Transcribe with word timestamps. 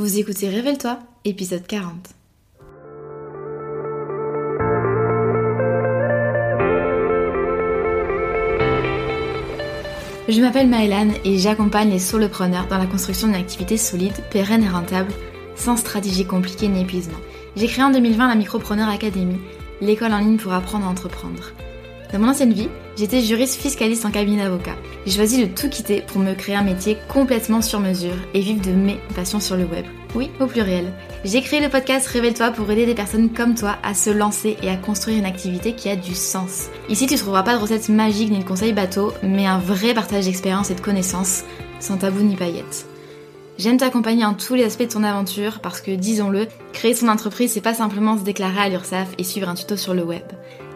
Vous 0.00 0.18
écoutez 0.18 0.48
Révèle-toi, 0.48 0.98
épisode 1.26 1.66
40. 1.66 1.92
Je 10.26 10.40
m'appelle 10.40 10.68
Maëlan 10.68 11.10
et 11.26 11.36
j'accompagne 11.36 11.90
les 11.90 11.98
solopreneurs 11.98 12.66
dans 12.68 12.78
la 12.78 12.86
construction 12.86 13.26
d'une 13.26 13.36
activité 13.36 13.76
solide, 13.76 14.14
pérenne 14.30 14.64
et 14.64 14.70
rentable, 14.70 15.12
sans 15.54 15.76
stratégie 15.76 16.24
compliquée 16.24 16.68
ni 16.68 16.80
épuisement. 16.80 17.18
J'ai 17.56 17.66
créé 17.66 17.84
en 17.84 17.90
2020 17.90 18.26
la 18.26 18.36
Micropreneur 18.36 18.88
Academy, 18.88 19.36
l'école 19.82 20.14
en 20.14 20.20
ligne 20.20 20.38
pour 20.38 20.54
apprendre 20.54 20.86
à 20.86 20.88
entreprendre. 20.88 21.52
Dans 22.12 22.18
mon 22.18 22.28
ancienne 22.28 22.52
vie, 22.52 22.68
j'étais 22.96 23.20
juriste 23.20 23.60
fiscaliste 23.60 24.04
en 24.04 24.10
cabinet 24.10 24.42
d'avocat. 24.42 24.74
J'ai 25.06 25.12
choisi 25.12 25.46
de 25.46 25.54
tout 25.54 25.68
quitter 25.68 26.02
pour 26.02 26.20
me 26.20 26.34
créer 26.34 26.56
un 26.56 26.64
métier 26.64 26.96
complètement 27.08 27.62
sur 27.62 27.78
mesure 27.78 28.16
et 28.34 28.40
vivre 28.40 28.60
de 28.62 28.72
mes 28.72 28.98
passions 29.14 29.38
sur 29.38 29.56
le 29.56 29.64
web. 29.64 29.84
Oui, 30.16 30.28
au 30.40 30.46
pluriel. 30.46 30.92
J'ai 31.24 31.40
créé 31.40 31.60
le 31.60 31.68
podcast 31.68 32.08
Révèle-toi 32.08 32.50
pour 32.50 32.68
aider 32.68 32.84
des 32.84 32.96
personnes 32.96 33.30
comme 33.30 33.54
toi 33.54 33.76
à 33.84 33.94
se 33.94 34.10
lancer 34.10 34.56
et 34.60 34.70
à 34.70 34.76
construire 34.76 35.18
une 35.18 35.24
activité 35.24 35.74
qui 35.74 35.88
a 35.88 35.94
du 35.94 36.16
sens. 36.16 36.68
Ici, 36.88 37.06
tu 37.06 37.14
trouveras 37.14 37.44
pas 37.44 37.54
de 37.54 37.62
recettes 37.62 37.88
magiques 37.88 38.32
ni 38.32 38.40
de 38.40 38.44
conseils 38.44 38.72
bateaux, 38.72 39.12
mais 39.22 39.46
un 39.46 39.58
vrai 39.58 39.94
partage 39.94 40.24
d'expérience 40.24 40.70
et 40.70 40.74
de 40.74 40.80
connaissances, 40.80 41.44
sans 41.78 41.96
tabou 41.96 42.22
ni 42.22 42.34
paillettes. 42.34 42.86
J'aime 43.56 43.76
t'accompagner 43.76 44.24
en 44.24 44.34
tous 44.34 44.54
les 44.54 44.64
aspects 44.64 44.82
de 44.82 44.88
ton 44.88 45.04
aventure 45.04 45.60
parce 45.60 45.80
que, 45.80 45.92
disons-le, 45.92 46.48
créer 46.72 46.94
son 46.94 47.08
entreprise, 47.08 47.52
c'est 47.52 47.60
pas 47.60 47.74
simplement 47.74 48.18
se 48.18 48.24
déclarer 48.24 48.58
à 48.58 48.68
l'URSSAF 48.68 49.08
et 49.18 49.22
suivre 49.22 49.48
un 49.48 49.54
tuto 49.54 49.76
sur 49.76 49.94
le 49.94 50.02
web. 50.02 50.24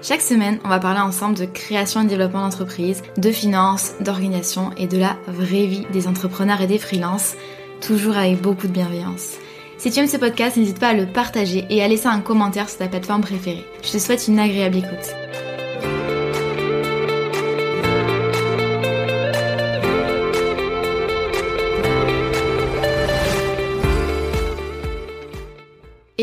Chaque 0.06 0.20
semaine, 0.20 0.58
on 0.66 0.68
va 0.68 0.80
parler 0.80 1.00
ensemble 1.00 1.34
de 1.34 1.46
création 1.46 2.02
et 2.02 2.04
développement 2.04 2.42
d'entreprise, 2.42 3.02
de 3.16 3.30
finances, 3.30 3.94
d'organisation 4.00 4.70
et 4.76 4.86
de 4.86 4.98
la 4.98 5.16
vraie 5.26 5.64
vie 5.64 5.86
des 5.94 6.08
entrepreneurs 6.08 6.60
et 6.60 6.66
des 6.66 6.76
freelances, 6.76 7.36
toujours 7.80 8.18
avec 8.18 8.42
beaucoup 8.42 8.66
de 8.66 8.72
bienveillance. 8.72 9.38
Si 9.78 9.90
tu 9.90 10.00
aimes 10.00 10.06
ce 10.06 10.18
podcast, 10.18 10.58
n'hésite 10.58 10.78
pas 10.78 10.88
à 10.88 10.92
le 10.92 11.06
partager 11.06 11.64
et 11.70 11.82
à 11.82 11.88
laisser 11.88 12.08
un 12.08 12.20
commentaire 12.20 12.68
sur 12.68 12.80
ta 12.80 12.88
plateforme 12.88 13.22
préférée. 13.22 13.64
Je 13.82 13.92
te 13.92 13.98
souhaite 13.98 14.28
une 14.28 14.38
agréable 14.38 14.76
écoute. 14.76 15.14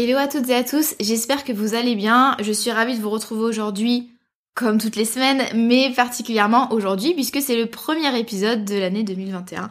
Hello 0.04 0.18
à 0.18 0.28
toutes 0.28 0.50
et 0.50 0.56
à 0.56 0.64
tous, 0.64 0.96
j'espère 1.00 1.44
que 1.44 1.54
vous 1.54 1.76
allez 1.76 1.94
bien. 1.94 2.36
Je 2.42 2.52
suis 2.52 2.72
ravie 2.72 2.98
de 2.98 3.04
vous 3.04 3.12
retrouver 3.12 3.44
aujourd'hui 3.44 4.10
comme 4.56 4.80
toutes 4.80 4.96
les 4.96 5.06
semaines, 5.06 5.44
mais 5.54 5.94
particulièrement 5.96 6.72
aujourd'hui 6.72 7.14
puisque 7.14 7.40
c'est 7.40 7.56
le 7.56 7.68
premier 7.68 8.18
épisode 8.18 8.66
de 8.66 8.80
l'année 8.80 9.04
2021. 9.04 9.70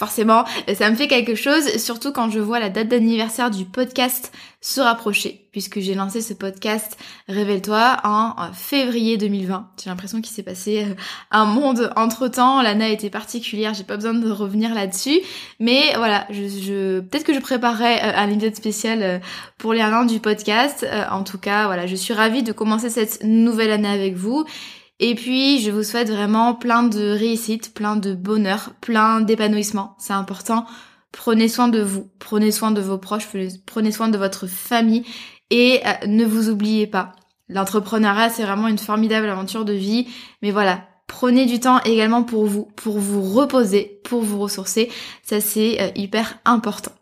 Forcément, 0.00 0.46
ça 0.72 0.88
me 0.88 0.96
fait 0.96 1.08
quelque 1.08 1.34
chose, 1.34 1.76
surtout 1.76 2.10
quand 2.10 2.30
je 2.30 2.40
vois 2.40 2.58
la 2.58 2.70
date 2.70 2.88
d'anniversaire 2.88 3.50
du 3.50 3.66
podcast 3.66 4.32
se 4.62 4.80
rapprocher, 4.80 5.46
puisque 5.52 5.80
j'ai 5.80 5.94
lancé 5.94 6.22
ce 6.22 6.32
podcast 6.32 6.96
Révèle-toi 7.28 7.98
en 8.02 8.34
février 8.54 9.18
2020. 9.18 9.68
J'ai 9.84 9.90
l'impression 9.90 10.22
qu'il 10.22 10.32
s'est 10.32 10.42
passé 10.42 10.84
euh, 10.84 10.94
un 11.30 11.44
monde 11.44 11.92
entre 11.96 12.28
temps. 12.28 12.62
L'année 12.62 12.86
a 12.86 12.88
été 12.88 13.10
particulière, 13.10 13.74
j'ai 13.74 13.84
pas 13.84 13.96
besoin 13.96 14.14
de 14.14 14.30
revenir 14.30 14.72
là-dessus. 14.74 15.20
Mais 15.58 15.92
voilà, 15.96 16.26
je, 16.30 16.48
je 16.48 17.00
peut-être 17.00 17.24
que 17.24 17.34
je 17.34 17.40
préparerai 17.40 17.96
euh, 17.96 18.16
un 18.16 18.30
épisode 18.30 18.56
spécial 18.56 19.02
euh, 19.02 19.18
pour 19.58 19.74
les 19.74 19.82
1 19.82 19.92
an 19.92 20.04
du 20.06 20.18
podcast. 20.18 20.86
En 21.10 21.24
tout 21.24 21.36
cas, 21.36 21.66
voilà, 21.66 21.86
je 21.86 21.94
suis 21.94 22.14
ravie 22.14 22.42
de 22.42 22.52
commencer 22.52 22.88
cette 22.88 23.22
nouvelle 23.22 23.70
année 23.70 23.86
avec 23.86 24.14
vous. 24.14 24.46
Et 25.02 25.14
puis, 25.14 25.60
je 25.60 25.70
vous 25.70 25.82
souhaite 25.82 26.10
vraiment 26.10 26.54
plein 26.54 26.82
de 26.82 27.12
réussite, 27.18 27.72
plein 27.72 27.96
de 27.96 28.14
bonheur, 28.14 28.74
plein 28.82 29.22
d'épanouissement. 29.22 29.96
C'est 29.98 30.12
important. 30.12 30.66
Prenez 31.10 31.48
soin 31.48 31.68
de 31.68 31.80
vous, 31.80 32.08
prenez 32.18 32.52
soin 32.52 32.70
de 32.70 32.82
vos 32.82 32.98
proches, 32.98 33.26
prenez 33.66 33.92
soin 33.92 34.08
de 34.08 34.18
votre 34.18 34.46
famille 34.46 35.04
et 35.48 35.80
euh, 35.86 36.06
ne 36.06 36.24
vous 36.24 36.50
oubliez 36.50 36.86
pas. 36.86 37.12
L'entrepreneuriat, 37.48 38.28
c'est 38.28 38.44
vraiment 38.44 38.68
une 38.68 38.78
formidable 38.78 39.28
aventure 39.28 39.64
de 39.64 39.72
vie. 39.72 40.06
Mais 40.42 40.50
voilà, 40.50 40.86
prenez 41.06 41.46
du 41.46 41.58
temps 41.58 41.80
également 41.82 42.22
pour 42.22 42.44
vous, 42.44 42.66
pour 42.76 42.98
vous 42.98 43.22
reposer, 43.22 44.00
pour 44.04 44.20
vous 44.20 44.38
ressourcer. 44.38 44.90
Ça, 45.22 45.40
c'est 45.40 45.80
euh, 45.80 45.88
hyper 45.96 46.38
important. 46.44 46.92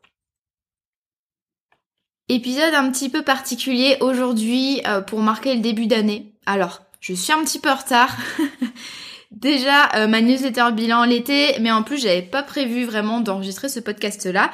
Épisode 2.28 2.74
un 2.74 2.90
petit 2.92 3.08
peu 3.08 3.22
particulier 3.22 3.96
aujourd'hui 4.00 4.82
euh, 4.86 5.00
pour 5.00 5.20
marquer 5.20 5.54
le 5.54 5.60
début 5.60 5.86
d'année. 5.86 6.32
Alors, 6.46 6.82
je 7.00 7.14
suis 7.14 7.32
un 7.32 7.42
petit 7.44 7.58
peu 7.58 7.70
en 7.70 7.76
retard. 7.76 8.16
Déjà, 9.30 9.94
euh, 9.94 10.06
ma 10.06 10.22
newsletter 10.22 10.72
bilan 10.72 11.04
l'été, 11.04 11.56
mais 11.60 11.70
en 11.70 11.82
plus, 11.82 12.00
j'avais 12.00 12.22
pas 12.22 12.42
prévu 12.42 12.84
vraiment 12.84 13.20
d'enregistrer 13.20 13.68
ce 13.68 13.78
podcast-là. 13.78 14.50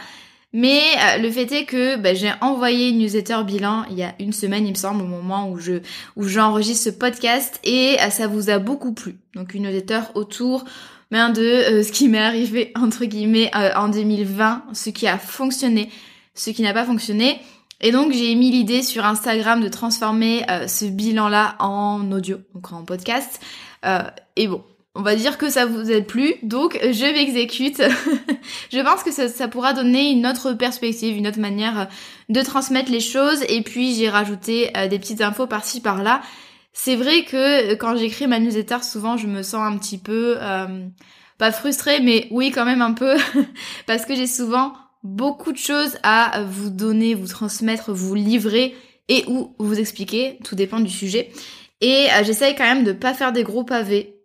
Mais 0.52 0.80
euh, 0.80 1.18
le 1.18 1.30
fait 1.30 1.50
est 1.52 1.64
que 1.64 1.96
bah, 1.96 2.14
j'ai 2.14 2.32
envoyé 2.40 2.88
une 2.88 2.98
newsletter 2.98 3.42
bilan 3.44 3.84
il 3.90 3.96
y 3.96 4.02
a 4.02 4.14
une 4.20 4.32
semaine, 4.32 4.66
il 4.66 4.70
me 4.70 4.76
semble, 4.76 5.02
au 5.02 5.06
moment 5.06 5.48
où 5.50 5.58
je 5.58 5.80
où 6.16 6.24
j'enregistre 6.28 6.84
ce 6.84 6.90
podcast, 6.90 7.60
et 7.64 7.96
euh, 8.00 8.10
ça 8.10 8.26
vous 8.26 8.50
a 8.50 8.58
beaucoup 8.58 8.92
plu. 8.92 9.16
Donc 9.34 9.54
une 9.54 9.64
newsletter 9.64 10.00
autour 10.14 10.64
ben, 11.10 11.30
de 11.30 11.82
ce 11.82 11.90
qui 11.90 12.08
m'est 12.08 12.18
arrivé 12.18 12.72
entre 12.76 13.04
guillemets 13.04 13.50
en 13.54 13.88
2020, 13.88 14.64
ce 14.72 14.90
qui 14.90 15.08
a 15.08 15.18
fonctionné, 15.18 15.88
ce 16.34 16.50
qui 16.50 16.62
n'a 16.62 16.72
pas 16.72 16.84
fonctionné. 16.84 17.40
Et 17.84 17.92
donc 17.92 18.12
j'ai 18.12 18.34
mis 18.34 18.50
l'idée 18.50 18.82
sur 18.82 19.04
Instagram 19.04 19.62
de 19.62 19.68
transformer 19.68 20.42
euh, 20.50 20.66
ce 20.66 20.86
bilan-là 20.86 21.54
en 21.58 22.10
audio, 22.12 22.38
donc 22.54 22.72
en 22.72 22.82
podcast. 22.82 23.40
Euh, 23.84 24.00
et 24.36 24.48
bon, 24.48 24.64
on 24.94 25.02
va 25.02 25.14
dire 25.14 25.36
que 25.36 25.50
ça 25.50 25.66
vous 25.66 25.90
aide 25.90 26.06
plus, 26.06 26.36
donc 26.42 26.78
je 26.82 27.12
m'exécute. 27.12 27.82
je 28.72 28.80
pense 28.80 29.02
que 29.02 29.10
ça, 29.12 29.48
pourra 29.48 29.74
donner 29.74 30.12
une 30.12 30.26
autre 30.26 30.54
perspective, 30.54 31.14
une 31.14 31.26
autre 31.26 31.40
manière 31.40 31.88
de 32.30 32.40
transmettre 32.40 32.90
les 32.90 33.00
choses. 33.00 33.44
Et 33.50 33.60
puis 33.60 33.94
j'ai 33.94 34.08
rajouté 34.08 34.74
euh, 34.78 34.88
des 34.88 34.98
petites 34.98 35.20
infos 35.20 35.46
par-ci 35.46 35.82
par-là. 35.82 36.22
C'est 36.72 36.96
vrai 36.96 37.24
que 37.24 37.74
quand 37.74 37.96
j'écris 37.96 38.26
ma 38.26 38.38
newsletter, 38.38 38.78
souvent 38.82 39.18
je 39.18 39.26
me 39.26 39.42
sens 39.42 39.60
un 39.60 39.76
petit 39.76 39.98
peu 39.98 40.38
pas 41.36 41.52
frustrée, 41.52 42.00
mais 42.00 42.28
oui 42.30 42.50
quand 42.50 42.64
même 42.64 42.80
un 42.80 42.94
peu, 42.94 43.14
parce 43.86 44.06
que 44.06 44.14
j'ai 44.14 44.26
souvent 44.26 44.72
beaucoup 45.04 45.52
de 45.52 45.58
choses 45.58 45.98
à 46.02 46.42
vous 46.42 46.70
donner, 46.70 47.14
vous 47.14 47.28
transmettre, 47.28 47.92
vous 47.92 48.14
livrer 48.14 48.74
et 49.08 49.24
ou 49.28 49.54
vous 49.58 49.78
expliquer, 49.78 50.38
tout 50.42 50.54
dépend 50.54 50.80
du 50.80 50.90
sujet. 50.90 51.30
Et 51.80 52.08
euh, 52.10 52.24
j'essaye 52.24 52.54
quand 52.54 52.64
même 52.64 52.84
de 52.84 52.92
pas 52.92 53.12
faire 53.14 53.32
des 53.32 53.44
gros 53.44 53.64
pavés. 53.64 54.16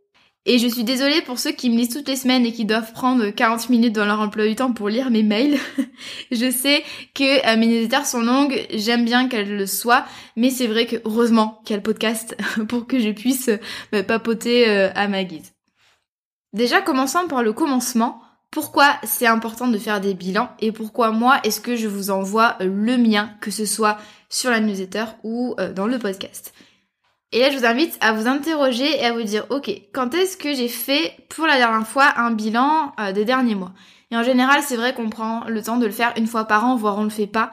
Et 0.46 0.58
je 0.58 0.68
suis 0.68 0.86
désolée 0.86 1.22
pour 1.22 1.38
ceux 1.38 1.52
qui 1.52 1.70
me 1.70 1.76
lisent 1.76 1.90
toutes 1.90 2.08
les 2.08 2.16
semaines 2.16 2.46
et 2.46 2.54
qui 2.54 2.64
doivent 2.64 2.94
prendre 2.94 3.30
40 3.30 3.70
minutes 3.70 3.94
dans 3.94 4.06
leur 4.06 4.22
emploi 4.22 4.48
du 4.48 4.56
temps 4.56 4.72
pour 4.72 4.88
lire 4.88 5.12
mes 5.12 5.22
mails. 5.22 5.60
je 6.32 6.50
sais 6.50 6.84
que 7.14 7.46
euh, 7.46 7.58
mes 7.58 7.68
newsletters 7.68 8.06
sont 8.06 8.22
longues, 8.22 8.66
j'aime 8.74 9.04
bien 9.04 9.28
qu'elles 9.28 9.58
le 9.58 9.68
soient, 9.68 10.06
mais 10.38 10.50
c'est 10.50 10.68
vrai 10.68 10.86
que 10.86 10.96
heureusement 11.04 11.60
qu'il 11.66 11.74
y 11.74 11.76
a 11.76 11.78
le 11.78 11.84
podcast 11.84 12.38
pour 12.70 12.88
que 12.88 13.00
je 13.00 13.10
puisse 13.10 13.50
euh, 13.94 14.04
papoter 14.04 14.66
à 14.70 15.08
ma 15.10 15.26
guise. 15.26 15.52
Déjà, 16.54 16.82
commençons 16.82 17.28
par 17.28 17.44
le 17.44 17.54
commencement 17.54 18.22
pourquoi 18.52 18.96
c'est 19.04 19.28
important 19.28 19.68
de 19.68 19.78
faire 19.78 20.02
des 20.02 20.14
bilans 20.14 20.50
et 20.60 20.72
pourquoi 20.72 21.12
moi 21.12 21.40
est-ce 21.44 21.62
que 21.62 21.76
je 21.76 21.88
vous 21.88 22.10
envoie 22.10 22.56
euh, 22.62 22.66
le 22.66 22.98
mien, 22.98 23.32
que 23.42 23.52
ce 23.52 23.66
soit 23.66 23.98
sur 24.30 24.50
la 24.50 24.60
newsletter 24.60 25.06
ou 25.24 25.56
euh, 25.60 25.72
dans 25.74 25.88
le 25.88 26.00
podcast. 26.00 26.54
Et 27.32 27.42
là, 27.42 27.52
je 27.52 27.58
vous 27.58 27.66
invite 27.66 27.96
à 28.02 28.12
vous 28.12 28.28
interroger 28.28 28.90
et 29.00 29.06
à 29.06 29.14
vous 29.14 29.22
dire, 29.22 29.46
ok, 29.52 29.70
quand 29.94 30.16
est-ce 30.16 30.36
que 30.36 30.54
j'ai 30.56 30.68
fait 30.68 31.14
pour 31.30 31.46
la 31.46 31.58
dernière 31.58 31.88
fois 31.88 32.12
un 32.18 32.32
bilan 32.32 32.92
euh, 33.00 33.12
des 33.12 33.24
derniers 33.24 33.56
mois? 33.56 33.74
Et 34.12 34.18
en 34.18 34.24
général, 34.24 34.62
c'est 34.66 34.78
vrai 34.78 34.96
qu'on 34.96 35.10
prend 35.10 35.44
le 35.46 35.62
temps 35.62 35.78
de 35.78 35.86
le 35.86 35.92
faire 35.92 36.14
une 36.18 36.26
fois 36.26 36.46
par 36.46 36.66
an, 36.66 36.76
voire 36.76 36.98
on 36.98 37.04
le 37.04 37.12
fait 37.12 37.28
pas. 37.28 37.52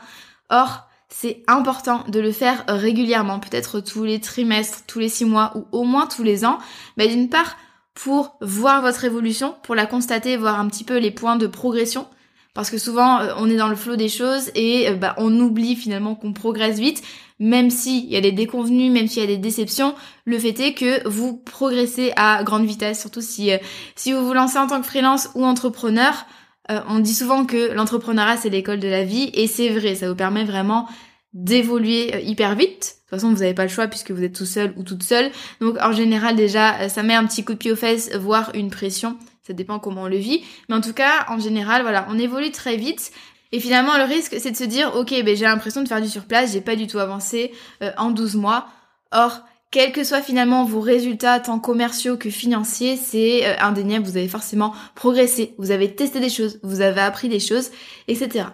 Or, 0.49 0.89
c'est 1.11 1.43
important 1.47 2.05
de 2.09 2.21
le 2.21 2.33
faire 2.33 2.65
régulièrement, 2.69 3.39
peut-être 3.39 3.81
tous 3.81 4.05
les 4.05 4.21
trimestres, 4.21 4.85
tous 4.87 4.99
les 4.99 5.11
six 5.11 5.27
mois 5.27 5.53
ou 5.55 5.67
au 5.73 5.85
moins 5.85 6.07
tous 6.07 6.23
les 6.23 6.47
ans. 6.47 6.59
Mais 6.97 7.09
d'une 7.09 7.29
part, 7.29 7.57
pour 7.97 8.37
voir 8.43 8.83
votre 8.83 9.05
évolution, 9.05 9.55
pour 9.63 9.75
la 9.75 9.87
constater, 9.87 10.37
voir 10.37 10.61
un 10.61 10.69
petit 10.69 10.85
peu 10.85 10.99
les 10.99 11.11
points 11.11 11.37
de 11.37 11.47
progression. 11.47 12.07
Parce 12.53 12.71
que 12.71 12.79
souvent, 12.79 13.21
euh, 13.21 13.33
on 13.39 13.49
est 13.51 13.57
dans 13.57 13.69
le 13.69 13.77
flot 13.77 13.97
des 13.97 14.09
choses 14.09 14.51
et 14.55 14.89
euh, 14.89 14.95
bah, 14.95 15.15
on 15.17 15.33
oublie 15.41 15.77
finalement 15.77 16.15
qu'on 16.15 16.33
progresse 16.33 16.79
vite, 16.79 17.03
même 17.39 17.71
s'il 17.71 18.05
y 18.05 18.17
a 18.17 18.21
des 18.21 18.33
déconvenus, 18.33 18.93
même 18.93 19.09
s'il 19.09 19.23
y 19.23 19.25
a 19.25 19.29
des 19.29 19.39
déceptions. 19.39 19.95
Le 20.27 20.39
fait 20.39 20.59
est 20.61 20.75
que 20.75 21.09
vous 21.09 21.39
progressez 21.39 22.13
à 22.17 22.45
grande 22.45 22.67
vitesse, 22.67 23.01
surtout 23.01 23.23
si, 23.23 23.51
euh, 23.51 23.59
si 23.95 24.13
vous 24.13 24.27
vous 24.27 24.35
lancez 24.35 24.59
en 24.59 24.67
tant 24.67 24.81
que 24.81 24.87
freelance 24.87 25.31
ou 25.35 25.45
entrepreneur. 25.45 26.27
on 26.69 26.99
dit 26.99 27.15
souvent 27.15 27.47
que 27.47 27.73
l'entrepreneuriat, 27.73 28.37
c'est 28.37 28.51
l'école 28.51 28.81
de 28.81 28.89
la 28.89 29.05
vie 29.05 29.31
et 29.35 29.47
c'est 29.47 29.69
vrai, 29.71 29.95
ça 29.95 30.09
vous 30.09 30.17
permet 30.17 30.45
vraiment 30.45 30.89
d'évoluer 31.37 32.15
euh, 32.15 32.21
hyper 32.21 32.57
vite. 32.57 32.71
De 32.71 33.11
toute 33.11 33.11
façon, 33.11 33.29
vous 33.29 33.41
n'avez 33.41 33.53
pas 33.53 33.65
le 33.65 33.69
choix 33.69 33.87
puisque 33.89 34.11
vous 34.11 34.25
êtes 34.25 34.35
tout 34.35 34.47
seul 34.47 34.73
ou 34.77 34.83
toute 34.83 35.03
seule. 35.03 35.31
Donc 35.61 35.77
en 35.83 35.93
général 35.93 36.35
déjà, 36.35 36.81
euh, 36.81 36.89
ça 36.89 37.03
met 37.03 37.15
un 37.15 37.27
petit 37.27 37.45
coup 37.45 37.53
de 37.53 37.59
pied 37.59 37.71
aux 37.71 37.77
fesses, 37.77 38.11
voire 38.17 38.51
une 38.55 38.71
pression. 38.71 39.19
Ça 39.43 39.53
dépend 39.53 39.79
comment 39.79 40.05
on 40.05 40.09
le 40.09 40.17
vit. 40.17 40.43
Mais 40.69 40.75
en 40.75 40.81
tout 40.81 40.95
cas, 40.95 41.27
en 41.29 41.39
général, 41.39 41.83
voilà, 41.83 42.07
on 42.09 42.19
évolue 42.19 42.51
très 42.51 42.77
vite. 42.77 43.13
Et 43.53 43.61
finalement, 43.61 43.99
le 43.99 44.05
risque, 44.05 44.37
c'est 44.41 44.51
de 44.51 44.57
se 44.57 44.65
dire, 44.65 44.97
ok, 44.97 45.11
ben, 45.25 45.37
j'ai 45.37 45.45
l'impression 45.45 45.83
de 45.83 45.89
faire 45.89 46.01
du 46.01 46.09
surplace, 46.09 46.53
j'ai 46.53 46.63
pas 46.63 46.75
du 46.75 46.87
tout 46.87 46.99
avancé 46.99 47.53
euh, 47.83 47.93
en 47.99 48.11
12 48.11 48.37
mois. 48.37 48.67
Or, 49.13 49.43
quels 49.71 49.93
que 49.93 50.05
soient 50.05 50.23
finalement 50.23 50.65
vos 50.65 50.81
résultats, 50.81 51.39
tant 51.39 51.59
commerciaux 51.59 52.17
que 52.17 52.31
financiers, 52.31 52.97
c'est 52.97 53.59
indéniable, 53.59 54.07
vous 54.07 54.17
avez 54.17 54.29
forcément 54.29 54.73
progressé, 54.95 55.55
vous 55.59 55.71
avez 55.71 55.95
testé 55.95 56.19
des 56.19 56.31
choses, 56.31 56.59
vous 56.63 56.81
avez 56.81 57.01
appris 57.03 57.29
des 57.29 57.41
choses, 57.41 57.71
etc. 58.09 58.47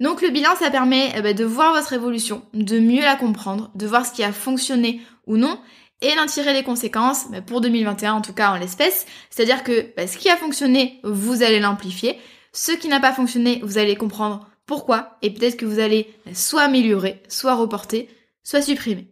Donc 0.00 0.22
le 0.22 0.30
bilan, 0.30 0.50
ça 0.58 0.70
permet 0.70 1.12
eh 1.16 1.22
ben, 1.22 1.34
de 1.34 1.44
voir 1.44 1.72
votre 1.72 1.92
évolution, 1.92 2.42
de 2.54 2.78
mieux 2.78 3.02
la 3.02 3.16
comprendre, 3.16 3.70
de 3.74 3.86
voir 3.86 4.06
ce 4.06 4.12
qui 4.12 4.22
a 4.22 4.32
fonctionné 4.32 5.00
ou 5.26 5.36
non, 5.36 5.58
et 6.00 6.14
d'en 6.14 6.26
tirer 6.26 6.52
les 6.52 6.62
conséquences, 6.62 7.28
mais 7.30 7.42
pour 7.42 7.60
2021 7.60 8.12
en 8.12 8.20
tout 8.20 8.32
cas 8.32 8.52
en 8.52 8.56
l'espèce. 8.56 9.06
C'est-à-dire 9.30 9.64
que 9.64 9.92
bah, 9.96 10.06
ce 10.06 10.16
qui 10.16 10.30
a 10.30 10.36
fonctionné, 10.36 11.00
vous 11.02 11.42
allez 11.42 11.58
l'amplifier. 11.58 12.18
Ce 12.52 12.72
qui 12.72 12.88
n'a 12.88 13.00
pas 13.00 13.12
fonctionné, 13.12 13.60
vous 13.62 13.78
allez 13.78 13.96
comprendre 13.96 14.48
pourquoi, 14.66 15.18
et 15.22 15.30
peut-être 15.30 15.56
que 15.56 15.66
vous 15.66 15.78
allez 15.80 16.14
soit 16.34 16.62
améliorer, 16.62 17.22
soit 17.28 17.54
reporter, 17.54 18.08
soit 18.44 18.62
supprimer. 18.62 19.08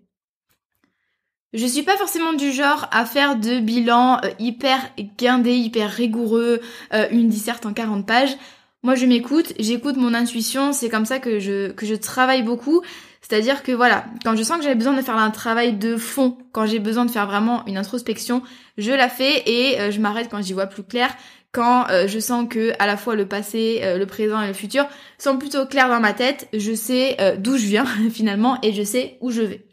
Je 1.52 1.66
suis 1.66 1.82
pas 1.82 1.96
forcément 1.96 2.34
du 2.34 2.52
genre 2.52 2.86
à 2.92 3.06
faire 3.06 3.36
de 3.36 3.60
bilan 3.60 4.20
euh, 4.22 4.30
hyper 4.38 4.90
guindé, 5.16 5.54
hyper 5.54 5.90
rigoureux, 5.90 6.60
euh, 6.92 7.06
une 7.10 7.28
disserte 7.28 7.64
en 7.64 7.72
40 7.72 8.06
pages. 8.06 8.36
Moi 8.82 8.94
je 8.94 9.06
m'écoute, 9.06 9.52
j'écoute 9.58 9.96
mon 9.96 10.14
intuition, 10.14 10.72
c'est 10.72 10.88
comme 10.88 11.06
ça 11.06 11.18
que 11.18 11.40
je, 11.40 11.72
que 11.72 11.86
je 11.86 11.94
travaille 11.94 12.42
beaucoup. 12.42 12.82
C'est-à-dire 13.28 13.64
que 13.64 13.72
voilà, 13.72 14.04
quand 14.24 14.36
je 14.36 14.42
sens 14.44 14.58
que 14.58 14.62
j'ai 14.62 14.76
besoin 14.76 14.92
de 14.92 15.02
faire 15.02 15.16
un 15.16 15.32
travail 15.32 15.72
de 15.72 15.96
fond, 15.96 16.38
quand 16.52 16.64
j'ai 16.66 16.78
besoin 16.78 17.04
de 17.04 17.10
faire 17.10 17.26
vraiment 17.26 17.66
une 17.66 17.76
introspection, 17.76 18.40
je 18.78 18.92
la 18.92 19.08
fais 19.08 19.42
et 19.46 19.80
euh, 19.80 19.90
je 19.90 19.98
m'arrête 19.98 20.28
quand 20.30 20.40
j'y 20.40 20.52
vois 20.52 20.66
plus 20.66 20.84
clair, 20.84 21.10
quand 21.50 21.90
euh, 21.90 22.06
je 22.06 22.20
sens 22.20 22.46
que 22.48 22.72
à 22.78 22.86
la 22.86 22.96
fois 22.96 23.16
le 23.16 23.26
passé, 23.26 23.80
euh, 23.82 23.98
le 23.98 24.06
présent 24.06 24.40
et 24.40 24.46
le 24.46 24.52
futur 24.52 24.86
sont 25.18 25.38
plutôt 25.38 25.66
clairs 25.66 25.88
dans 25.88 25.98
ma 25.98 26.12
tête, 26.12 26.46
je 26.52 26.72
sais 26.72 27.16
d'où 27.38 27.56
je 27.56 27.66
viens 27.66 27.86
finalement 28.12 28.58
et 28.62 28.72
je 28.72 28.84
sais 28.84 29.18
où 29.20 29.32
je 29.32 29.42
vais. 29.42 29.66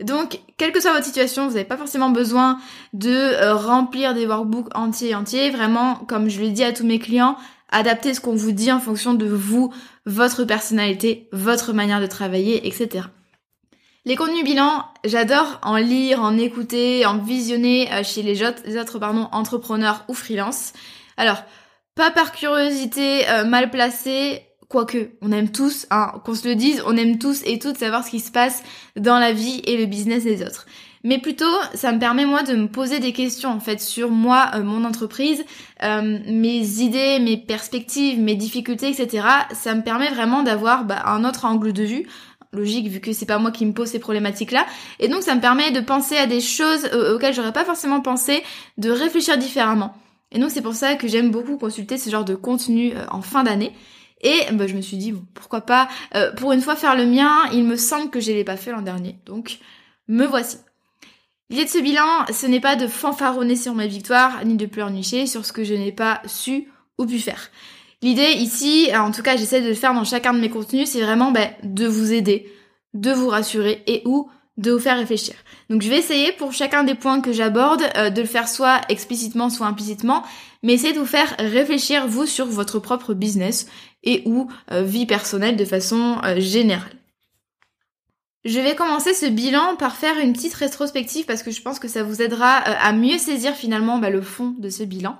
Donc, 0.00 0.40
quelle 0.58 0.72
que 0.72 0.80
soit 0.80 0.92
votre 0.92 1.06
situation, 1.06 1.46
vous 1.46 1.54
n'avez 1.54 1.64
pas 1.64 1.76
forcément 1.78 2.10
besoin 2.10 2.58
de 2.92 3.52
remplir 3.54 4.12
des 4.12 4.26
workbooks 4.26 4.76
entiers 4.76 5.14
entiers. 5.14 5.48
Vraiment, 5.48 5.94
comme 5.94 6.28
je 6.28 6.40
le 6.40 6.50
dis 6.50 6.64
à 6.64 6.72
tous 6.72 6.84
mes 6.84 6.98
clients, 6.98 7.36
adaptez 7.72 8.14
ce 8.14 8.20
qu'on 8.20 8.36
vous 8.36 8.52
dit 8.52 8.70
en 8.70 8.80
fonction 8.80 9.14
de 9.14 9.26
vous, 9.26 9.72
votre 10.06 10.44
personnalité, 10.44 11.28
votre 11.32 11.72
manière 11.72 12.00
de 12.00 12.06
travailler, 12.06 12.66
etc. 12.66 13.06
Les 14.04 14.16
contenus 14.16 14.44
bilans, 14.44 14.84
j'adore 15.04 15.60
en 15.62 15.76
lire, 15.76 16.20
en 16.20 16.36
écouter, 16.36 17.06
en 17.06 17.18
visionner 17.18 17.92
euh, 17.92 18.02
chez 18.02 18.22
les 18.22 18.42
autres, 18.42 18.98
pardon, 18.98 19.28
entrepreneurs 19.32 20.04
ou 20.08 20.14
freelance. 20.14 20.72
Alors, 21.16 21.44
pas 21.94 22.10
par 22.10 22.32
curiosité 22.32 23.28
euh, 23.28 23.44
mal 23.44 23.70
placée, 23.70 24.42
quoique 24.68 25.10
on 25.20 25.30
aime 25.30 25.52
tous, 25.52 25.86
hein, 25.90 26.20
qu'on 26.24 26.34
se 26.34 26.48
le 26.48 26.56
dise, 26.56 26.82
on 26.86 26.96
aime 26.96 27.18
tous 27.18 27.42
et 27.44 27.58
toutes 27.58 27.78
savoir 27.78 28.04
ce 28.04 28.10
qui 28.10 28.20
se 28.20 28.32
passe 28.32 28.62
dans 28.96 29.18
la 29.18 29.32
vie 29.32 29.60
et 29.66 29.76
le 29.76 29.86
business 29.86 30.24
des 30.24 30.42
autres 30.42 30.66
mais 31.04 31.18
plutôt 31.18 31.44
ça 31.74 31.92
me 31.92 31.98
permet 31.98 32.24
moi 32.24 32.42
de 32.42 32.54
me 32.54 32.68
poser 32.68 33.00
des 33.00 33.12
questions 33.12 33.50
en 33.50 33.60
fait 33.60 33.80
sur 33.80 34.10
moi, 34.10 34.50
euh, 34.54 34.62
mon 34.62 34.84
entreprise, 34.84 35.44
euh, 35.82 36.18
mes 36.26 36.80
idées, 36.80 37.18
mes 37.18 37.36
perspectives, 37.36 38.20
mes 38.20 38.36
difficultés, 38.36 38.88
etc. 38.88 39.26
Ça 39.52 39.74
me 39.74 39.82
permet 39.82 40.10
vraiment 40.10 40.42
d'avoir 40.42 40.84
bah, 40.84 41.02
un 41.06 41.24
autre 41.24 41.44
angle 41.44 41.72
de 41.72 41.82
vue, 41.82 42.06
logique 42.52 42.88
vu 42.88 43.00
que 43.00 43.12
c'est 43.12 43.26
pas 43.26 43.38
moi 43.38 43.50
qui 43.50 43.66
me 43.66 43.72
pose 43.72 43.88
ces 43.88 43.98
problématiques 43.98 44.52
là 44.52 44.66
et 45.00 45.08
donc 45.08 45.22
ça 45.22 45.34
me 45.34 45.40
permet 45.40 45.70
de 45.70 45.80
penser 45.80 46.16
à 46.16 46.26
des 46.26 46.40
choses 46.40 46.84
euh, 46.92 47.16
auxquelles 47.16 47.34
j'aurais 47.34 47.52
pas 47.52 47.64
forcément 47.64 48.00
pensé 48.00 48.42
de 48.78 48.90
réfléchir 48.90 49.36
différemment. 49.38 49.94
Et 50.30 50.38
donc 50.38 50.50
c'est 50.50 50.62
pour 50.62 50.74
ça 50.74 50.94
que 50.94 51.08
j'aime 51.08 51.30
beaucoup 51.30 51.58
consulter 51.58 51.98
ce 51.98 52.08
genre 52.08 52.24
de 52.24 52.34
contenu 52.34 52.94
en 53.10 53.20
fin 53.20 53.42
d'année. 53.42 53.72
Et 54.22 54.52
bah, 54.52 54.66
je 54.66 54.74
me 54.74 54.80
suis 54.80 54.96
dit 54.96 55.12
bon, 55.12 55.26
pourquoi 55.34 55.60
pas 55.62 55.88
pour 56.36 56.52
une 56.52 56.62
fois 56.62 56.74
faire 56.74 56.96
le 56.96 57.04
mien. 57.04 57.30
Il 57.52 57.64
me 57.64 57.76
semble 57.76 58.08
que 58.08 58.18
je 58.18 58.32
l'ai 58.32 58.44
pas 58.44 58.56
fait 58.56 58.70
l'an 58.70 58.80
dernier. 58.80 59.18
Donc 59.26 59.58
me 60.08 60.24
voici 60.24 60.56
L'idée 61.52 61.66
de 61.66 61.70
ce 61.70 61.80
bilan, 61.80 62.24
ce 62.32 62.46
n'est 62.46 62.60
pas 62.60 62.76
de 62.76 62.86
fanfaronner 62.86 63.56
sur 63.56 63.74
ma 63.74 63.86
victoire, 63.86 64.42
ni 64.46 64.56
de 64.56 64.64
pleurnicher 64.64 65.26
sur 65.26 65.44
ce 65.44 65.52
que 65.52 65.64
je 65.64 65.74
n'ai 65.74 65.92
pas 65.92 66.22
su 66.24 66.66
ou 66.98 67.04
pu 67.04 67.18
faire. 67.18 67.50
L'idée 68.00 68.32
ici, 68.38 68.88
en 68.96 69.10
tout 69.10 69.20
cas 69.20 69.36
j'essaie 69.36 69.60
de 69.60 69.68
le 69.68 69.74
faire 69.74 69.92
dans 69.92 70.04
chacun 70.04 70.32
de 70.32 70.40
mes 70.40 70.48
contenus, 70.48 70.88
c'est 70.88 71.02
vraiment 71.02 71.30
ben, 71.30 71.50
de 71.62 71.86
vous 71.86 72.14
aider, 72.14 72.50
de 72.94 73.12
vous 73.12 73.28
rassurer 73.28 73.82
et 73.86 74.00
ou 74.06 74.30
de 74.56 74.72
vous 74.72 74.78
faire 74.78 74.96
réfléchir. 74.96 75.34
Donc 75.68 75.82
je 75.82 75.90
vais 75.90 75.98
essayer 75.98 76.32
pour 76.32 76.54
chacun 76.54 76.84
des 76.84 76.94
points 76.94 77.20
que 77.20 77.34
j'aborde 77.34 77.82
euh, 77.98 78.08
de 78.08 78.22
le 78.22 78.26
faire 78.26 78.48
soit 78.48 78.80
explicitement 78.88 79.50
soit 79.50 79.66
implicitement, 79.66 80.22
mais 80.62 80.72
essayer 80.72 80.94
de 80.94 81.00
vous 81.00 81.04
faire 81.04 81.36
réfléchir 81.38 82.08
vous 82.08 82.24
sur 82.24 82.46
votre 82.46 82.78
propre 82.78 83.12
business 83.12 83.66
et 84.04 84.22
ou 84.24 84.48
euh, 84.70 84.82
vie 84.84 85.04
personnelle 85.04 85.58
de 85.58 85.66
façon 85.66 86.16
euh, 86.24 86.40
générale. 86.40 87.01
Je 88.44 88.58
vais 88.58 88.74
commencer 88.74 89.14
ce 89.14 89.26
bilan 89.26 89.76
par 89.76 89.94
faire 89.94 90.18
une 90.18 90.32
petite 90.32 90.54
rétrospective 90.54 91.26
parce 91.26 91.44
que 91.44 91.52
je 91.52 91.62
pense 91.62 91.78
que 91.78 91.86
ça 91.86 92.02
vous 92.02 92.22
aidera 92.22 92.58
euh, 92.66 92.74
à 92.80 92.92
mieux 92.92 93.18
saisir 93.18 93.54
finalement 93.54 93.98
bah, 93.98 94.10
le 94.10 94.20
fond 94.20 94.54
de 94.58 94.68
ce 94.68 94.82
bilan. 94.82 95.16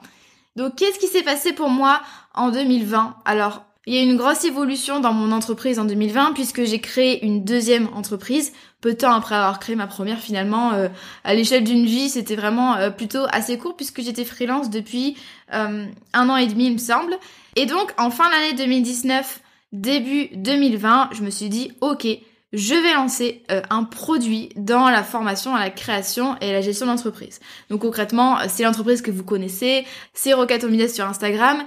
Donc 0.56 0.74
qu'est-ce 0.74 0.98
qui 0.98 1.06
s'est 1.06 1.22
passé 1.22 1.52
pour 1.52 1.70
moi 1.70 2.00
en 2.34 2.50
2020 2.50 3.14
Alors 3.24 3.64
il 3.86 3.94
y 3.94 3.98
a 3.98 4.02
une 4.02 4.16
grosse 4.16 4.44
évolution 4.44 4.98
dans 4.98 5.12
mon 5.12 5.30
entreprise 5.30 5.78
en 5.78 5.84
2020 5.84 6.32
puisque 6.32 6.64
j'ai 6.64 6.80
créé 6.80 7.24
une 7.24 7.44
deuxième 7.44 7.88
entreprise 7.94 8.52
peu 8.80 8.92
de 8.92 8.96
temps 8.96 9.12
après 9.12 9.36
avoir 9.36 9.60
créé 9.60 9.76
ma 9.76 9.86
première 9.86 10.18
finalement 10.18 10.72
euh, 10.72 10.88
à 11.22 11.34
l'échelle 11.34 11.62
d'une 11.62 11.84
vie 11.84 12.08
c'était 12.08 12.36
vraiment 12.36 12.74
euh, 12.74 12.90
plutôt 12.90 13.24
assez 13.30 13.56
court 13.56 13.76
puisque 13.76 14.02
j'étais 14.02 14.24
freelance 14.24 14.68
depuis 14.68 15.16
un 15.48 15.88
an 16.14 16.36
et 16.36 16.46
demi 16.46 16.66
il 16.66 16.72
me 16.74 16.78
semble 16.78 17.16
et 17.56 17.66
donc 17.66 17.92
en 17.98 18.10
fin 18.10 18.28
d'année 18.30 18.54
2019 18.54 19.40
début 19.72 20.28
2020 20.34 21.10
je 21.12 21.22
me 21.22 21.30
suis 21.30 21.48
dit 21.48 21.72
ok 21.80 22.06
je 22.52 22.74
vais 22.74 22.92
lancer 22.92 23.42
euh, 23.50 23.62
un 23.70 23.84
produit 23.84 24.50
dans 24.56 24.90
la 24.90 25.02
formation 25.02 25.54
à 25.54 25.60
la 25.60 25.70
création 25.70 26.36
et 26.40 26.52
la 26.52 26.60
gestion 26.60 26.86
d'entreprise. 26.86 27.40
Donc 27.70 27.80
concrètement, 27.80 28.38
euh, 28.38 28.44
c'est 28.48 28.62
l'entreprise 28.62 29.00
que 29.00 29.10
vous 29.10 29.24
connaissez, 29.24 29.86
c'est 30.12 30.34
Rocket 30.34 30.60
sur 30.90 31.06
Instagram. 31.06 31.64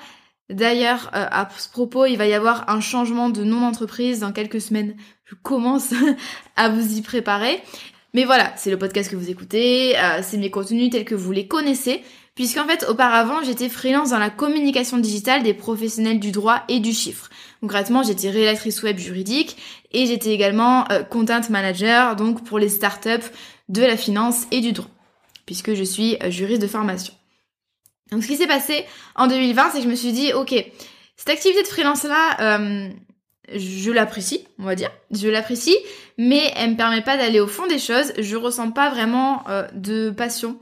D'ailleurs, 0.50 1.10
euh, 1.16 1.26
à 1.32 1.50
ce 1.58 1.70
propos, 1.70 2.06
il 2.06 2.18
va 2.18 2.28
y 2.28 2.34
avoir 2.34 2.70
un 2.70 2.82
changement 2.82 3.30
de 3.30 3.44
nom 3.44 3.62
d'entreprise 3.62 4.20
dans 4.20 4.32
quelques 4.32 4.62
semaines. 4.62 4.96
Je 5.26 5.34
commence 5.34 5.92
à 6.56 6.70
vous 6.70 6.98
y 6.98 7.02
préparer. 7.02 7.64
Mais 8.14 8.24
voilà, 8.24 8.54
c'est 8.56 8.70
le 8.70 8.78
podcast 8.78 9.10
que 9.10 9.16
vous 9.16 9.30
écoutez, 9.30 9.94
c'est 10.22 10.38
mes 10.38 10.50
contenus 10.50 10.90
tels 10.90 11.04
que 11.04 11.16
vous 11.16 11.34
les 11.34 11.50
connaissez, 11.50 12.02
puisqu'en 12.36 12.68
fait, 12.68 12.86
auparavant, 12.88 13.42
j'étais 13.44 13.70
freelance 13.70 14.10
dans 14.10 14.20
la 14.20 14.30
communication 14.30 14.98
digitale 14.98 15.42
des 15.42 15.54
professionnels 15.54 16.20
du 16.20 16.32
droit 16.32 16.64
et 16.68 16.82
du 16.82 16.94
chiffre. 16.94 17.30
Concrètement, 17.62 18.04
j'étais 18.04 18.30
rédactrice 18.30 18.84
web 18.84 18.98
juridique 18.98 19.58
et 19.92 20.06
j'étais 20.06 20.32
également 20.32 20.90
euh, 20.92 21.04
content 21.04 21.42
manager, 21.50 22.16
donc 22.18 22.44
pour 22.44 22.60
les 22.60 22.70
startups 22.70 23.32
de 23.70 23.82
la 23.82 23.96
finance 23.96 24.46
et 24.52 24.60
du 24.60 24.74
droit, 24.74 24.90
puisque 25.46 25.74
je 25.74 25.84
suis 25.84 26.18
euh, 26.22 26.30
juriste 26.30 26.62
de 26.62 26.68
formation. 26.68 27.14
Donc 28.12 28.22
ce 28.22 28.28
qui 28.28 28.36
s'est 28.36 28.48
passé 28.48 28.86
en 29.16 29.28
2020, 29.28 29.70
c'est 29.72 29.78
que 29.78 29.84
je 29.86 29.90
me 29.90 29.96
suis 29.96 30.12
dit, 30.12 30.34
ok, 30.34 30.54
cette 31.16 31.30
activité 31.30 31.64
de 31.64 31.68
freelance-là, 31.68 32.42
euh, 32.42 32.90
je 33.56 33.92
l'apprécie, 33.92 34.46
on 34.60 34.64
va 34.64 34.76
dire, 34.76 34.92
je 35.12 35.30
l'apprécie, 35.30 35.78
mais 36.18 36.52
elle 36.56 36.72
me 36.72 36.76
permet 36.76 37.02
pas 37.02 37.16
d'aller 37.16 37.40
au 37.40 37.48
fond 37.48 37.66
des 37.68 37.80
choses, 37.80 38.12
je 38.18 38.36
ressens 38.36 38.72
pas 38.72 38.90
vraiment 38.90 39.44
de 39.74 40.10
passion 40.10 40.60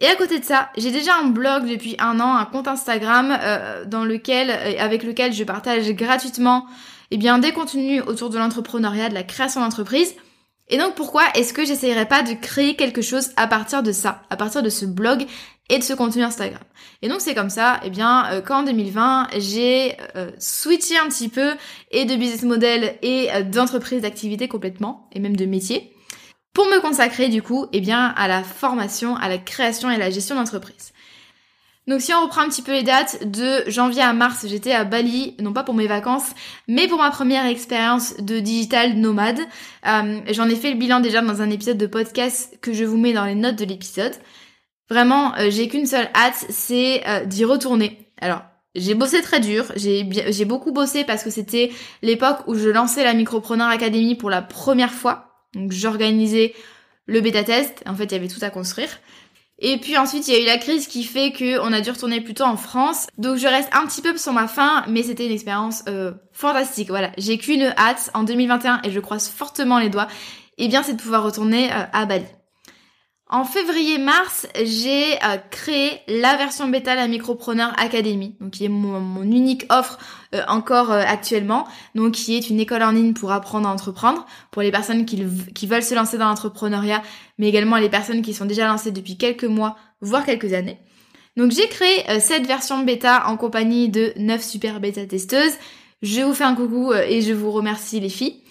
et 0.00 0.06
à 0.06 0.16
côté 0.16 0.38
de 0.38 0.44
ça, 0.44 0.70
j'ai 0.78 0.90
déjà 0.90 1.16
un 1.16 1.26
blog 1.26 1.68
depuis 1.68 1.94
un 1.98 2.20
an, 2.20 2.34
un 2.34 2.46
compte 2.46 2.68
Instagram 2.68 3.36
euh, 3.42 3.84
dans 3.84 4.04
lequel, 4.04 4.50
euh, 4.50 4.82
avec 4.82 5.02
lequel 5.02 5.34
je 5.34 5.44
partage 5.44 5.90
gratuitement 5.92 6.66
eh 7.10 7.18
bien, 7.18 7.38
des 7.38 7.52
contenus 7.52 8.02
autour 8.06 8.30
de 8.30 8.38
l'entrepreneuriat, 8.38 9.10
de 9.10 9.14
la 9.14 9.24
création 9.24 9.60
d'entreprise. 9.60 10.14
Et 10.68 10.78
donc 10.78 10.94
pourquoi 10.94 11.24
est-ce 11.34 11.52
que 11.52 11.66
j'essayerais 11.66 12.06
pas 12.06 12.22
de 12.22 12.32
créer 12.32 12.76
quelque 12.76 13.02
chose 13.02 13.30
à 13.36 13.46
partir 13.46 13.82
de 13.82 13.92
ça, 13.92 14.22
à 14.30 14.36
partir 14.36 14.62
de 14.62 14.70
ce 14.70 14.86
blog 14.86 15.26
et 15.68 15.78
de 15.78 15.82
ce 15.82 15.92
contenu 15.92 16.22
Instagram? 16.22 16.62
Et 17.02 17.08
donc 17.08 17.20
c'est 17.20 17.34
comme 17.34 17.50
ça, 17.50 17.80
eh 17.84 17.90
bien, 17.90 18.26
euh, 18.32 18.40
qu'en 18.40 18.62
2020, 18.62 19.28
j'ai 19.36 19.96
switché 20.38 20.96
un 20.96 21.08
petit 21.08 21.28
peu 21.28 21.50
et 21.90 22.06
de 22.06 22.16
business 22.16 22.44
model 22.44 22.94
et 23.02 23.28
d'entreprise 23.42 24.00
d'activité 24.00 24.48
complètement, 24.48 25.08
et 25.12 25.20
même 25.20 25.36
de 25.36 25.44
métier 25.44 25.92
pour 26.52 26.66
me 26.66 26.80
consacrer 26.80 27.28
du 27.28 27.42
coup 27.42 27.66
eh 27.72 27.80
bien, 27.80 28.06
à 28.16 28.28
la 28.28 28.42
formation, 28.42 29.16
à 29.16 29.28
la 29.28 29.38
création 29.38 29.90
et 29.90 29.94
à 29.94 29.98
la 29.98 30.10
gestion 30.10 30.36
d'entreprise. 30.36 30.92
Donc 31.86 32.00
si 32.00 32.12
on 32.14 32.22
reprend 32.22 32.42
un 32.42 32.48
petit 32.48 32.62
peu 32.62 32.72
les 32.72 32.82
dates, 32.82 33.28
de 33.28 33.68
janvier 33.68 34.02
à 34.02 34.12
mars, 34.12 34.46
j'étais 34.46 34.72
à 34.72 34.84
Bali, 34.84 35.34
non 35.40 35.52
pas 35.52 35.64
pour 35.64 35.74
mes 35.74 35.86
vacances, 35.86 36.30
mais 36.68 36.86
pour 36.86 36.98
ma 36.98 37.10
première 37.10 37.46
expérience 37.46 38.16
de 38.18 38.38
digital 38.38 38.94
nomade. 38.94 39.40
Euh, 39.86 40.20
J'en 40.30 40.48
ai 40.48 40.54
fait 40.54 40.70
le 40.70 40.76
bilan 40.76 41.00
déjà 41.00 41.20
dans 41.20 41.42
un 41.42 41.50
épisode 41.50 41.78
de 41.78 41.86
podcast 41.86 42.56
que 42.60 42.72
je 42.72 42.84
vous 42.84 42.96
mets 42.96 43.12
dans 43.12 43.24
les 43.24 43.34
notes 43.34 43.56
de 43.56 43.64
l'épisode. 43.64 44.12
Vraiment, 44.88 45.34
euh, 45.36 45.50
j'ai 45.50 45.68
qu'une 45.68 45.86
seule 45.86 46.10
hâte, 46.14 46.44
c'est 46.48 47.02
euh, 47.08 47.24
d'y 47.24 47.44
retourner. 47.44 48.12
Alors, 48.20 48.42
j'ai 48.76 48.94
bossé 48.94 49.20
très 49.20 49.40
dur, 49.40 49.64
j'ai 49.74 50.44
beaucoup 50.44 50.70
bossé 50.70 51.02
parce 51.02 51.24
que 51.24 51.30
c'était 51.30 51.72
l'époque 52.02 52.46
où 52.46 52.54
je 52.54 52.68
lançais 52.68 53.02
la 53.02 53.14
Micropreneur 53.14 53.68
Academy 53.68 54.14
pour 54.14 54.30
la 54.30 54.42
première 54.42 54.92
fois. 54.92 55.29
Donc 55.54 55.72
j'organisais 55.72 56.54
le 57.06 57.20
bêta 57.20 57.44
test. 57.44 57.82
En 57.86 57.94
fait, 57.94 58.04
il 58.04 58.12
y 58.12 58.14
avait 58.14 58.28
tout 58.28 58.42
à 58.42 58.50
construire. 58.50 59.00
Et 59.62 59.76
puis 59.76 59.98
ensuite, 59.98 60.26
il 60.26 60.34
y 60.34 60.36
a 60.36 60.40
eu 60.40 60.46
la 60.46 60.56
crise 60.56 60.86
qui 60.86 61.04
fait 61.04 61.32
qu'on 61.32 61.72
a 61.72 61.80
dû 61.82 61.90
retourner 61.90 62.22
plutôt 62.22 62.44
en 62.44 62.56
France. 62.56 63.06
Donc 63.18 63.36
je 63.36 63.46
reste 63.46 63.68
un 63.72 63.86
petit 63.86 64.00
peu 64.00 64.16
sur 64.16 64.32
ma 64.32 64.48
fin, 64.48 64.84
mais 64.88 65.02
c'était 65.02 65.26
une 65.26 65.32
expérience 65.32 65.84
euh, 65.86 66.12
fantastique. 66.32 66.88
Voilà, 66.88 67.12
j'ai 67.18 67.36
qu'une 67.36 67.74
hâte 67.76 68.10
en 68.14 68.22
2021 68.22 68.80
et 68.84 68.90
je 68.90 69.00
croise 69.00 69.28
fortement 69.28 69.78
les 69.78 69.90
doigts. 69.90 70.08
Et 70.56 70.64
eh 70.64 70.68
bien, 70.68 70.82
c'est 70.82 70.94
de 70.94 71.00
pouvoir 71.00 71.22
retourner 71.22 71.70
euh, 71.72 71.84
à 71.92 72.06
Bali. 72.06 72.26
En 73.32 73.44
février-mars, 73.44 74.48
j'ai 74.60 75.12
euh, 75.14 75.36
créé 75.52 76.00
la 76.08 76.36
version 76.36 76.66
bêta 76.66 76.96
la 76.96 77.06
Micropreneur 77.06 77.72
Academy, 77.78 78.34
donc 78.40 78.50
qui 78.50 78.64
est 78.64 78.68
mon, 78.68 79.22
unique 79.22 79.66
offre 79.70 80.00
euh, 80.34 80.42
encore 80.48 80.90
euh, 80.90 81.04
actuellement, 81.06 81.64
donc 81.94 82.14
qui 82.14 82.36
est 82.36 82.50
une 82.50 82.58
école 82.58 82.82
en 82.82 82.90
ligne 82.90 83.12
pour 83.12 83.30
apprendre 83.30 83.68
à 83.68 83.72
entreprendre, 83.72 84.26
pour 84.50 84.62
les 84.62 84.72
personnes 84.72 85.06
qui, 85.06 85.22
qui 85.54 85.68
veulent 85.68 85.84
se 85.84 85.94
lancer 85.94 86.18
dans 86.18 86.26
l'entrepreneuriat, 86.26 87.02
mais 87.38 87.48
également 87.48 87.76
les 87.76 87.88
personnes 87.88 88.22
qui 88.22 88.34
sont 88.34 88.46
déjà 88.46 88.66
lancées 88.66 88.90
depuis 88.90 89.16
quelques 89.16 89.44
mois, 89.44 89.76
voire 90.00 90.26
quelques 90.26 90.52
années. 90.52 90.80
Donc 91.36 91.52
j'ai 91.52 91.68
créé 91.68 92.02
cette 92.18 92.48
version 92.48 92.80
bêta 92.82 93.28
en 93.28 93.36
compagnie 93.36 93.88
de 93.88 94.12
9 94.16 94.42
super 94.42 94.80
bêta 94.80 95.06
testeuses. 95.06 95.54
Je 96.02 96.22
vous 96.22 96.34
fais 96.34 96.42
un 96.42 96.56
coucou 96.56 96.92
et 96.92 97.22
je 97.22 97.32
vous 97.32 97.52
remercie 97.52 98.00
les 98.00 98.08
filles. 98.08 98.42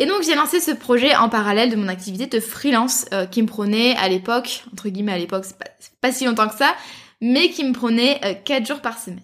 Et 0.00 0.06
donc 0.06 0.22
j'ai 0.22 0.34
lancé 0.34 0.60
ce 0.60 0.70
projet 0.70 1.14
en 1.14 1.28
parallèle 1.28 1.68
de 1.68 1.76
mon 1.76 1.86
activité 1.86 2.26
de 2.26 2.40
freelance 2.40 3.04
euh, 3.12 3.26
qui 3.26 3.42
me 3.42 3.46
prenait 3.46 3.94
à 3.96 4.08
l'époque, 4.08 4.64
entre 4.72 4.88
guillemets 4.88 5.12
à 5.12 5.18
l'époque, 5.18 5.44
c'est 5.44 5.92
pas, 6.00 6.10
si 6.10 6.24
longtemps 6.24 6.48
que 6.48 6.56
ça, 6.56 6.74
mais 7.20 7.50
qui 7.50 7.64
me 7.64 7.74
prenait 7.74 8.18
euh, 8.24 8.32
4 8.42 8.66
jours 8.66 8.80
par 8.80 8.98
semaine. 8.98 9.20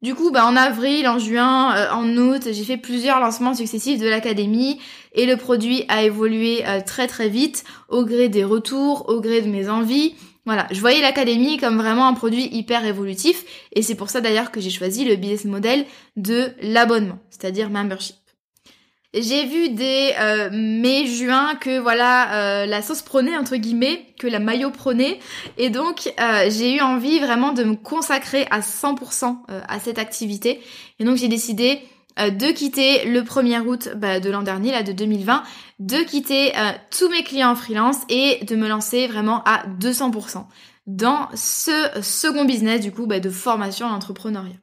Du 0.00 0.14
coup, 0.14 0.30
bah, 0.30 0.46
en 0.46 0.54
avril, 0.56 1.08
en 1.08 1.18
juin, 1.18 1.74
euh, 1.74 1.90
en 1.90 2.06
août, 2.18 2.48
j'ai 2.52 2.64
fait 2.64 2.76
plusieurs 2.76 3.18
lancements 3.18 3.54
successifs 3.54 3.98
de 3.98 4.08
l'académie 4.08 4.78
et 5.14 5.24
le 5.24 5.36
produit 5.36 5.84
a 5.88 6.04
évolué 6.04 6.64
euh, 6.66 6.80
très 6.84 7.08
très 7.08 7.30
vite 7.30 7.64
au 7.88 8.04
gré 8.04 8.28
des 8.28 8.44
retours, 8.44 9.08
au 9.08 9.22
gré 9.22 9.40
de 9.40 9.48
mes 9.48 9.70
envies. 9.70 10.14
Voilà, 10.44 10.66
je 10.70 10.80
voyais 10.80 11.00
l'académie 11.00 11.56
comme 11.56 11.78
vraiment 11.78 12.06
un 12.06 12.14
produit 12.14 12.46
hyper 12.52 12.84
évolutif 12.84 13.44
et 13.72 13.80
c'est 13.80 13.94
pour 13.94 14.10
ça 14.10 14.20
d'ailleurs 14.20 14.50
que 14.50 14.60
j'ai 14.60 14.70
choisi 14.70 15.06
le 15.06 15.16
business 15.16 15.46
model 15.46 15.86
de 16.16 16.52
l'abonnement, 16.60 17.18
c'est-à-dire 17.30 17.70
membership. 17.70 18.27
J'ai 19.14 19.46
vu 19.46 19.70
dès 19.70 20.14
euh, 20.20 20.50
mai-juin 20.52 21.54
que 21.54 21.78
voilà 21.78 22.34
euh, 22.34 22.66
la 22.66 22.82
sauce 22.82 23.00
prenait 23.00 23.38
entre 23.38 23.56
guillemets, 23.56 24.04
que 24.18 24.26
la 24.26 24.38
maillot 24.38 24.70
prenait, 24.70 25.18
et 25.56 25.70
donc 25.70 26.12
euh, 26.20 26.50
j'ai 26.50 26.76
eu 26.76 26.80
envie 26.82 27.18
vraiment 27.18 27.52
de 27.52 27.64
me 27.64 27.74
consacrer 27.74 28.46
à 28.50 28.60
100% 28.60 29.38
à 29.48 29.80
cette 29.80 29.98
activité. 29.98 30.60
Et 30.98 31.04
donc 31.04 31.16
j'ai 31.16 31.28
décidé 31.28 31.80
de 32.18 32.52
quitter 32.52 33.06
le 33.06 33.22
1er 33.22 33.60
août 33.60 33.90
bah, 33.96 34.20
de 34.20 34.28
l'an 34.28 34.42
dernier, 34.42 34.72
là 34.72 34.82
de 34.82 34.92
2020, 34.92 35.42
de 35.78 35.96
quitter 35.98 36.52
tous 36.90 37.08
mes 37.08 37.22
clients 37.22 37.52
en 37.52 37.56
freelance 37.56 37.98
et 38.10 38.44
de 38.44 38.56
me 38.56 38.68
lancer 38.68 39.06
vraiment 39.06 39.42
à 39.44 39.64
200% 39.80 40.44
dans 40.86 41.28
ce 41.34 41.70
second 42.02 42.44
business 42.44 42.80
du 42.80 42.92
coup 42.92 43.06
bah, 43.06 43.20
de 43.20 43.30
formation 43.30 43.86
à 43.86 43.90
l'entrepreneuriat. 43.90 44.56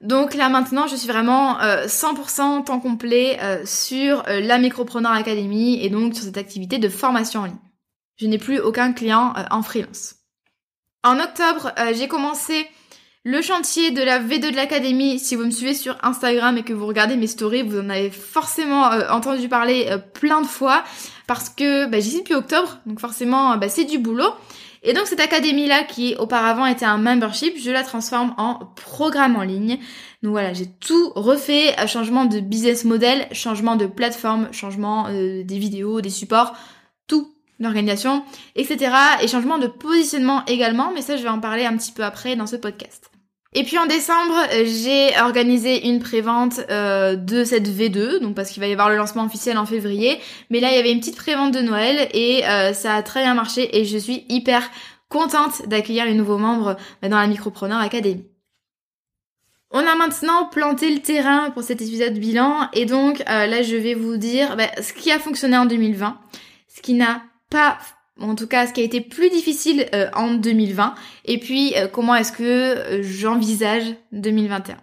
Donc 0.00 0.34
là 0.34 0.48
maintenant, 0.48 0.86
je 0.86 0.96
suis 0.96 1.08
vraiment 1.08 1.58
100% 1.58 2.60
euh, 2.60 2.62
temps 2.62 2.80
complet 2.80 3.38
euh, 3.42 3.62
sur 3.66 4.26
euh, 4.28 4.40
la 4.40 4.58
Micropreneur 4.58 5.12
Academy 5.12 5.84
et 5.84 5.90
donc 5.90 6.14
sur 6.14 6.24
cette 6.24 6.38
activité 6.38 6.78
de 6.78 6.88
formation 6.88 7.40
en 7.40 7.44
ligne. 7.44 7.56
Je 8.16 8.26
n'ai 8.26 8.38
plus 8.38 8.58
aucun 8.58 8.92
client 8.92 9.34
en 9.50 9.62
freelance. 9.62 10.16
En 11.02 11.18
octobre, 11.18 11.72
j'ai 11.94 12.06
commencé 12.06 12.66
le 13.24 13.40
chantier 13.40 13.92
de 13.92 14.02
la 14.02 14.20
V2 14.20 14.50
de 14.50 14.56
l'Académie. 14.56 15.18
Si 15.18 15.36
vous 15.36 15.46
me 15.46 15.50
suivez 15.50 15.72
sur 15.72 15.96
Instagram 16.02 16.58
et 16.58 16.62
que 16.62 16.74
vous 16.74 16.86
regardez 16.86 17.16
mes 17.16 17.26
stories, 17.26 17.62
vous 17.62 17.78
en 17.78 17.88
avez 17.88 18.10
forcément 18.10 18.90
entendu 19.08 19.48
parler 19.48 19.88
plein 20.12 20.42
de 20.42 20.46
fois 20.46 20.84
parce 21.26 21.48
que 21.48 21.86
bah, 21.86 22.00
j'y 22.00 22.10
suis 22.10 22.18
depuis 22.18 22.34
octobre, 22.34 22.78
donc 22.84 23.00
forcément 23.00 23.56
bah, 23.56 23.70
c'est 23.70 23.86
du 23.86 23.98
boulot. 23.98 24.34
Et 24.82 24.94
donc 24.94 25.06
cette 25.06 25.20
académie-là, 25.20 25.84
qui 25.84 26.14
auparavant 26.18 26.64
était 26.64 26.86
un 26.86 26.96
membership, 26.96 27.54
je 27.58 27.70
la 27.70 27.82
transforme 27.82 28.34
en 28.38 28.60
programme 28.76 29.36
en 29.36 29.42
ligne. 29.42 29.78
Donc 30.22 30.32
voilà, 30.32 30.54
j'ai 30.54 30.66
tout 30.66 31.12
refait, 31.14 31.74
changement 31.86 32.24
de 32.24 32.40
business 32.40 32.84
model, 32.84 33.26
changement 33.32 33.76
de 33.76 33.86
plateforme, 33.86 34.52
changement 34.52 35.06
euh, 35.08 35.42
des 35.44 35.58
vidéos, 35.58 36.00
des 36.00 36.10
supports, 36.10 36.54
tout, 37.06 37.34
l'organisation, 37.58 38.24
etc. 38.56 38.94
Et 39.22 39.28
changement 39.28 39.58
de 39.58 39.66
positionnement 39.66 40.44
également, 40.46 40.92
mais 40.94 41.02
ça 41.02 41.16
je 41.16 41.22
vais 41.22 41.28
en 41.28 41.40
parler 41.40 41.66
un 41.66 41.76
petit 41.76 41.92
peu 41.92 42.02
après 42.02 42.36
dans 42.36 42.46
ce 42.46 42.56
podcast. 42.56 43.09
Et 43.52 43.64
puis 43.64 43.78
en 43.78 43.86
décembre, 43.86 44.36
j'ai 44.64 45.10
organisé 45.20 45.88
une 45.88 45.98
prévente 45.98 46.60
euh, 46.70 47.16
de 47.16 47.42
cette 47.42 47.68
V2, 47.68 48.20
donc 48.20 48.36
parce 48.36 48.50
qu'il 48.50 48.60
va 48.60 48.68
y 48.68 48.72
avoir 48.72 48.90
le 48.90 48.96
lancement 48.96 49.24
officiel 49.24 49.58
en 49.58 49.66
février. 49.66 50.20
Mais 50.50 50.60
là, 50.60 50.70
il 50.70 50.76
y 50.76 50.78
avait 50.78 50.92
une 50.92 51.00
petite 51.00 51.16
prévente 51.16 51.52
de 51.52 51.60
Noël 51.60 52.08
et 52.14 52.46
euh, 52.46 52.72
ça 52.72 52.94
a 52.94 53.02
très 53.02 53.22
bien 53.22 53.34
marché 53.34 53.76
et 53.76 53.84
je 53.84 53.98
suis 53.98 54.24
hyper 54.28 54.62
contente 55.08 55.66
d'accueillir 55.66 56.04
les 56.04 56.14
nouveaux 56.14 56.38
membres 56.38 56.76
bah, 57.02 57.08
dans 57.08 57.18
la 57.18 57.26
Micropreneur 57.26 57.80
Academy. 57.80 58.24
On 59.72 59.80
a 59.80 59.96
maintenant 59.96 60.46
planté 60.46 60.92
le 60.92 61.00
terrain 61.00 61.50
pour 61.50 61.64
cet 61.64 61.80
épisode 61.80 62.14
bilan 62.14 62.68
et 62.72 62.86
donc 62.86 63.20
euh, 63.20 63.46
là 63.46 63.62
je 63.62 63.76
vais 63.76 63.94
vous 63.94 64.16
dire 64.16 64.56
bah, 64.56 64.68
ce 64.80 64.92
qui 64.92 65.12
a 65.12 65.18
fonctionné 65.18 65.56
en 65.56 65.66
2020, 65.66 66.18
ce 66.68 66.80
qui 66.80 66.94
n'a 66.94 67.22
pas 67.50 67.78
en 68.20 68.34
tout 68.34 68.46
cas 68.46 68.66
ce 68.66 68.72
qui 68.72 68.80
a 68.80 68.84
été 68.84 69.00
plus 69.00 69.30
difficile 69.30 69.86
euh, 69.94 70.08
en 70.14 70.34
2020, 70.34 70.94
et 71.24 71.38
puis 71.38 71.74
euh, 71.76 71.86
comment 71.88 72.14
est-ce 72.14 72.32
que 72.32 72.42
euh, 72.42 73.02
j'envisage 73.02 73.84
2021. 74.12 74.76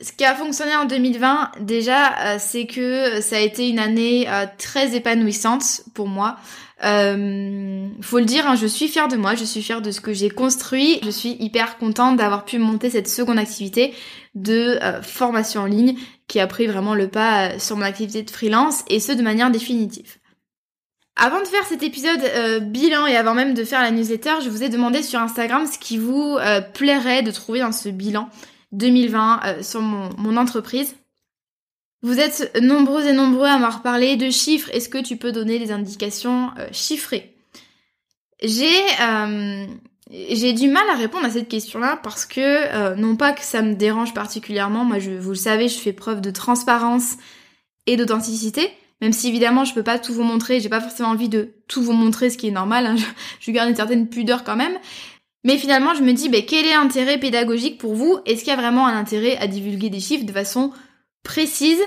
Ce 0.00 0.12
qui 0.12 0.24
a 0.24 0.34
fonctionné 0.34 0.74
en 0.74 0.84
2020, 0.84 1.52
déjà, 1.60 2.36
c'est 2.40 2.66
que 2.66 3.20
ça 3.20 3.36
a 3.36 3.38
été 3.38 3.68
une 3.68 3.78
année 3.78 4.26
très 4.58 4.96
épanouissante 4.96 5.82
pour 5.94 6.08
moi. 6.08 6.38
Faut 6.80 8.18
le 8.18 8.24
dire, 8.24 8.48
hein, 8.48 8.56
je 8.56 8.66
suis 8.66 8.88
fière 8.88 9.06
de 9.06 9.16
moi, 9.16 9.36
je 9.36 9.44
suis 9.44 9.62
fière 9.62 9.80
de 9.80 9.92
ce 9.92 10.00
que 10.00 10.12
j'ai 10.12 10.28
construit. 10.28 10.98
Je 11.04 11.10
suis 11.10 11.36
hyper 11.38 11.78
contente 11.78 12.16
d'avoir 12.16 12.44
pu 12.44 12.58
monter 12.58 12.90
cette 12.90 13.06
seconde 13.06 13.38
activité 13.38 13.94
de 14.34 14.80
formation 15.02 15.60
en 15.60 15.66
ligne 15.66 15.94
qui 16.26 16.40
a 16.40 16.48
pris 16.48 16.66
vraiment 16.66 16.96
le 16.96 17.06
pas 17.06 17.60
sur 17.60 17.76
mon 17.76 17.84
activité 17.84 18.24
de 18.24 18.30
freelance 18.30 18.82
et 18.88 18.98
ce 18.98 19.12
de 19.12 19.22
manière 19.22 19.52
définitive. 19.52 20.16
Avant 21.16 21.40
de 21.40 21.46
faire 21.46 21.64
cet 21.66 21.82
épisode 21.82 22.22
euh, 22.22 22.58
bilan 22.58 23.06
et 23.06 23.16
avant 23.16 23.34
même 23.34 23.52
de 23.52 23.64
faire 23.64 23.82
la 23.82 23.90
newsletter, 23.90 24.36
je 24.42 24.48
vous 24.48 24.62
ai 24.62 24.70
demandé 24.70 25.02
sur 25.02 25.20
Instagram 25.20 25.66
ce 25.66 25.78
qui 25.78 25.98
vous 25.98 26.38
euh, 26.40 26.62
plairait 26.62 27.22
de 27.22 27.30
trouver 27.30 27.60
dans 27.60 27.72
ce 27.72 27.90
bilan 27.90 28.30
2020 28.72 29.40
euh, 29.44 29.62
sur 29.62 29.82
mon, 29.82 30.08
mon, 30.16 30.38
entreprise. 30.38 30.96
Vous 32.00 32.18
êtes 32.18 32.58
nombreux 32.62 33.06
et 33.06 33.12
nombreux 33.12 33.46
à 33.46 33.58
m'avoir 33.58 33.82
parlé 33.82 34.16
de 34.16 34.30
chiffres. 34.30 34.70
Est-ce 34.72 34.88
que 34.88 34.98
tu 34.98 35.16
peux 35.16 35.32
donner 35.32 35.58
des 35.58 35.70
indications 35.70 36.50
chiffrées? 36.72 37.36
J'ai 38.42 38.72
j'ai 40.10 40.52
du 40.52 40.66
mal 40.66 40.82
à 40.90 40.96
répondre 40.96 41.24
à 41.24 41.30
cette 41.30 41.48
question-là 41.48 42.00
parce 42.02 42.26
que 42.26 42.96
non 42.96 43.14
pas 43.14 43.32
que 43.32 43.44
ça 43.44 43.62
me 43.62 43.74
dérange 43.74 44.14
particulièrement. 44.14 44.84
Moi, 44.84 44.98
je, 44.98 45.12
vous 45.12 45.30
le 45.30 45.36
savez, 45.36 45.68
je 45.68 45.78
fais 45.78 45.92
preuve 45.92 46.20
de 46.20 46.32
transparence 46.32 47.18
et 47.86 47.96
d'authenticité. 47.96 48.68
Même 49.02 49.12
si 49.12 49.28
évidemment 49.28 49.64
je 49.64 49.74
peux 49.74 49.82
pas 49.82 49.98
tout 49.98 50.14
vous 50.14 50.22
montrer, 50.22 50.60
j'ai 50.60 50.70
pas 50.70 50.80
forcément 50.80 51.10
envie 51.10 51.28
de 51.28 51.52
tout 51.68 51.82
vous 51.82 51.92
montrer, 51.92 52.30
ce 52.30 52.38
qui 52.38 52.48
est 52.48 52.52
normal, 52.52 52.86
hein. 52.86 52.96
je, 53.40 53.50
garde 53.50 53.68
une 53.68 53.76
certaine 53.76 54.08
pudeur 54.08 54.44
quand 54.44 54.56
même. 54.56 54.78
Mais 55.44 55.58
finalement 55.58 55.92
je 55.94 56.02
me 56.02 56.12
dis, 56.12 56.30
ben, 56.30 56.42
quel 56.46 56.64
est 56.64 56.72
l'intérêt 56.74 57.18
pédagogique 57.18 57.78
pour 57.78 57.94
vous? 57.94 58.20
Est-ce 58.24 58.44
qu'il 58.44 58.52
y 58.52 58.56
a 58.56 58.60
vraiment 58.60 58.86
un 58.86 58.96
intérêt 58.96 59.36
à 59.38 59.48
divulguer 59.48 59.90
des 59.90 60.00
chiffres 60.00 60.24
de 60.24 60.32
façon 60.32 60.72
précise? 61.24 61.80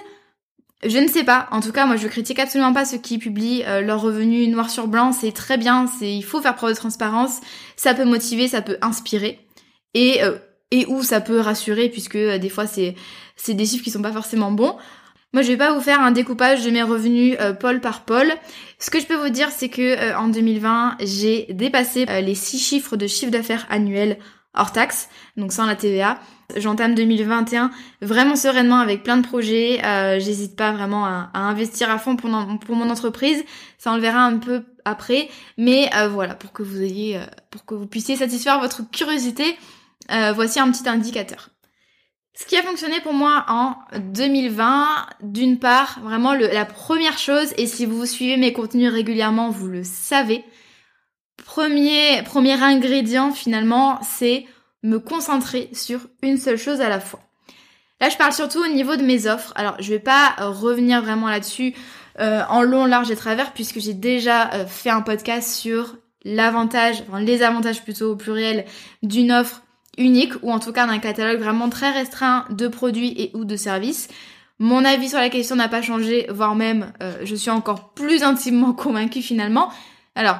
Je 0.84 0.98
ne 1.00 1.08
sais 1.08 1.24
pas. 1.24 1.48
En 1.52 1.62
tout 1.62 1.72
cas, 1.72 1.86
moi, 1.86 1.96
je 1.96 2.08
critique 2.08 2.38
absolument 2.38 2.74
pas 2.74 2.86
ceux 2.86 2.98
qui 2.98 3.18
publient 3.18 3.64
euh, 3.66 3.82
leurs 3.82 4.02
revenus 4.02 4.50
noir 4.50 4.70
sur 4.70 4.88
blanc. 4.88 5.14
C'est 5.14 5.32
très 5.32 5.58
bien. 5.58 5.86
Il 6.02 6.22
faut 6.22 6.42
faire 6.42 6.54
preuve 6.54 6.72
de 6.72 6.76
transparence. 6.76 7.40
Ça 7.76 7.96
peut 7.96 8.04
motiver, 8.04 8.48
ça 8.48 8.62
peut 8.62 8.78
inspirer, 8.82 9.40
et 9.96 10.22
euh, 10.22 10.38
et 10.72 10.86
où 10.88 11.02
ça 11.02 11.22
peut 11.22 11.40
rassurer, 11.40 11.90
puisque 11.90 12.16
euh, 12.16 12.38
des 12.38 12.50
fois 12.50 12.66
c'est 12.68 12.96
des 13.48 13.66
chiffres 13.66 13.84
qui 13.84 13.92
sont 13.92 14.02
pas 14.02 14.12
forcément 14.12 14.52
bons. 14.52 14.76
Moi, 15.36 15.42
je 15.42 15.50
vais 15.50 15.58
pas 15.58 15.74
vous 15.74 15.82
faire 15.82 16.00
un 16.00 16.12
découpage 16.12 16.64
de 16.64 16.72
mes 16.72 16.82
revenus 16.82 17.36
euh, 17.42 17.52
pôle 17.52 17.82
par 17.82 18.06
pôle. 18.06 18.32
Ce 18.80 18.90
que 18.90 19.02
je 19.02 19.06
peux 19.06 19.18
vous 19.18 19.28
dire, 19.28 19.50
c'est 19.52 19.68
que 19.68 19.82
euh, 19.82 20.18
en 20.18 20.30
2020, 20.30 20.96
j'ai 21.02 21.48
dépassé 21.50 22.06
euh, 22.10 22.22
les 22.22 22.36
6 22.36 22.58
chiffres 22.58 22.96
de 22.96 23.06
chiffre 23.06 23.34
d'affaires 23.34 23.68
annuel 23.70 24.18
hors 24.54 24.72
taxe, 24.72 25.10
donc 25.36 25.52
sans 25.52 25.66
la 25.66 25.76
TVA. 25.76 26.22
J'entame 26.56 26.96
2021 26.96 27.70
vraiment 28.02 28.38
sereinement 28.38 28.80
avec 28.80 29.04
plein 29.04 29.18
de 29.18 29.28
projets. 29.28 29.82
J'hésite 30.22 30.56
pas 30.56 30.72
vraiment 30.72 31.06
à, 31.06 31.30
investir 31.34 31.92
à 31.92 31.98
fond 31.98 32.16
pour, 32.16 32.30
pour, 32.66 32.76
mon 32.78 32.90
entreprise. 32.90 33.44
Ça 33.78 33.92
on 33.92 33.96
le 33.96 34.02
verra 34.02 34.22
un 34.22 34.38
peu 34.38 34.64
après, 34.86 35.28
mais 35.58 35.90
voilà 36.12 36.36
pour 36.36 36.54
que 36.54 36.64
vous 36.64 36.82
ayez, 36.82 37.20
pour 37.52 37.66
que 37.66 37.76
vous 37.76 37.88
puissiez 37.88 38.16
satisfaire 38.16 38.62
votre 38.62 38.90
curiosité. 38.90 39.58
voici 40.34 40.62
un 40.62 40.72
petit 40.72 40.88
indicateur. 40.88 41.50
Ce 42.38 42.46
qui 42.46 42.58
a 42.58 42.64
fonctionné 42.64 43.00
pour 43.00 43.14
moi 43.14 43.46
en 43.48 43.76
2020, 43.98 44.88
d'une 45.22 45.58
part, 45.58 46.00
vraiment 46.04 46.34
la 46.34 46.66
première 46.66 47.18
chose, 47.18 47.54
et 47.58 47.66
si 47.66 47.86
vous 47.86 48.06
suivez 48.06 48.36
mes 48.36 48.52
contenus 48.52 48.92
régulièrement, 48.92 49.50
vous 49.50 49.68
le 49.68 49.86
savez, 49.86 50.44
premier, 51.46 52.22
ingrédient 52.62 53.32
finalement, 53.32 54.00
c'est 54.04 54.46
me 54.84 55.00
concentrer 55.00 55.70
sur 55.72 56.02
une 56.22 56.38
seule 56.38 56.58
chose 56.58 56.82
à 56.82 56.90
la 56.90 57.00
fois. 57.00 57.22
Là, 58.02 58.10
je 58.10 58.18
parle 58.18 58.34
surtout 58.34 58.60
au 58.60 58.68
niveau 58.68 58.98
de 58.98 59.04
mes 59.04 59.28
offres. 59.28 59.54
Alors, 59.56 59.78
je 59.80 59.90
vais 59.90 60.00
pas 60.00 60.36
revenir 60.40 61.02
vraiment 61.02 61.30
là-dessus 61.30 61.74
euh, 62.20 62.42
en 62.50 62.64
long, 62.64 62.86
large 62.86 63.12
et 63.12 63.16
travers, 63.16 63.54
puisque 63.54 63.80
j'ai 63.80 63.94
déjà 63.94 64.54
euh, 64.54 64.66
fait 64.66 64.90
un 64.90 65.02
podcast 65.02 65.50
sur 65.50 65.96
l'avantage, 66.26 67.04
enfin 67.08 67.22
les 67.22 67.44
avantages 67.44 67.84
plutôt 67.84 68.12
au 68.12 68.16
pluriel 68.18 68.66
d'une 69.04 69.32
offre 69.32 69.62
unique 69.98 70.34
ou 70.42 70.52
en 70.52 70.60
tout 70.60 70.72
cas 70.72 70.88
d'un 70.88 71.00
catalogue 71.00 71.40
vraiment 71.40 71.70
très 71.70 71.92
restreint 71.92 72.46
de 72.50 72.68
produits 72.68 73.14
et 73.18 73.32
ou 73.34 73.46
de 73.46 73.56
services. 73.56 74.08
Mon 74.60 74.86
avis 74.86 75.10
sur 75.10 75.20
la 75.20 75.30
question 75.30 75.56
n'a 75.56 75.68
pas 75.68 75.82
changé, 75.82 76.28
voire 76.30 76.56
même 76.56 76.94
euh, 77.04 77.14
je 77.24 77.36
suis 77.36 77.50
encore 77.50 77.94
plus 77.94 78.24
intimement 78.24 78.74
convaincue 78.74 79.22
finalement. 79.22 79.70
Alors, 80.16 80.38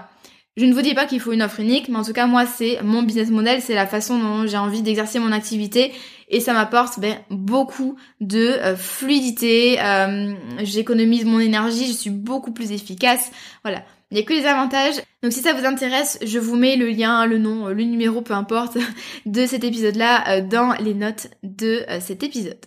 je 0.58 0.66
ne 0.66 0.74
vous 0.74 0.82
dis 0.82 0.94
pas 0.94 1.06
qu'il 1.06 1.20
faut 1.20 1.34
une 1.34 1.42
offre 1.42 1.60
unique, 1.60 1.90
mais 1.90 1.98
en 1.98 2.04
tout 2.04 2.14
cas, 2.14 2.28
moi, 2.28 2.46
c'est 2.46 2.80
mon 2.82 3.04
business 3.04 3.30
model, 3.30 3.62
c'est 3.62 3.74
la 3.74 3.86
façon 3.86 4.18
dont 4.18 4.48
j'ai 4.48 4.58
envie 4.58 4.82
d'exercer 4.82 5.20
mon 5.20 5.34
activité 5.34 5.92
et 6.30 6.40
ça 6.40 6.54
m'apporte 6.54 6.98
ben, 7.00 7.18
beaucoup 7.30 7.98
de 8.22 8.40
euh, 8.40 8.78
fluidité, 8.78 9.82
euh, 9.82 10.34
j'économise 10.60 11.26
mon 11.26 11.40
énergie, 11.40 11.88
je 11.88 11.92
suis 11.92 12.10
beaucoup 12.10 12.52
plus 12.52 12.72
efficace. 12.72 13.32
Voilà, 13.64 13.84
il 14.12 14.16
n'y 14.16 14.22
a 14.22 14.26
que 14.26 14.34
les 14.34 14.46
avantages. 14.46 14.96
Donc 15.24 15.34
si 15.34 15.42
ça 15.42 15.54
vous 15.54 15.66
intéresse, 15.66 16.20
je 16.24 16.40
vous 16.40 16.56
mets 16.56 16.76
le 16.76 16.90
lien, 16.90 17.26
le 17.26 17.38
nom, 17.38 17.68
le 17.68 17.84
numéro, 17.84 18.22
peu 18.22 18.34
importe, 18.34 18.78
de 19.26 19.46
cet 19.46 19.64
épisode-là 19.64 20.30
euh, 20.30 20.42
dans 20.42 20.74
les 20.74 20.94
notes 20.94 21.28
de 21.44 21.86
cet 22.00 22.24
épisode. 22.24 22.60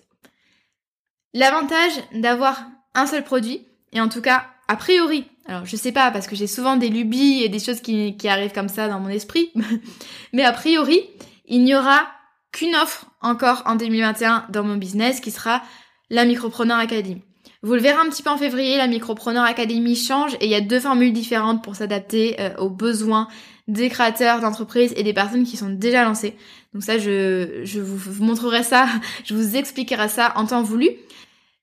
L'avantage 1.34 1.92
d'avoir 2.14 2.66
un 2.94 3.06
seul 3.06 3.22
produit, 3.22 3.66
et 3.92 4.00
en 4.00 4.08
tout 4.08 4.22
cas, 4.22 4.46
a 4.66 4.76
priori, 4.76 5.26
alors 5.46 5.64
je 5.64 5.76
sais 5.76 5.92
pas 5.92 6.10
parce 6.10 6.26
que 6.26 6.36
j'ai 6.36 6.46
souvent 6.46 6.76
des 6.76 6.88
lubies 6.88 7.42
et 7.42 7.48
des 7.48 7.58
choses 7.58 7.80
qui, 7.80 8.16
qui 8.16 8.28
arrivent 8.28 8.52
comme 8.52 8.68
ça 8.68 8.88
dans 8.88 9.00
mon 9.00 9.08
esprit, 9.08 9.52
mais 10.32 10.44
a 10.44 10.52
priori, 10.52 11.08
il 11.46 11.64
n'y 11.64 11.74
aura 11.74 12.08
qu'une 12.52 12.74
offre 12.76 13.06
encore 13.20 13.62
en 13.66 13.76
2021 13.76 14.46
dans 14.50 14.64
mon 14.64 14.76
business 14.76 15.20
qui 15.20 15.30
sera 15.30 15.62
la 16.10 16.24
Micropreneur 16.24 16.78
Academy. 16.78 17.22
Vous 17.62 17.74
le 17.74 17.80
verrez 17.80 17.98
un 17.98 18.08
petit 18.08 18.22
peu 18.22 18.30
en 18.30 18.38
février, 18.38 18.76
la 18.76 18.86
Micropreneur 18.86 19.42
Academy 19.42 19.96
change 19.96 20.34
et 20.34 20.44
il 20.44 20.50
y 20.50 20.54
a 20.54 20.60
deux 20.60 20.78
formules 20.78 21.12
différentes 21.12 21.62
pour 21.64 21.74
s'adapter 21.74 22.36
euh, 22.38 22.54
aux 22.58 22.70
besoins 22.70 23.26
des 23.66 23.88
créateurs 23.88 24.40
d'entreprises 24.40 24.94
et 24.96 25.02
des 25.02 25.12
personnes 25.12 25.44
qui 25.44 25.56
sont 25.56 25.68
déjà 25.68 26.04
lancées. 26.04 26.36
Donc 26.72 26.84
ça, 26.84 26.98
je, 26.98 27.80
vous 27.80 28.24
montrerai 28.24 28.62
ça, 28.62 28.86
je 29.24 29.34
vous 29.34 29.56
expliquerai 29.56 30.08
ça 30.08 30.32
en 30.36 30.46
temps 30.46 30.62
voulu. 30.62 30.88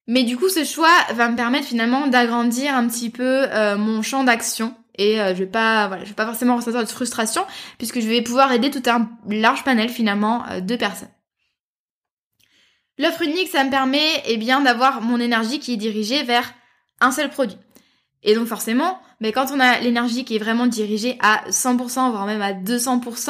Mais 0.07 0.23
du 0.23 0.35
coup, 0.35 0.49
ce 0.49 0.65
choix 0.65 0.91
va 1.13 1.29
me 1.29 1.37
permettre 1.37 1.65
finalement 1.65 2.07
d'agrandir 2.07 2.75
un 2.75 2.87
petit 2.87 3.09
peu 3.09 3.45
euh, 3.49 3.77
mon 3.77 4.01
champ 4.01 4.25
d'action 4.25 4.75
et 4.97 5.19
euh, 5.21 5.33
je 5.33 5.39
vais 5.39 5.45
pas 5.45 5.87
voilà, 5.87 6.03
je 6.03 6.09
vais 6.09 6.15
pas 6.15 6.25
forcément 6.25 6.57
ressentir 6.57 6.81
de 6.81 6.85
frustration 6.87 7.43
puisque 7.77 8.01
je 8.01 8.07
vais 8.07 8.21
pouvoir 8.21 8.51
aider 8.51 8.69
tout 8.69 8.83
un 8.87 9.09
large 9.29 9.63
panel 9.63 9.87
finalement 9.87 10.43
de 10.61 10.75
personnes. 10.75 11.09
L'offre 12.97 13.23
unique, 13.23 13.49
ça 13.49 13.63
me 13.63 13.69
permet 13.69 14.23
eh 14.25 14.37
bien 14.37 14.61
d'avoir 14.61 15.01
mon 15.01 15.19
énergie 15.19 15.59
qui 15.59 15.73
est 15.73 15.77
dirigée 15.77 16.23
vers 16.23 16.53
un 17.01 17.11
seul 17.11 17.29
produit. 17.29 17.57
Et 18.23 18.35
donc 18.35 18.47
forcément, 18.47 18.99
mais 19.19 19.31
quand 19.31 19.47
on 19.53 19.59
a 19.59 19.79
l'énergie 19.79 20.25
qui 20.25 20.35
est 20.35 20.39
vraiment 20.39 20.67
dirigée 20.67 21.17
à 21.21 21.43
100% 21.49 22.11
voire 22.11 22.25
même 22.25 22.41
à 22.41 22.53
200% 22.53 23.29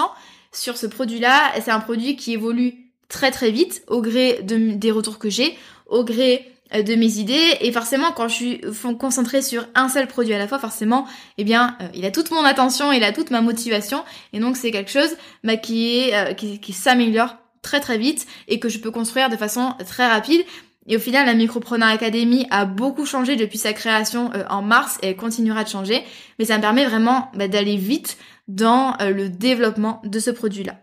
sur 0.51 0.77
ce 0.77 0.87
produit-là, 0.87 1.51
c'est 1.61 1.71
un 1.71 1.79
produit 1.79 2.15
qui 2.15 2.33
évolue 2.33 2.75
très 3.09 3.31
très 3.31 3.51
vite 3.51 3.83
au 3.87 4.01
gré 4.01 4.41
de, 4.43 4.73
des 4.73 4.91
retours 4.91 5.19
que 5.19 5.29
j'ai, 5.29 5.57
au 5.87 6.03
gré 6.03 6.51
euh, 6.73 6.81
de 6.81 6.95
mes 6.95 7.17
idées 7.17 7.57
et 7.61 7.71
forcément 7.71 8.11
quand 8.11 8.27
je 8.27 8.33
suis 8.33 8.61
concentrée 8.99 9.41
sur 9.41 9.67
un 9.75 9.89
seul 9.89 10.07
produit 10.07 10.33
à 10.33 10.39
la 10.39 10.47
fois 10.47 10.57
forcément 10.57 11.05
eh 11.37 11.43
bien 11.43 11.77
euh, 11.81 11.87
il 11.93 12.05
a 12.05 12.11
toute 12.11 12.31
mon 12.31 12.43
attention 12.43 12.91
il 12.91 13.03
a 13.03 13.11
toute 13.11 13.29
ma 13.29 13.41
motivation 13.41 14.03
et 14.33 14.39
donc 14.39 14.57
c'est 14.57 14.71
quelque 14.71 14.89
chose 14.89 15.15
bah, 15.43 15.57
qui 15.57 15.99
est 15.99 16.15
euh, 16.15 16.33
qui 16.33 16.73
s'améliore 16.73 17.35
très 17.65 17.79
très 17.79 17.97
vite 17.97 18.25
et 18.47 18.59
que 18.59 18.69
je 18.69 18.79
peux 18.79 18.91
construire 18.91 19.29
de 19.29 19.35
façon 19.35 19.73
très 19.85 20.07
rapide 20.07 20.41
et 20.87 20.97
au 20.97 20.99
final, 20.99 21.25
la 21.25 21.33
Micropreneur 21.33 21.89
Academy 21.89 22.45
a 22.51 22.65
beaucoup 22.65 23.07
changé 23.07 23.35
depuis 23.35 23.57
sa 23.57 23.73
création 23.73 24.29
en 24.51 24.61
mars 24.61 24.99
et 25.01 25.15
continuera 25.15 25.63
de 25.63 25.69
changer. 25.69 26.03
Mais 26.37 26.45
ça 26.45 26.57
me 26.57 26.61
permet 26.61 26.85
vraiment 26.85 27.31
bah, 27.33 27.47
d'aller 27.47 27.75
vite 27.75 28.17
dans 28.47 28.95
le 28.99 29.29
développement 29.29 29.99
de 30.03 30.19
ce 30.19 30.29
produit-là. 30.29 30.75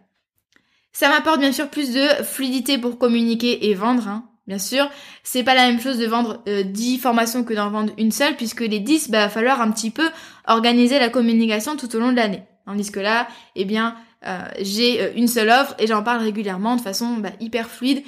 Ça 0.92 1.08
m'apporte 1.08 1.38
bien 1.38 1.52
sûr 1.52 1.68
plus 1.68 1.92
de 1.92 2.24
fluidité 2.24 2.78
pour 2.78 2.98
communiquer 2.98 3.70
et 3.70 3.74
vendre. 3.74 4.08
Hein. 4.08 4.24
Bien 4.48 4.58
sûr, 4.58 4.90
c'est 5.22 5.44
pas 5.44 5.54
la 5.54 5.68
même 5.68 5.80
chose 5.80 5.98
de 5.98 6.06
vendre 6.06 6.42
euh, 6.48 6.64
10 6.64 6.98
formations 6.98 7.44
que 7.44 7.54
d'en 7.54 7.70
vendre 7.70 7.92
une 7.96 8.10
seule, 8.10 8.36
puisque 8.36 8.60
les 8.60 8.80
10, 8.80 9.08
bah, 9.08 9.26
va 9.26 9.28
falloir 9.28 9.60
un 9.60 9.70
petit 9.70 9.90
peu 9.90 10.08
organiser 10.48 10.98
la 10.98 11.08
communication 11.08 11.76
tout 11.76 11.94
au 11.94 12.00
long 12.00 12.10
de 12.10 12.16
l'année. 12.16 12.42
Tandis 12.66 12.90
que 12.90 13.00
là, 13.00 13.28
eh 13.54 13.64
bien, 13.64 13.94
euh, 13.94 14.11
j'ai 14.60 15.00
euh, 15.00 15.10
une 15.16 15.28
seule 15.28 15.50
offre 15.50 15.74
et 15.78 15.86
j'en 15.86 16.02
parle 16.02 16.22
régulièrement 16.22 16.76
de 16.76 16.80
façon 16.80 17.16
bah, 17.16 17.30
hyper 17.40 17.68
fluide. 17.68 18.02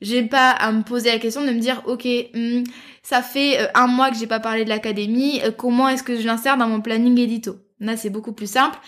J'ai 0.00 0.22
pas 0.22 0.50
à 0.50 0.72
me 0.72 0.82
poser 0.82 1.10
la 1.10 1.18
question 1.18 1.44
de 1.44 1.50
me 1.50 1.60
dire, 1.60 1.82
ok, 1.86 2.06
hmm, 2.34 2.64
ça 3.02 3.22
fait 3.22 3.60
euh, 3.60 3.66
un 3.74 3.86
mois 3.86 4.10
que 4.10 4.16
j'ai 4.16 4.26
pas 4.26 4.40
parlé 4.40 4.64
de 4.64 4.68
l'académie, 4.68 5.40
comment 5.58 5.88
est-ce 5.88 6.02
que 6.02 6.18
je 6.18 6.26
l'insère 6.26 6.56
dans 6.56 6.68
mon 6.68 6.80
planning 6.80 7.18
édito? 7.18 7.56
Là, 7.80 7.96
c'est 7.96 8.10
beaucoup 8.10 8.32
plus 8.32 8.50
simple. 8.50 8.78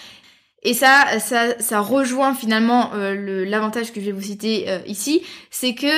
Et 0.62 0.74
ça, 0.74 1.18
ça, 1.18 1.58
ça 1.58 1.80
rejoint 1.80 2.34
finalement 2.34 2.92
l'avantage 2.94 3.92
que 3.92 4.00
je 4.00 4.06
vais 4.06 4.12
vous 4.12 4.22
citer 4.22 4.68
ici, 4.86 5.22
c'est 5.50 5.74
que 5.74 5.88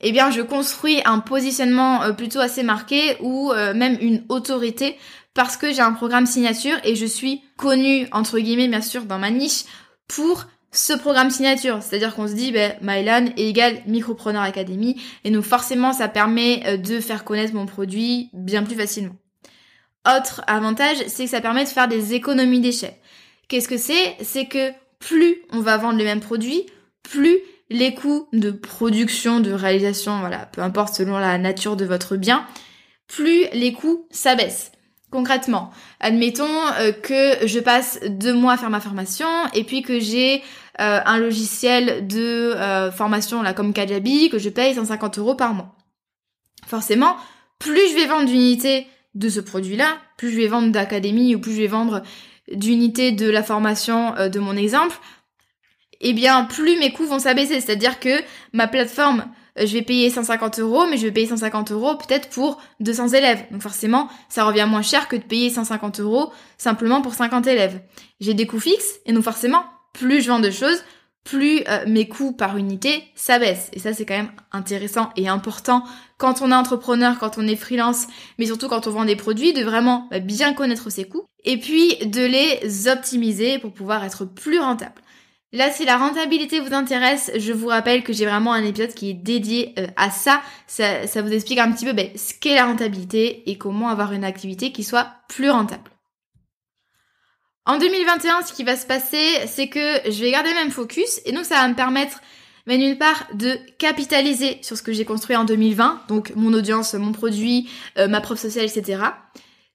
eh 0.00 0.12
bien 0.12 0.30
je 0.30 0.42
construis 0.42 1.00
un 1.04 1.20
positionnement 1.20 2.02
euh, 2.02 2.12
plutôt 2.12 2.40
assez 2.40 2.62
marqué 2.62 3.16
ou 3.20 3.52
euh, 3.52 3.74
même 3.74 3.96
une 4.00 4.24
autorité 4.28 4.96
parce 5.34 5.56
que 5.56 5.72
j'ai 5.72 5.80
un 5.80 5.92
programme 5.92 6.26
signature 6.26 6.76
et 6.84 6.96
je 6.96 7.06
suis 7.06 7.42
connue 7.56 8.06
entre 8.12 8.38
guillemets 8.38 8.68
bien 8.68 8.80
sûr 8.80 9.04
dans 9.04 9.18
ma 9.18 9.30
niche 9.30 9.64
pour 10.08 10.46
ce 10.72 10.92
programme 10.92 11.30
signature. 11.30 11.82
C'est-à-dire 11.82 12.14
qu'on 12.14 12.28
se 12.28 12.34
dit, 12.34 12.52
ben, 12.52 12.74
Mylan 12.82 13.26
est 13.36 13.48
égal 13.48 13.82
Micropreneur 13.86 14.42
Academy 14.42 15.00
et 15.24 15.30
donc 15.30 15.44
forcément 15.44 15.92
ça 15.92 16.08
permet 16.08 16.62
euh, 16.66 16.76
de 16.76 17.00
faire 17.00 17.24
connaître 17.24 17.54
mon 17.54 17.66
produit 17.66 18.30
bien 18.32 18.62
plus 18.62 18.76
facilement. 18.76 19.16
Autre 20.06 20.42
avantage, 20.46 20.98
c'est 21.08 21.24
que 21.24 21.30
ça 21.30 21.40
permet 21.40 21.64
de 21.64 21.68
faire 21.68 21.88
des 21.88 22.14
économies 22.14 22.60
d'échelle. 22.60 22.94
Qu'est-ce 23.48 23.68
que 23.68 23.78
c'est? 23.78 24.16
C'est 24.22 24.46
que 24.46 24.70
plus 24.98 25.42
on 25.50 25.60
va 25.60 25.76
vendre 25.76 25.98
le 25.98 26.04
même 26.04 26.20
produit, 26.20 26.66
plus 27.02 27.38
les 27.70 27.94
coûts 27.94 28.28
de 28.32 28.50
production, 28.50 29.40
de 29.40 29.50
réalisation, 29.50 30.20
voilà, 30.20 30.46
peu 30.46 30.60
importe 30.60 30.94
selon 30.94 31.18
la 31.18 31.38
nature 31.38 31.76
de 31.76 31.84
votre 31.84 32.16
bien, 32.16 32.46
plus 33.08 33.46
les 33.52 33.72
coûts 33.72 34.06
s'abaissent. 34.10 34.70
Concrètement, 35.10 35.70
admettons 36.00 36.66
euh, 36.80 36.90
que 36.90 37.46
je 37.46 37.60
passe 37.60 38.00
deux 38.08 38.34
mois 38.34 38.54
à 38.54 38.56
faire 38.56 38.70
ma 38.70 38.80
formation 38.80 39.28
et 39.54 39.62
puis 39.62 39.82
que 39.82 40.00
j'ai 40.00 40.42
euh, 40.80 41.00
un 41.04 41.18
logiciel 41.18 42.08
de 42.08 42.54
euh, 42.56 42.90
formation 42.90 43.40
là 43.40 43.52
comme 43.52 43.72
Kajabi 43.72 44.30
que 44.30 44.38
je 44.38 44.48
paye 44.48 44.74
150 44.74 45.18
euros 45.18 45.36
par 45.36 45.54
mois. 45.54 45.76
Forcément, 46.66 47.16
plus 47.60 47.88
je 47.90 47.94
vais 47.94 48.06
vendre 48.06 48.26
d'unités 48.26 48.88
de 49.14 49.28
ce 49.28 49.38
produit-là, 49.38 49.96
plus 50.18 50.32
je 50.32 50.36
vais 50.36 50.48
vendre 50.48 50.72
d'académie 50.72 51.36
ou 51.36 51.38
plus 51.38 51.52
je 51.52 51.60
vais 51.60 51.68
vendre 51.68 52.02
d'unités 52.52 53.12
de 53.12 53.30
la 53.30 53.44
formation 53.44 54.14
de 54.28 54.38
mon 54.40 54.56
exemple, 54.56 54.98
eh 56.00 56.12
bien 56.12 56.44
plus 56.44 56.78
mes 56.78 56.92
coûts 56.92 57.06
vont 57.06 57.20
s'abaisser. 57.20 57.60
C'est-à-dire 57.60 58.00
que 58.00 58.20
ma 58.52 58.66
plateforme, 58.66 59.24
je 59.58 59.72
vais 59.72 59.82
payer 59.82 60.10
150 60.10 60.58
euros, 60.58 60.86
mais 60.90 60.96
je 60.96 61.06
vais 61.06 61.12
payer 61.12 61.26
150 61.26 61.72
euros 61.72 61.94
peut-être 61.96 62.28
pour 62.30 62.60
200 62.80 63.08
élèves. 63.08 63.44
Donc 63.50 63.62
forcément, 63.62 64.08
ça 64.28 64.44
revient 64.44 64.66
moins 64.68 64.82
cher 64.82 65.08
que 65.08 65.16
de 65.16 65.22
payer 65.22 65.50
150 65.50 66.00
euros 66.00 66.32
simplement 66.58 67.02
pour 67.02 67.14
50 67.14 67.46
élèves. 67.46 67.80
J'ai 68.20 68.34
des 68.34 68.46
coûts 68.46 68.60
fixes, 68.60 69.00
et 69.06 69.12
donc 69.12 69.24
forcément, 69.24 69.64
plus 69.92 70.20
je 70.20 70.28
vends 70.28 70.40
de 70.40 70.50
choses, 70.50 70.82
plus 71.26 71.62
euh, 71.68 71.84
mes 71.86 72.08
coûts 72.08 72.32
par 72.32 72.56
unité 72.56 73.04
s'abaissent. 73.14 73.68
Et 73.72 73.80
ça, 73.80 73.92
c'est 73.92 74.06
quand 74.06 74.16
même 74.16 74.30
intéressant 74.52 75.10
et 75.16 75.28
important 75.28 75.82
quand 76.18 76.40
on 76.40 76.50
est 76.50 76.54
entrepreneur, 76.54 77.18
quand 77.18 77.36
on 77.36 77.46
est 77.46 77.56
freelance, 77.56 78.06
mais 78.38 78.46
surtout 78.46 78.68
quand 78.68 78.86
on 78.86 78.90
vend 78.90 79.04
des 79.04 79.16
produits, 79.16 79.52
de 79.52 79.62
vraiment 79.62 80.08
bah, 80.10 80.20
bien 80.20 80.54
connaître 80.54 80.88
ses 80.88 81.04
coûts 81.04 81.26
et 81.44 81.58
puis 81.58 81.96
de 81.96 82.24
les 82.24 82.88
optimiser 82.88 83.58
pour 83.58 83.72
pouvoir 83.72 84.04
être 84.04 84.24
plus 84.24 84.58
rentable. 84.58 85.02
Là, 85.52 85.70
si 85.70 85.84
la 85.84 85.96
rentabilité 85.96 86.60
vous 86.60 86.74
intéresse, 86.74 87.30
je 87.36 87.52
vous 87.52 87.68
rappelle 87.68 88.02
que 88.02 88.12
j'ai 88.12 88.26
vraiment 88.26 88.52
un 88.52 88.64
épisode 88.64 88.92
qui 88.92 89.10
est 89.10 89.14
dédié 89.14 89.74
euh, 89.78 89.86
à 89.96 90.10
ça. 90.10 90.42
ça. 90.66 91.06
vous 91.22 91.32
explique 91.32 91.58
un 91.58 91.70
petit 91.72 91.84
peu 91.84 91.92
ben, 91.92 92.08
ce 92.16 92.34
qu'est 92.34 92.56
la 92.56 92.66
rentabilité 92.66 93.48
et 93.48 93.56
comment 93.56 93.88
avoir 93.88 94.12
une 94.12 94.24
activité 94.24 94.72
qui 94.72 94.82
soit 94.82 95.06
plus 95.28 95.50
rentable. 95.50 95.90
En 97.64 97.78
2021, 97.78 98.42
ce 98.42 98.52
qui 98.52 98.64
va 98.64 98.76
se 98.76 98.86
passer, 98.86 99.46
c'est 99.46 99.68
que 99.68 100.10
je 100.10 100.20
vais 100.20 100.30
garder 100.30 100.50
le 100.50 100.56
même 100.56 100.70
focus 100.70 101.20
et 101.24 101.32
donc 101.32 101.44
ça 101.44 101.56
va 101.56 101.68
me 101.68 101.74
permettre, 101.74 102.20
mais 102.66 102.78
d'une 102.78 102.98
part, 102.98 103.26
de 103.34 103.58
capitaliser 103.78 104.58
sur 104.62 104.76
ce 104.76 104.82
que 104.82 104.92
j'ai 104.92 105.04
construit 105.04 105.36
en 105.36 105.44
2020, 105.44 106.02
donc 106.08 106.32
mon 106.36 106.52
audience, 106.52 106.94
mon 106.94 107.12
produit, 107.12 107.68
euh, 107.98 108.08
ma 108.08 108.20
preuve 108.20 108.38
sociale, 108.38 108.66
etc. 108.66 109.02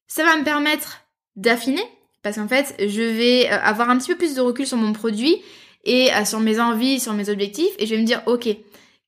Ça 0.07 0.23
va 0.23 0.37
me 0.37 0.43
permettre 0.43 1.01
d'affiner 1.35 1.83
parce 2.23 2.35
qu'en 2.35 2.47
fait, 2.47 2.75
je 2.79 3.01
vais 3.01 3.51
euh, 3.51 3.59
avoir 3.61 3.89
un 3.89 3.97
petit 3.97 4.09
peu 4.09 4.17
plus 4.17 4.35
de 4.35 4.41
recul 4.41 4.67
sur 4.67 4.77
mon 4.77 4.93
produit 4.93 5.41
et 5.83 6.11
euh, 6.13 6.25
sur 6.25 6.39
mes 6.39 6.59
envies, 6.59 6.99
sur 6.99 7.13
mes 7.13 7.29
objectifs, 7.29 7.73
et 7.79 7.85
je 7.85 7.95
vais 7.95 8.01
me 8.01 8.05
dire, 8.05 8.21
ok, 8.25 8.47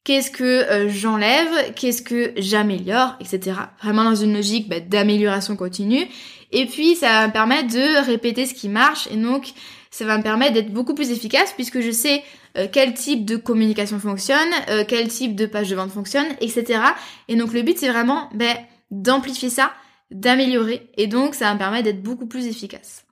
qu'est-ce 0.03 0.31
que 0.31 0.43
euh, 0.43 0.89
j'enlève, 0.89 1.73
qu'est-ce 1.75 2.01
que 2.01 2.33
j'améliore, 2.37 3.15
etc. 3.19 3.57
Vraiment 3.81 4.03
dans 4.03 4.15
une 4.15 4.33
logique 4.33 4.69
bah, 4.69 4.79
d'amélioration 4.79 5.55
continue. 5.55 6.05
Et 6.51 6.65
puis, 6.65 6.95
ça 6.95 7.07
va 7.07 7.27
me 7.27 7.33
permettre 7.33 7.73
de 7.73 8.05
répéter 8.05 8.45
ce 8.45 8.53
qui 8.53 8.69
marche, 8.69 9.07
et 9.11 9.17
donc, 9.17 9.53
ça 9.91 10.05
va 10.05 10.17
me 10.17 10.23
permettre 10.23 10.53
d'être 10.53 10.73
beaucoup 10.73 10.95
plus 10.95 11.11
efficace 11.11 11.53
puisque 11.53 11.79
je 11.79 11.91
sais 11.91 12.23
quel 12.71 12.95
type 12.95 13.25
de 13.25 13.35
communication 13.35 13.99
fonctionne, 13.99 14.49
quel 14.87 15.07
type 15.07 15.35
de 15.35 15.45
page 15.45 15.69
de 15.69 15.75
vente 15.75 15.91
fonctionne, 15.91 16.25
etc. 16.41 16.81
Et 17.27 17.35
donc, 17.35 17.53
le 17.53 17.61
but, 17.61 17.77
c'est 17.77 17.89
vraiment 17.89 18.27
bah, 18.33 18.55
d'amplifier 18.89 19.49
ça, 19.49 19.71
d'améliorer, 20.09 20.89
et 20.97 21.05
donc, 21.05 21.35
ça 21.35 21.45
va 21.45 21.53
me 21.53 21.59
permettre 21.59 21.83
d'être 21.85 22.01
beaucoup 22.01 22.27
plus 22.27 22.47
efficace. 22.47 23.05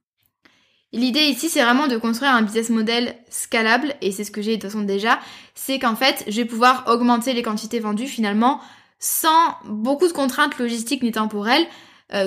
L'idée 0.94 1.22
ici, 1.22 1.50
c'est 1.50 1.64
vraiment 1.64 1.88
de 1.88 1.98
construire 1.98 2.34
un 2.34 2.42
business 2.42 2.70
model 2.70 3.16
scalable, 3.30 3.94
et 4.02 4.12
c'est 4.12 4.24
ce 4.24 4.32
que 4.32 4.42
j'ai 4.42 4.58
de 4.58 4.62
toute 4.62 4.72
façon 4.72 4.84
déjà, 4.84 5.20
c'est 5.56 5.80
qu'en 5.80 5.96
fait, 5.96 6.24
je 6.28 6.36
vais 6.38 6.46
pouvoir 6.46 6.84
augmenter 6.88 7.34
les 7.34 7.44
quantités 7.44 7.80
vendues 7.80 8.08
finalement 8.08 8.60
sans 9.00 9.56
beaucoup 9.66 10.08
de 10.08 10.14
contraintes 10.14 10.58
logistiques 10.60 11.02
ni 11.02 11.12
temporelles. 11.12 11.66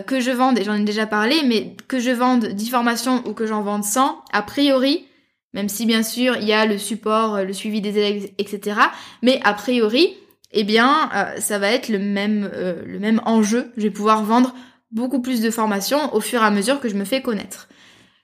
que 0.07 0.21
je 0.21 0.31
vende, 0.31 0.59
et 0.59 0.65
j'en 0.65 0.75
ai 0.75 0.85
déjà 0.85 1.07
parlé, 1.07 1.43
mais 1.45 1.77
que 1.89 1.99
je 1.99 2.11
vende 2.11 2.47
10 2.47 2.71
formations 2.71 3.23
ou 3.27 3.35
que 3.35 3.47
j'en 3.47 3.63
vende 3.63 3.85
100, 3.85 4.25
a 4.33 4.43
priori, 4.43 5.07
même 5.53 5.69
si 5.69 5.85
bien 5.85 6.03
sûr 6.03 6.37
il 6.39 6.45
y 6.45 6.53
a 6.53 6.65
le 6.65 6.79
support, 6.79 7.43
le 7.43 7.53
suivi 7.53 7.81
des 7.83 7.99
élèves, 7.99 8.31
etc. 8.39 8.81
Mais 9.23 9.41
a 9.45 9.53
priori, 9.53 10.17
eh 10.53 10.65
bien, 10.65 11.11
ça 11.39 11.59
va 11.59 11.69
être 11.69 11.89
le 11.89 11.99
même, 11.99 12.51
le 12.87 12.99
même 12.99 13.21
enjeu. 13.27 13.73
Je 13.77 13.83
vais 13.83 13.91
pouvoir 13.91 14.25
vendre 14.25 14.55
beaucoup 14.91 15.21
plus 15.21 15.43
de 15.43 15.51
formations 15.51 16.15
au 16.15 16.21
fur 16.21 16.41
et 16.41 16.47
à 16.47 16.51
mesure 16.51 16.81
que 16.81 16.89
je 16.89 16.95
me 16.95 17.05
fais 17.05 17.21
connaître. 17.21 17.69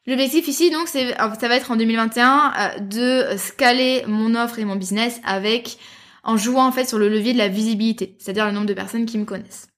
L'objectif 0.06 0.48
ici, 0.48 0.70
donc, 0.70 0.88
c'est, 0.88 1.14
ça 1.14 1.48
va 1.48 1.56
être 1.56 1.70
en 1.70 1.76
2021 1.76 2.52
euh, 2.58 2.78
de 2.80 3.36
scaler 3.36 4.02
mon 4.06 4.34
offre 4.34 4.58
et 4.58 4.64
mon 4.64 4.76
business 4.76 5.20
avec, 5.24 5.78
en 6.24 6.36
jouant 6.36 6.66
en 6.66 6.72
fait 6.72 6.88
sur 6.88 6.98
le 6.98 7.08
levier 7.08 7.32
de 7.32 7.38
la 7.38 7.48
visibilité, 7.48 8.16
c'est-à-dire 8.18 8.46
le 8.46 8.52
nombre 8.52 8.66
de 8.66 8.74
personnes 8.74 9.06
qui 9.06 9.18
me 9.18 9.24
connaissent. 9.24 9.70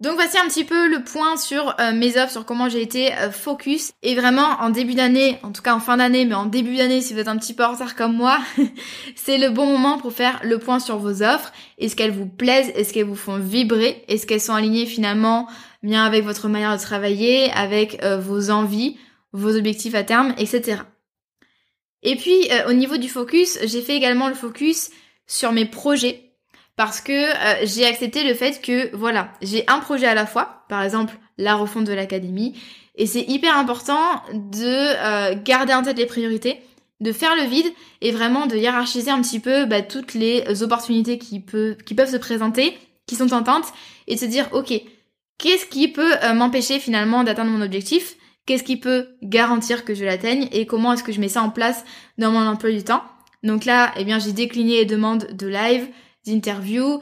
Donc 0.00 0.14
voici 0.14 0.38
un 0.38 0.48
petit 0.48 0.64
peu 0.64 0.88
le 0.88 1.04
point 1.04 1.36
sur 1.36 1.78
euh, 1.78 1.92
mes 1.92 2.16
offres, 2.16 2.32
sur 2.32 2.46
comment 2.46 2.70
j'ai 2.70 2.80
été 2.80 3.12
euh, 3.12 3.30
focus. 3.30 3.92
Et 4.02 4.14
vraiment 4.14 4.56
en 4.60 4.70
début 4.70 4.94
d'année, 4.94 5.38
en 5.42 5.52
tout 5.52 5.60
cas 5.60 5.74
en 5.74 5.80
fin 5.80 5.98
d'année, 5.98 6.24
mais 6.24 6.34
en 6.34 6.46
début 6.46 6.76
d'année 6.76 7.02
si 7.02 7.12
vous 7.12 7.20
êtes 7.20 7.28
un 7.28 7.36
petit 7.36 7.52
peu 7.52 7.66
en 7.66 7.72
retard 7.72 7.94
comme 7.94 8.14
moi, 8.14 8.38
c'est 9.14 9.36
le 9.36 9.50
bon 9.50 9.66
moment 9.66 9.98
pour 9.98 10.14
faire 10.14 10.40
le 10.42 10.58
point 10.58 10.80
sur 10.80 10.96
vos 10.96 11.22
offres. 11.22 11.52
Est-ce 11.76 11.96
qu'elles 11.96 12.12
vous 12.12 12.26
plaisent? 12.26 12.72
Est-ce 12.74 12.94
qu'elles 12.94 13.04
vous 13.04 13.14
font 13.14 13.38
vibrer? 13.38 14.02
Est-ce 14.08 14.26
qu'elles 14.26 14.40
sont 14.40 14.54
alignées 14.54 14.86
finalement 14.86 15.48
bien 15.82 16.04
avec 16.04 16.24
votre 16.24 16.48
manière 16.48 16.76
de 16.76 16.82
travailler, 16.82 17.50
avec 17.52 18.02
euh, 18.02 18.18
vos 18.18 18.50
envies, 18.50 18.98
vos 19.32 19.56
objectifs 19.56 19.94
à 19.94 20.04
terme, 20.04 20.34
etc. 20.38 20.82
Et 22.02 22.16
puis 22.16 22.48
au 22.66 22.72
niveau 22.72 22.96
du 22.96 23.08
focus, 23.08 23.58
j'ai 23.64 23.82
fait 23.82 23.94
également 23.94 24.28
le 24.28 24.34
focus 24.34 24.90
sur 25.26 25.52
mes 25.52 25.66
projets 25.66 26.30
parce 26.80 27.02
que 27.02 27.12
euh, 27.12 27.66
j'ai 27.66 27.84
accepté 27.84 28.24
le 28.24 28.32
fait 28.32 28.62
que 28.62 28.96
voilà, 28.96 29.32
j'ai 29.42 29.64
un 29.68 29.80
projet 29.80 30.06
à 30.06 30.14
la 30.14 30.24
fois, 30.24 30.64
par 30.70 30.82
exemple 30.82 31.12
la 31.36 31.54
refonte 31.54 31.84
de 31.84 31.92
l'académie, 31.92 32.58
et 32.94 33.04
c'est 33.04 33.20
hyper 33.20 33.54
important 33.58 34.22
de 34.32 34.64
euh, 34.64 35.34
garder 35.44 35.74
en 35.74 35.82
tête 35.82 35.98
les 35.98 36.06
priorités, 36.06 36.58
de 37.00 37.12
faire 37.12 37.36
le 37.36 37.42
vide 37.42 37.70
et 38.00 38.12
vraiment 38.12 38.46
de 38.46 38.56
hiérarchiser 38.56 39.10
un 39.10 39.20
petit 39.20 39.40
peu 39.40 39.66
bah, 39.66 39.82
toutes 39.82 40.14
les 40.14 40.62
opportunités 40.62 41.18
qui, 41.18 41.44
qui 41.84 41.94
peuvent 41.94 42.10
se 42.10 42.16
présenter, 42.16 42.78
qui 43.06 43.14
sont 43.14 43.26
tentantes, 43.26 43.66
et 44.06 44.14
de 44.14 44.20
se 44.20 44.24
dire 44.24 44.48
ok, 44.52 44.72
qu'est-ce 45.40 45.66
qui 45.66 45.88
peut 45.88 46.14
euh, 46.22 46.34
m'empêcher 46.34 46.78
finalement 46.78 47.24
d'atteindre 47.24 47.50
mon 47.50 47.62
objectif? 47.62 48.16
Qu'est-ce 48.46 48.62
qui 48.62 48.76
peut 48.76 49.08
garantir 49.22 49.84
que 49.84 49.94
je 49.94 50.04
l'atteigne? 50.04 50.48
Et 50.52 50.66
comment 50.66 50.92
est-ce 50.92 51.02
que 51.02 51.12
je 51.12 51.20
mets 51.20 51.28
ça 51.28 51.42
en 51.42 51.50
place 51.50 51.84
dans 52.18 52.30
mon 52.30 52.46
emploi 52.46 52.70
du 52.70 52.84
temps? 52.84 53.02
Donc 53.42 53.64
là, 53.64 53.92
eh 53.96 54.04
bien, 54.04 54.18
j'ai 54.18 54.32
décliné 54.32 54.76
les 54.76 54.84
demandes 54.84 55.28
de 55.32 55.46
live, 55.46 55.88
d'interviews. 56.26 57.00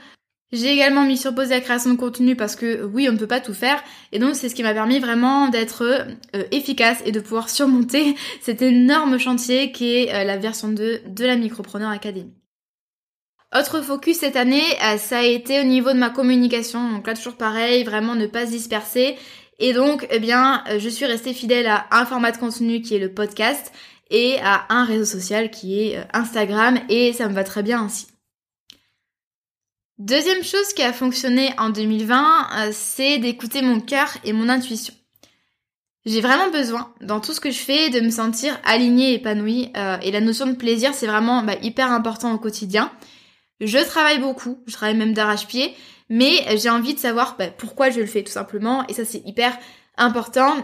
J'ai 0.51 0.73
également 0.73 1.05
mis 1.05 1.19
sur 1.19 1.35
pause 1.35 1.51
la 1.51 1.61
création 1.61 1.91
de 1.91 1.99
contenu 1.99 2.35
parce 2.35 2.57
que 2.57 2.85
oui, 2.85 3.07
on 3.09 3.13
ne 3.13 3.19
peut 3.19 3.27
pas 3.27 3.41
tout 3.41 3.53
faire. 3.53 3.83
Et 4.13 4.19
donc 4.19 4.35
c'est 4.35 4.49
ce 4.49 4.55
qui 4.55 4.63
m'a 4.63 4.73
permis 4.73 4.99
vraiment 4.99 5.49
d'être 5.49 5.83
euh, 5.83 6.45
efficace 6.53 7.03
et 7.05 7.13
de 7.13 7.21
pouvoir 7.21 7.51
surmonter 7.51 8.15
cet 8.41 8.63
énorme 8.63 9.19
chantier 9.19 9.73
qui 9.73 9.95
est 9.95 10.15
euh, 10.15 10.25
la 10.25 10.39
version 10.39 10.69
2 10.69 11.03
de 11.07 11.25
la 11.27 11.37
Micropreneur 11.37 11.91
Academy. 11.91 12.33
Autre 13.57 13.81
focus 13.81 14.19
cette 14.19 14.37
année, 14.37 14.65
euh, 14.83 14.99
ça 14.99 15.19
a 15.19 15.23
été 15.23 15.61
au 15.61 15.65
niveau 15.65 15.93
de 15.93 15.99
ma 15.99 16.11
communication. 16.11 16.91
Donc 16.91 17.07
là 17.07 17.15
toujours 17.15 17.37
pareil, 17.37 17.85
vraiment 17.85 18.15
ne 18.15 18.27
pas 18.27 18.47
se 18.47 18.51
disperser. 18.51 19.17
Et 19.59 19.73
donc, 19.73 20.07
eh 20.11 20.21
bien, 20.21 20.63
je 20.79 20.89
suis 20.89 21.05
restée 21.05 21.35
fidèle 21.35 21.67
à 21.67 21.87
un 21.91 22.07
format 22.07 22.31
de 22.31 22.37
contenu 22.37 22.81
qui 22.81 22.95
est 22.95 23.01
le 23.01 23.13
podcast 23.13 23.73
et 24.11 24.39
à 24.41 24.67
un 24.69 24.85
réseau 24.85 25.05
social 25.05 25.51
qui 25.51 25.81
est 25.81 26.07
Instagram 26.13 26.79
et 26.89 27.13
ça 27.13 27.29
me 27.29 27.35
va 27.35 27.43
très 27.43 27.65
bien 27.65 27.83
ainsi. 27.83 28.07
Deuxième 29.99 30.45
chose 30.45 30.73
qui 30.75 30.83
a 30.83 30.93
fonctionné 30.93 31.53
en 31.59 31.71
2020, 31.71 32.49
euh, 32.69 32.71
c'est 32.73 33.19
d'écouter 33.19 33.63
mon 33.63 33.81
cœur 33.81 34.09
et 34.23 34.33
mon 34.33 34.49
intuition. 34.49 34.95
J'ai 36.07 36.21
vraiment 36.21 36.51
besoin, 36.51 36.95
dans 37.01 37.19
tout 37.19 37.33
ce 37.33 37.41
que 37.41 37.51
je 37.51 37.59
fais, 37.59 37.91
de 37.91 37.99
me 37.99 38.11
sentir 38.11 38.61
alignée, 38.65 39.15
épanouie. 39.15 39.73
Euh, 39.77 39.99
et 40.01 40.13
la 40.13 40.21
notion 40.21 40.47
de 40.47 40.53
plaisir, 40.53 40.95
c'est 40.95 41.09
vraiment 41.09 41.43
bah, 41.43 41.57
hyper 41.63 41.91
important 41.91 42.33
au 42.33 42.39
quotidien. 42.39 42.93
Je 43.61 43.79
travaille 43.79 44.19
beaucoup, 44.19 44.63
je 44.67 44.73
travaille 44.73 44.97
même 44.97 45.15
d'arrache-pied, 45.15 45.75
mais 46.09 46.57
j'ai 46.57 46.71
envie 46.71 46.95
de 46.95 46.99
savoir 46.99 47.37
bah, 47.39 47.49
pourquoi 47.49 47.91
je 47.91 48.01
le 48.01 48.07
fais 48.07 48.23
tout 48.23 48.33
simplement. 48.33 48.87
Et 48.89 48.95
ça, 48.95 49.05
c'est 49.05 49.23
hyper 49.27 49.57
important. 49.97 50.57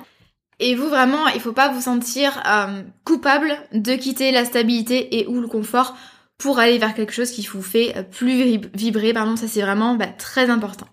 Et 0.61 0.75
vous, 0.75 0.89
vraiment, 0.89 1.27
il 1.29 1.41
faut 1.41 1.53
pas 1.53 1.69
vous 1.69 1.81
sentir 1.81 2.43
euh, 2.47 2.83
coupable 3.05 3.57
de 3.73 3.95
quitter 3.97 4.31
la 4.31 4.45
stabilité 4.45 5.19
et 5.19 5.27
ou 5.27 5.41
le 5.41 5.49
confort 5.49 5.97
pour 6.39 6.59
aller 6.59 6.79
vers 6.79 6.95
quelque 6.95 7.13
chose 7.13 7.31
qui 7.31 7.47
vous 7.47 7.63
fait 7.63 7.97
euh, 7.97 8.03
plus 8.03 8.61
vibrer. 8.75 9.13
Pardon, 9.13 9.37
ça 9.37 9.49
c'est 9.49 9.63
vraiment 9.63 9.97
bah, 9.97 10.07
très 10.07 10.51
important. 10.51 10.87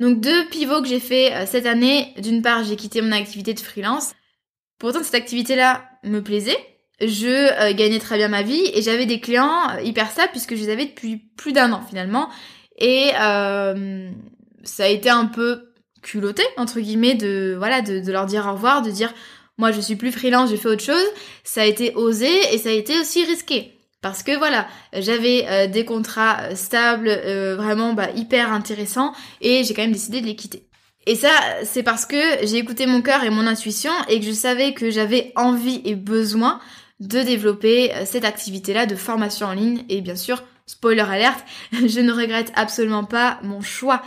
Donc 0.00 0.20
deux 0.20 0.48
pivots 0.48 0.82
que 0.82 0.88
j'ai 0.88 1.00
fait 1.00 1.32
euh, 1.32 1.46
cette 1.46 1.66
année. 1.66 2.12
D'une 2.18 2.42
part, 2.42 2.64
j'ai 2.64 2.76
quitté 2.76 3.00
mon 3.02 3.12
activité 3.12 3.54
de 3.54 3.60
freelance. 3.60 4.12
Pourtant, 4.78 5.02
cette 5.02 5.14
activité-là 5.14 5.84
me 6.02 6.20
plaisait. 6.20 6.58
Je 7.02 7.28
euh, 7.28 7.74
gagnais 7.74 7.98
très 7.98 8.16
bien 8.16 8.28
ma 8.28 8.42
vie 8.42 8.70
et 8.74 8.82
j'avais 8.82 9.06
des 9.06 9.20
clients 9.20 9.78
hyper 9.82 10.10
stables 10.10 10.30
puisque 10.30 10.54
je 10.54 10.62
les 10.62 10.70
avais 10.70 10.86
depuis 10.86 11.16
plus 11.36 11.52
d'un 11.52 11.72
an 11.72 11.82
finalement. 11.88 12.28
Et 12.78 13.10
ça 14.64 14.84
a 14.84 14.88
été 14.88 15.10
un 15.10 15.26
peu 15.26 15.72
culotté 16.02 16.42
entre 16.56 16.80
guillemets 16.80 17.14
de 17.14 17.54
voilà 17.56 17.80
de, 17.82 18.10
leur 18.10 18.26
dire 18.26 18.46
au 18.46 18.52
revoir, 18.52 18.82
de 18.82 18.90
dire 18.90 19.12
moi 19.58 19.72
je 19.72 19.80
suis 19.80 19.96
plus 19.96 20.12
freelance, 20.12 20.50
j'ai 20.50 20.56
fait 20.56 20.68
autre 20.68 20.84
chose. 20.84 21.06
Ça 21.44 21.62
a 21.62 21.64
été 21.64 21.94
osé 21.94 22.30
et 22.52 22.58
ça 22.58 22.70
a 22.70 22.72
été 22.72 22.98
aussi 22.98 23.24
risqué. 23.24 23.78
Parce 24.02 24.24
que 24.24 24.36
voilà, 24.36 24.66
j'avais 24.92 25.46
euh, 25.48 25.66
des 25.68 25.84
contrats 25.84 26.40
euh, 26.40 26.56
stables, 26.56 27.08
euh, 27.08 27.54
vraiment 27.56 27.94
bah, 27.94 28.08
hyper 28.16 28.52
intéressants, 28.52 29.12
et 29.40 29.62
j'ai 29.62 29.74
quand 29.74 29.82
même 29.82 29.92
décidé 29.92 30.20
de 30.20 30.26
les 30.26 30.34
quitter. 30.34 30.66
Et 31.06 31.14
ça, 31.14 31.30
c'est 31.64 31.84
parce 31.84 32.04
que 32.04 32.16
j'ai 32.42 32.58
écouté 32.58 32.86
mon 32.86 33.00
cœur 33.00 33.22
et 33.22 33.30
mon 33.30 33.46
intuition, 33.46 33.92
et 34.08 34.18
que 34.18 34.26
je 34.26 34.32
savais 34.32 34.74
que 34.74 34.90
j'avais 34.90 35.32
envie 35.36 35.80
et 35.84 35.94
besoin 35.94 36.60
de 37.06 37.20
développer 37.20 37.92
cette 38.04 38.24
activité-là 38.24 38.86
de 38.86 38.96
formation 38.96 39.46
en 39.46 39.52
ligne. 39.52 39.84
Et 39.88 40.00
bien 40.00 40.16
sûr, 40.16 40.42
spoiler 40.66 41.00
alerte, 41.00 41.44
je 41.72 42.00
ne 42.00 42.12
regrette 42.12 42.52
absolument 42.54 43.04
pas 43.04 43.38
mon 43.42 43.60
choix. 43.60 44.02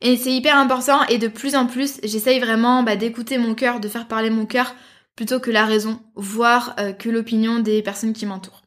Et 0.00 0.16
c'est 0.16 0.32
hyper 0.32 0.56
important, 0.56 1.04
et 1.08 1.18
de 1.18 1.28
plus 1.28 1.54
en 1.54 1.66
plus, 1.66 2.00
j'essaye 2.02 2.40
vraiment 2.40 2.82
bah, 2.82 2.96
d'écouter 2.96 3.36
mon 3.36 3.54
cœur, 3.54 3.80
de 3.80 3.88
faire 3.88 4.08
parler 4.08 4.30
mon 4.30 4.46
cœur, 4.46 4.74
plutôt 5.14 5.40
que 5.40 5.50
la 5.50 5.66
raison, 5.66 6.00
voire 6.14 6.74
que 6.98 7.10
l'opinion 7.10 7.58
des 7.58 7.82
personnes 7.82 8.14
qui 8.14 8.24
m'entourent. 8.24 8.62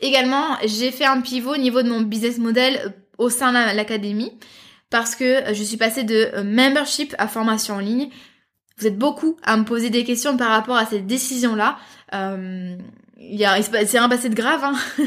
Également, 0.00 0.56
j'ai 0.64 0.90
fait 0.90 1.04
un 1.04 1.20
pivot 1.20 1.54
au 1.54 1.56
niveau 1.56 1.82
de 1.82 1.88
mon 1.88 2.02
business 2.02 2.38
model 2.38 2.80
euh, 2.84 2.88
au 3.18 3.30
sein 3.30 3.50
de 3.50 3.76
l'académie 3.76 4.32
parce 4.90 5.16
que 5.16 5.24
euh, 5.24 5.54
je 5.54 5.62
suis 5.62 5.76
passée 5.76 6.04
de 6.04 6.30
euh, 6.34 6.44
membership 6.44 7.14
à 7.18 7.26
formation 7.26 7.74
en 7.74 7.80
ligne. 7.80 8.08
Vous 8.78 8.86
êtes 8.86 8.98
beaucoup 8.98 9.36
à 9.42 9.56
me 9.56 9.64
poser 9.64 9.90
des 9.90 10.04
questions 10.04 10.36
par 10.36 10.50
rapport 10.50 10.76
à 10.76 10.86
cette 10.86 11.06
décision-là. 11.06 11.78
Euh, 12.14 12.76
c'est 13.18 13.98
rien 13.98 14.08
passé 14.08 14.28
de 14.28 14.34
grave. 14.34 14.62
Hein. 14.62 14.74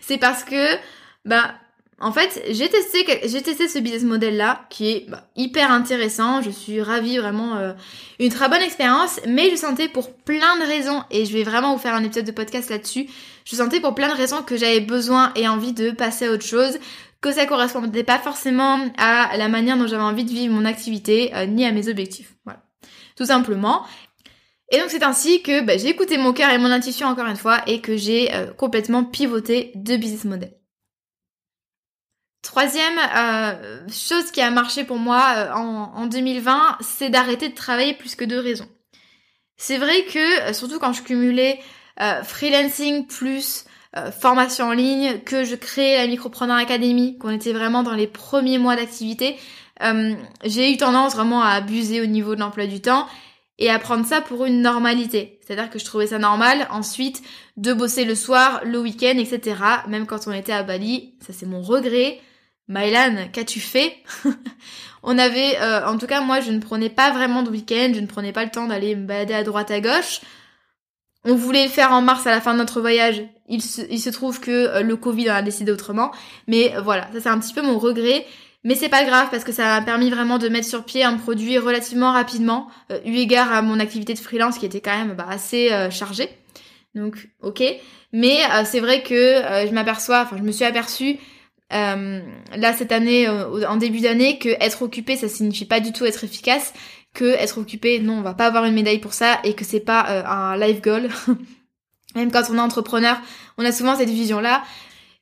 c'est 0.00 0.18
parce 0.18 0.44
que, 0.44 0.76
bah, 1.24 1.54
en 2.02 2.12
fait, 2.12 2.42
j'ai 2.50 2.68
testé, 2.68 3.04
j'ai 3.24 3.42
testé 3.42 3.68
ce 3.68 3.78
business 3.78 4.04
model 4.04 4.36
là 4.36 4.64
qui 4.70 4.90
est 4.90 5.06
bah, 5.10 5.28
hyper 5.36 5.70
intéressant. 5.70 6.40
Je 6.40 6.48
suis 6.50 6.80
ravie, 6.80 7.18
vraiment 7.18 7.56
euh, 7.56 7.72
une 8.18 8.30
très 8.30 8.48
bonne 8.48 8.62
expérience. 8.62 9.20
Mais 9.26 9.50
je 9.50 9.56
sentais 9.56 9.88
pour 9.88 10.14
plein 10.14 10.56
de 10.58 10.66
raisons 10.66 11.02
et 11.10 11.26
je 11.26 11.32
vais 11.32 11.42
vraiment 11.42 11.74
vous 11.74 11.80
faire 11.80 11.94
un 11.94 12.02
épisode 12.02 12.24
de 12.24 12.32
podcast 12.32 12.70
là-dessus. 12.70 13.06
Je 13.44 13.54
sentais 13.54 13.80
pour 13.80 13.94
plein 13.94 14.08
de 14.08 14.16
raisons 14.16 14.42
que 14.42 14.56
j'avais 14.56 14.80
besoin 14.80 15.32
et 15.36 15.46
envie 15.46 15.74
de 15.74 15.90
passer 15.90 16.26
à 16.26 16.32
autre 16.32 16.46
chose, 16.46 16.78
que 17.20 17.32
ça 17.32 17.44
correspondait 17.44 18.04
pas 18.04 18.18
forcément 18.18 18.78
à 18.96 19.36
la 19.36 19.48
manière 19.48 19.76
dont 19.76 19.86
j'avais 19.86 20.02
envie 20.02 20.24
de 20.24 20.30
vivre 20.30 20.54
mon 20.54 20.64
activité 20.64 21.32
euh, 21.34 21.44
ni 21.44 21.66
à 21.66 21.72
mes 21.72 21.88
objectifs. 21.88 22.34
Voilà, 22.44 22.62
tout 23.20 23.26
simplement. 23.26 23.84
Et 24.72 24.78
donc 24.78 24.88
c'est 24.88 25.02
ainsi 25.02 25.42
que 25.42 25.60
bah, 25.60 25.76
j'ai 25.76 25.88
écouté 25.88 26.16
mon 26.16 26.32
cœur 26.32 26.48
et 26.50 26.56
mon 26.56 26.70
intuition 26.70 27.06
encore 27.06 27.26
une 27.26 27.36
fois 27.36 27.60
et 27.66 27.82
que 27.82 27.98
j'ai 27.98 28.32
euh, 28.32 28.50
complètement 28.54 29.04
pivoté 29.04 29.72
de 29.74 29.96
business 29.98 30.24
model. 30.24 30.54
Troisième 32.40 32.98
euh, 33.14 33.86
chose 33.90 34.30
qui 34.30 34.40
a 34.40 34.50
marché 34.50 34.84
pour 34.84 34.96
moi 34.96 35.34
euh, 35.36 35.52
en, 35.52 36.06
2020, 36.06 36.78
c'est 36.80 37.10
d'arrêter 37.10 37.50
de 37.50 37.54
travailler 37.54 37.92
plus 37.92 38.14
que 38.14 38.24
deux 38.24 38.40
raisons. 38.40 38.68
C'est 39.58 39.76
vrai 39.76 40.04
que, 40.04 40.54
surtout 40.54 40.78
quand 40.78 40.94
je 40.94 41.02
cumulais 41.02 41.60
freelancing 42.24 43.06
plus 43.06 43.66
formation 44.20 44.66
en 44.66 44.72
ligne, 44.72 45.18
que 45.24 45.44
je 45.44 45.54
créais 45.56 45.98
la 45.98 46.06
Micropreneur 46.06 46.56
Academy, 46.56 47.18
qu'on 47.18 47.30
était 47.30 47.52
vraiment 47.52 47.82
dans 47.82 47.94
les 47.94 48.06
premiers 48.06 48.58
mois 48.58 48.76
d'activité, 48.76 49.36
j'ai 50.44 50.72
eu 50.72 50.76
tendance 50.76 51.14
vraiment 51.14 51.42
à 51.42 51.50
abuser 51.50 52.00
au 52.00 52.06
niveau 52.06 52.34
de 52.34 52.40
l'emploi 52.40 52.66
du 52.66 52.80
temps 52.80 53.06
et 53.60 53.70
à 53.70 53.78
prendre 53.78 54.06
ça 54.06 54.20
pour 54.20 54.46
une 54.46 54.62
normalité. 54.62 55.38
C'est-à-dire 55.46 55.70
que 55.70 55.78
je 55.78 55.84
trouvais 55.84 56.08
ça 56.08 56.18
normal 56.18 56.66
ensuite 56.70 57.22
de 57.56 57.72
bosser 57.72 58.04
le 58.04 58.14
soir, 58.14 58.62
le 58.64 58.80
week-end, 58.80 59.16
etc. 59.18 59.56
Même 59.86 60.06
quand 60.06 60.26
on 60.26 60.32
était 60.32 60.52
à 60.52 60.62
Bali, 60.62 61.14
ça 61.20 61.32
c'est 61.32 61.46
mon 61.46 61.60
regret. 61.60 62.18
Mylan, 62.68 63.28
qu'as-tu 63.32 63.60
fait? 63.60 63.96
On 65.02 65.18
avait, 65.18 65.58
euh, 65.60 65.86
en 65.86 65.98
tout 65.98 66.06
cas 66.06 66.20
moi 66.20 66.40
je 66.40 66.52
ne 66.52 66.60
prenais 66.60 66.90
pas 66.90 67.10
vraiment 67.10 67.42
de 67.42 67.50
week-end, 67.50 67.90
je 67.94 68.00
ne 68.00 68.06
prenais 68.06 68.32
pas 68.32 68.44
le 68.44 68.50
temps 68.50 68.66
d'aller 68.66 68.94
me 68.94 69.06
balader 69.06 69.34
à 69.34 69.42
droite 69.42 69.70
à 69.70 69.80
gauche. 69.80 70.20
On 71.24 71.34
voulait 71.34 71.64
le 71.64 71.70
faire 71.70 71.92
en 71.92 72.00
mars 72.00 72.26
à 72.26 72.30
la 72.30 72.40
fin 72.40 72.54
de 72.54 72.58
notre 72.58 72.80
voyage. 72.80 73.22
Il 73.48 73.60
se, 73.60 74.10
trouve 74.10 74.40
que 74.40 74.50
euh, 74.50 74.80
le 74.82 74.96
Covid 74.96 75.30
en 75.30 75.34
a 75.34 75.42
décidé 75.42 75.72
autrement. 75.72 76.12
Mais 76.46 76.72
voilà, 76.82 77.08
ça 77.12 77.20
c'est 77.20 77.28
un 77.28 77.38
petit 77.38 77.52
peu 77.52 77.62
mon 77.62 77.78
regret. 77.78 78.26
Mais 78.62 78.74
c'est 78.74 78.90
pas 78.90 79.04
grave 79.04 79.28
parce 79.30 79.44
que 79.44 79.52
ça 79.52 79.64
m'a 79.64 79.82
permis 79.82 80.10
vraiment 80.10 80.38
de 80.38 80.48
mettre 80.48 80.68
sur 80.68 80.84
pied 80.84 81.02
un 81.02 81.16
produit 81.16 81.56
relativement 81.56 82.12
rapidement, 82.12 82.68
euh, 82.90 82.98
eu 83.06 83.14
égard 83.14 83.50
à 83.52 83.62
mon 83.62 83.80
activité 83.80 84.12
de 84.12 84.18
freelance 84.18 84.58
qui 84.58 84.66
était 84.66 84.82
quand 84.82 84.96
même 84.96 85.14
bah, 85.14 85.26
assez 85.28 85.72
euh, 85.72 85.90
chargée. 85.90 86.28
Donc 86.94 87.28
ok. 87.40 87.62
Mais 88.12 88.38
euh, 88.52 88.64
c'est 88.64 88.80
vrai 88.80 89.02
que 89.02 89.14
je 89.14 89.72
m'aperçois, 89.72 90.22
enfin 90.22 90.36
je 90.36 90.42
me 90.42 90.52
suis 90.52 90.64
aperçue 90.64 91.16
là 91.70 92.72
cette 92.76 92.90
année, 92.90 93.28
en 93.28 93.76
début 93.76 94.00
d'année, 94.00 94.40
que 94.40 94.48
être 94.48 94.82
occupé 94.82 95.14
ça 95.14 95.28
signifie 95.28 95.64
pas 95.64 95.78
du 95.78 95.92
tout 95.92 96.04
être 96.04 96.24
efficace, 96.24 96.74
que 97.14 97.24
être 97.24 97.58
occupé, 97.58 97.98
non, 97.98 98.18
on 98.18 98.22
va 98.22 98.34
pas 98.34 98.46
avoir 98.46 98.64
une 98.64 98.74
médaille 98.74 99.00
pour 99.00 99.12
ça 99.12 99.40
et 99.44 99.54
que 99.54 99.64
c'est 99.64 99.80
pas 99.80 100.24
un 100.26 100.56
life 100.56 100.80
goal. 100.80 101.08
Même 102.14 102.30
quand 102.30 102.42
on 102.50 102.56
est 102.56 102.60
entrepreneur, 102.60 103.20
on 103.58 103.64
a 103.64 103.72
souvent 103.72 103.96
cette 103.96 104.10
vision 104.10 104.40
là. 104.40 104.62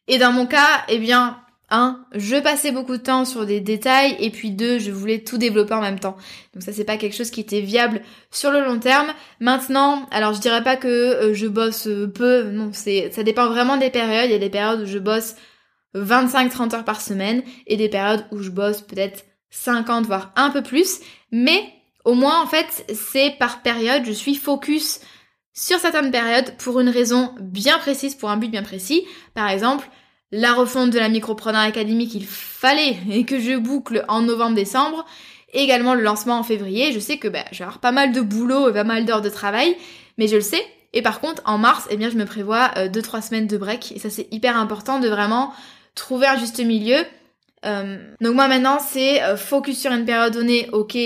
Et 0.07 0.19
dans 0.19 0.33
mon 0.33 0.47
cas, 0.47 0.85
eh 0.89 0.99
bien, 0.99 1.39
un, 1.71 2.03
je 2.15 2.37
passais 2.37 2.73
beaucoup 2.73 2.97
de 2.97 3.03
temps 3.03 3.27
sur 3.27 3.45
des 3.45 3.61
détails 3.61 4.17
et 4.21 4.31
puis 4.31 4.51
deux, 4.51 4.79
je 4.79 4.91
voulais 4.91 5.19
tout 5.19 5.37
développer 5.37 5.75
en 5.75 5.83
même 5.83 6.01
temps. 6.01 6.17
Donc 6.55 6.63
ça 6.63 6.73
c'est 6.73 6.85
pas 6.85 6.97
quelque 6.97 7.15
chose 7.15 7.31
qui 7.31 7.41
était 7.41 7.61
viable 7.61 8.01
sur 8.31 8.51
le 8.51 8.65
long 8.65 8.79
terme. 8.79 9.09
Maintenant, 9.41 10.07
alors 10.11 10.33
je 10.33 10.41
dirais 10.41 10.65
pas 10.65 10.77
que 10.77 10.89
euh, 10.89 11.35
je 11.35 11.47
bosse 11.47 11.87
euh, 11.87 12.07
peu, 12.07 12.45
non, 12.45 12.71
c'est 12.73 13.11
ça 13.13 13.23
dépend 13.23 13.49
vraiment 13.49 13.77
des 13.77 13.91
périodes, 13.91 14.31
il 14.31 14.33
y 14.33 14.37
a 14.37 14.39
des 14.39 14.49
périodes 14.49 14.81
où 14.81 14.87
je 14.87 14.99
bosse 14.99 15.37
25 15.93 16.51
30 16.51 16.75
heures 16.75 16.85
par 16.85 17.03
semaine 17.03 17.43
et 17.67 17.77
des 17.77 17.89
période 17.89 18.25
où 18.31 18.39
je 18.39 18.51
bosse 18.51 18.81
peut-être 18.81 19.25
50 19.51 20.07
voire 20.07 20.33
un 20.37 20.51
peu 20.51 20.63
plus, 20.63 21.01
mais 21.33 21.63
au 22.09 22.15
moins 22.15 22.43
en 22.43 22.47
fait, 22.47 22.87
c'est 22.95 23.37
par 23.39 23.61
période, 23.61 24.03
je 24.07 24.13
suis 24.13 24.35
focus 24.35 25.01
sur 25.53 25.79
certaines 25.79 26.11
périodes 26.11 26.57
pour 26.57 26.81
une 26.81 26.89
raison 26.89 27.35
bien 27.39 27.77
précise, 27.77 28.15
pour 28.15 28.31
un 28.31 28.39
but 28.39 28.51
bien 28.51 28.63
précis. 28.63 29.05
Par 29.35 29.51
exemple, 29.51 29.87
la 30.33 30.55
refonte 30.55 30.89
de 30.89 30.99
la 30.99 31.11
Micropreneur 31.11 31.61
Academy 31.61 32.09
qu'il 32.09 32.25
fallait 32.25 32.97
et 33.11 33.25
que 33.27 33.39
je 33.39 33.59
boucle 33.59 34.07
en 34.09 34.23
novembre-décembre. 34.23 35.05
Également 35.53 35.95
le 35.95 36.01
lancement 36.01 36.39
en 36.39 36.43
février. 36.43 36.93
Je 36.93 36.99
sais 36.99 37.19
que 37.19 37.29
bah, 37.29 37.45
je 37.53 37.59
vais 37.59 37.65
avoir 37.65 37.79
pas 37.79 37.93
mal 37.93 38.13
de 38.13 38.23
boulot 38.23 38.71
et 38.71 38.73
pas 38.73 38.85
mal 38.85 39.05
d'heures 39.05 39.21
de 39.21 39.29
travail, 39.29 39.77
mais 40.17 40.29
je 40.29 40.37
le 40.37 40.41
sais. 40.41 40.65
Et 40.95 41.03
par 41.03 41.21
contre, 41.21 41.43
en 41.45 41.59
mars, 41.59 41.89
eh 41.91 41.99
bien, 41.99 42.09
je 42.09 42.17
me 42.17 42.25
prévois 42.25 42.71
2-3 42.75 43.19
euh, 43.19 43.21
semaines 43.21 43.47
de 43.47 43.59
break. 43.59 43.93
Et 43.93 43.99
ça, 43.99 44.09
c'est 44.09 44.29
hyper 44.33 44.57
important 44.57 44.99
de 44.99 45.09
vraiment 45.09 45.53
trouver 45.95 46.27
un 46.27 46.39
juste 46.39 46.59
milieu. 46.61 47.05
Euh, 47.67 47.99
donc 48.21 48.35
moi 48.35 48.49
maintenant, 48.49 48.79
c'est 48.79 49.23
euh, 49.23 49.37
focus 49.37 49.79
sur 49.79 49.93
une 49.93 50.05
période 50.05 50.33
donnée, 50.33 50.69
ok, 50.73 50.97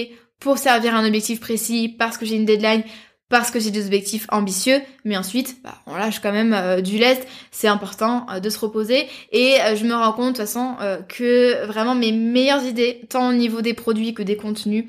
pour 0.42 0.58
servir 0.58 0.96
un 0.96 1.06
objectif 1.06 1.38
précis, 1.38 1.88
parce 1.88 2.18
que 2.18 2.26
j'ai 2.26 2.34
une 2.34 2.44
deadline, 2.44 2.82
parce 3.28 3.52
que 3.52 3.60
j'ai 3.60 3.70
des 3.70 3.86
objectifs 3.86 4.26
ambitieux, 4.30 4.80
mais 5.04 5.16
ensuite, 5.16 5.62
bah, 5.62 5.80
on 5.86 5.94
lâche 5.94 6.18
quand 6.18 6.32
même 6.32 6.52
euh, 6.52 6.80
du 6.80 6.98
lest, 6.98 7.26
c'est 7.52 7.68
important 7.68 8.26
euh, 8.28 8.40
de 8.40 8.50
se 8.50 8.58
reposer, 8.58 9.06
et 9.30 9.60
euh, 9.60 9.76
je 9.76 9.84
me 9.84 9.94
rends 9.94 10.12
compte 10.12 10.34
de 10.34 10.42
toute 10.42 10.46
façon 10.48 10.74
que 11.08 11.64
vraiment 11.66 11.94
mes 11.94 12.10
meilleures 12.10 12.64
idées, 12.64 13.02
tant 13.08 13.30
au 13.30 13.32
niveau 13.32 13.62
des 13.62 13.72
produits 13.72 14.14
que 14.14 14.22
des 14.22 14.36
contenus, 14.36 14.86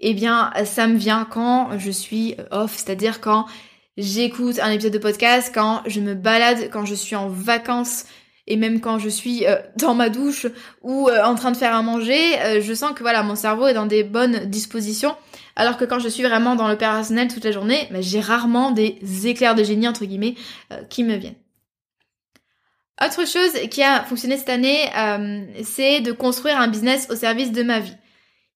eh 0.00 0.14
bien, 0.14 0.52
ça 0.64 0.86
me 0.86 0.96
vient 0.96 1.26
quand 1.28 1.78
je 1.78 1.90
suis 1.90 2.36
off, 2.50 2.72
c'est-à-dire 2.76 3.20
quand 3.20 3.46
j'écoute 3.96 4.60
un 4.60 4.70
épisode 4.70 4.92
de 4.92 4.98
podcast, 4.98 5.50
quand 5.52 5.82
je 5.86 6.00
me 6.00 6.14
balade, 6.14 6.70
quand 6.72 6.84
je 6.84 6.94
suis 6.94 7.16
en 7.16 7.28
vacances, 7.28 8.04
et 8.46 8.56
même 8.56 8.80
quand 8.80 8.98
je 8.98 9.08
suis 9.08 9.44
dans 9.76 9.94
ma 9.94 10.08
douche 10.08 10.46
ou 10.82 11.08
en 11.10 11.34
train 11.34 11.50
de 11.50 11.56
faire 11.56 11.74
à 11.74 11.82
manger, 11.82 12.60
je 12.60 12.74
sens 12.74 12.92
que 12.92 13.00
voilà, 13.00 13.22
mon 13.22 13.36
cerveau 13.36 13.66
est 13.66 13.74
dans 13.74 13.86
des 13.86 14.04
bonnes 14.04 14.46
dispositions 14.46 15.14
alors 15.56 15.76
que 15.76 15.84
quand 15.84 15.98
je 15.98 16.08
suis 16.08 16.22
vraiment 16.22 16.56
dans 16.56 16.68
l'opérationnel 16.68 17.28
toute 17.28 17.44
la 17.44 17.52
journée, 17.52 17.86
bah, 17.90 18.00
j'ai 18.00 18.20
rarement 18.20 18.70
des 18.70 18.98
éclairs 19.26 19.54
de 19.54 19.64
génie, 19.64 19.88
entre 19.88 20.04
guillemets, 20.04 20.34
euh, 20.72 20.82
qui 20.88 21.04
me 21.04 21.16
viennent. 21.16 21.36
Autre 23.04 23.26
chose 23.26 23.68
qui 23.70 23.82
a 23.82 24.04
fonctionné 24.04 24.36
cette 24.36 24.48
année, 24.48 24.88
euh, 24.96 25.44
c'est 25.64 26.00
de 26.00 26.12
construire 26.12 26.58
un 26.58 26.68
business 26.68 27.08
au 27.10 27.16
service 27.16 27.52
de 27.52 27.62
ma 27.62 27.80
vie. 27.80 27.96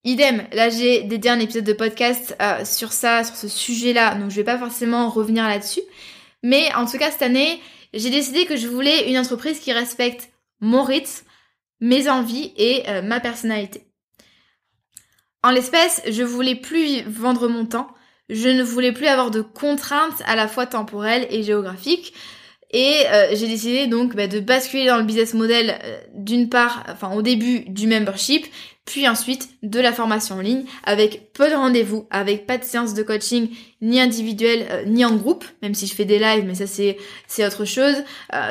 Idem, 0.05 0.45
là 0.53 0.69
j'ai 0.69 1.03
dédié 1.03 1.33
un 1.33 1.41
épisode 1.41 1.65
de 1.65 1.73
podcast 1.73 2.37
euh, 2.41 2.65
sur 2.65 2.93
ça, 2.93 3.25
sur 3.25 3.35
ce 3.35 3.49
sujet-là, 3.49 4.15
donc 4.15 4.31
je 4.31 4.37
vais 4.37 4.45
pas 4.45 4.59
forcément 4.59 5.09
revenir 5.09 5.49
là-dessus. 5.49 5.81
Mais 6.45 6.73
en 6.77 6.87
tout 6.87 6.97
cas 6.97 7.11
cette 7.11 7.23
année, 7.23 7.61
j'ai 7.93 8.11
décidé 8.11 8.47
que 8.47 8.57
je 8.57 8.69
voulais 8.69 9.11
une 9.11 9.19
entreprise 9.19 9.61
qui 9.61 9.73
respecte 9.73 10.31
mon 10.61 10.83
rythme, 10.83 11.25
mes 11.81 12.09
envies 12.09 12.53
et 12.57 12.85
ma 13.03 13.21
personnalité. 13.21 13.87
En 15.43 15.51
l'espèce, 15.51 16.03
je 16.09 16.23
voulais 16.23 16.57
plus 16.57 17.03
vendre 17.03 17.49
mon 17.49 17.67
temps, 17.67 17.89
je 18.29 18.49
ne 18.49 18.63
voulais 18.63 18.93
plus 18.93 19.07
avoir 19.07 19.31
de 19.31 19.41
contraintes 19.41 20.23
à 20.27 20.35
la 20.37 20.49
fois 20.49 20.67
temporelles 20.67 21.27
et 21.31 21.43
géographiques. 21.43 22.13
Et 22.73 23.05
euh, 23.07 23.29
j'ai 23.33 23.47
décidé 23.47 23.87
donc 23.87 24.17
bah, 24.17 24.27
de 24.27 24.41
basculer 24.41 24.87
dans 24.87 24.97
le 24.97 25.05
business 25.05 25.35
model 25.35 25.79
euh, 25.85 25.99
d'une 26.15 26.49
part, 26.49 26.83
enfin 26.89 27.13
au 27.13 27.23
début 27.23 27.61
du 27.61 27.87
membership, 27.87 28.45
puis 28.87 29.07
ensuite 29.07 29.51
de 29.63 29.79
la 29.81 29.93
formation 29.93 30.37
en 30.37 30.41
ligne 30.41 30.65
avec 30.85 31.33
peu 31.35 31.51
de 31.51 31.55
rendez-vous, 31.55 32.07
avec 32.11 32.47
pas 32.47 32.57
de 32.57 32.65
séance 32.65 32.95
de 32.95 33.03
coaching 33.03 33.51
ni 33.83 34.01
individuel 34.01 34.67
euh, 34.71 34.85
ni 34.87 35.05
en 35.05 35.15
groupe, 35.15 35.45
même 35.63 35.75
si 35.75 35.87
je 35.87 35.95
fais 35.95 36.07
des 36.07 36.19
lives, 36.19 36.45
mais 36.47 36.55
ça 36.55 36.67
c'est 36.67 36.97
c'est 37.27 37.47
autre 37.47 37.67
chose, 37.67 37.97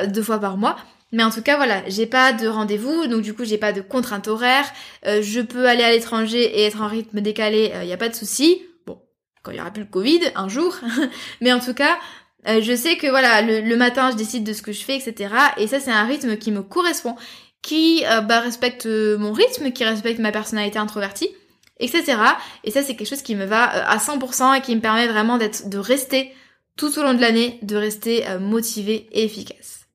deux 0.08 0.22
fois 0.22 0.38
par 0.38 0.56
mois. 0.56 0.76
Mais 1.12 1.22
en 1.22 1.30
tout 1.30 1.42
cas, 1.42 1.56
voilà, 1.56 1.82
j'ai 1.88 2.06
pas 2.06 2.32
de 2.32 2.48
rendez-vous, 2.48 3.06
donc 3.06 3.22
du 3.22 3.32
coup, 3.32 3.44
j'ai 3.44 3.58
pas 3.58 3.72
de 3.72 3.80
contraintes 3.80 4.26
horaires. 4.26 4.70
Euh, 5.06 5.22
je 5.22 5.40
peux 5.40 5.66
aller 5.66 5.84
à 5.84 5.90
l'étranger 5.90 6.42
et 6.42 6.64
être 6.64 6.82
en 6.82 6.88
rythme 6.88 7.20
décalé, 7.20 7.70
il 7.72 7.76
euh, 7.76 7.84
n'y 7.84 7.92
a 7.92 7.96
pas 7.96 8.08
de 8.08 8.14
souci. 8.14 8.62
Bon, 8.86 9.00
quand 9.42 9.52
il 9.52 9.58
y 9.58 9.60
aura 9.60 9.70
plus 9.70 9.84
le 9.84 9.88
Covid, 9.88 10.20
un 10.34 10.48
jour. 10.48 10.76
Mais 11.40 11.52
en 11.52 11.60
tout 11.60 11.74
cas, 11.74 11.96
euh, 12.48 12.60
je 12.60 12.74
sais 12.74 12.96
que 12.96 13.06
voilà, 13.06 13.40
le, 13.40 13.76
matin, 13.76 14.10
je 14.10 14.16
décide 14.16 14.44
de 14.44 14.52
ce 14.52 14.62
que 14.62 14.72
je 14.72 14.84
fais, 14.84 14.96
etc. 14.96 15.32
Et 15.58 15.68
ça, 15.68 15.78
c'est 15.78 15.92
un 15.92 16.04
rythme 16.04 16.36
qui 16.36 16.50
me 16.50 16.62
correspond, 16.62 17.14
qui 17.66 18.04
bah, 18.28 18.40
respecte 18.40 18.86
mon 18.86 19.32
rythme, 19.32 19.72
qui 19.72 19.84
respecte 19.84 20.20
ma 20.20 20.30
personnalité 20.30 20.78
introvertie, 20.78 21.30
etc. 21.80 22.16
Et 22.62 22.70
ça, 22.70 22.82
c'est 22.82 22.94
quelque 22.94 23.08
chose 23.08 23.22
qui 23.22 23.34
me 23.34 23.44
va 23.44 23.64
à 23.64 23.96
100% 23.96 24.56
et 24.56 24.60
qui 24.60 24.76
me 24.76 24.80
permet 24.80 25.08
vraiment 25.08 25.36
d'être, 25.36 25.68
de 25.68 25.78
rester 25.78 26.32
tout 26.76 26.96
au 26.98 27.02
long 27.02 27.14
de 27.14 27.20
l'année, 27.20 27.58
de 27.62 27.76
rester 27.76 28.24
motivé 28.38 29.08
et 29.10 29.24
efficace. 29.24 29.86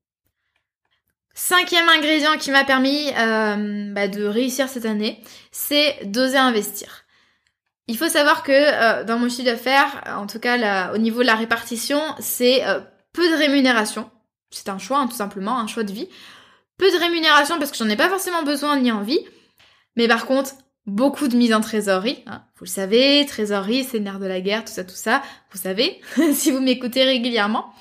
Cinquième 1.44 1.90
ingrédient 1.90 2.38
qui 2.38 2.52
m'a 2.52 2.64
permis 2.64 3.10
euh, 3.18 3.92
bah, 3.94 4.08
de 4.08 4.26
réussir 4.26 4.70
cette 4.70 4.86
année, 4.86 5.20
c'est 5.52 5.98
d'oser 6.06 6.38
investir. 6.38 7.04
Il 7.88 7.98
faut 7.98 8.10
savoir 8.10 8.44
que 8.44 8.52
euh, 8.52 9.04
dans 9.06 9.18
mon 9.18 9.28
chiffre 9.28 9.46
d'affaires, 9.46 10.04
en 10.06 10.28
tout 10.28 10.38
cas 10.38 10.94
au 10.94 11.00
niveau 11.00 11.22
de 11.22 11.26
la 11.26 11.34
répartition, 11.34 12.00
c'est 12.20 12.64
euh, 12.68 12.80
peu 13.12 13.28
de 13.28 13.36
rémunération. 13.36 14.12
C'est 14.52 14.70
un 14.70 14.78
choix, 14.78 15.00
hein, 15.00 15.08
tout 15.08 15.16
simplement, 15.16 15.58
un 15.58 15.66
choix 15.66 15.84
de 15.84 15.92
vie. 15.92 16.10
Peu 16.82 16.92
de 16.92 16.98
rémunération 16.98 17.60
parce 17.60 17.70
que 17.70 17.78
j'en 17.78 17.88
ai 17.90 17.96
pas 17.96 18.10
forcément 18.10 18.42
besoin 18.42 18.76
ni 18.80 18.92
envie. 18.92 19.20
Mais 19.96 20.08
par 20.08 20.26
contre, 20.26 20.54
beaucoup 20.88 21.28
de 21.28 21.38
mise 21.38 21.54
en 21.54 21.62
trésorerie. 21.62 22.24
Hein. 22.26 22.42
Vous 22.58 22.66
le 22.66 22.72
savez, 22.72 23.24
trésorerie, 23.28 23.84
c'est 23.84 24.00
de 24.00 24.26
la 24.26 24.42
guerre, 24.42 24.66
tout 24.66 24.72
ça, 24.74 24.84
tout 24.84 24.96
ça. 24.96 25.22
Vous 25.52 25.60
savez, 25.60 26.02
si 26.34 26.50
vous 26.50 26.60
m'écoutez 26.60 27.04
régulièrement. 27.04 27.72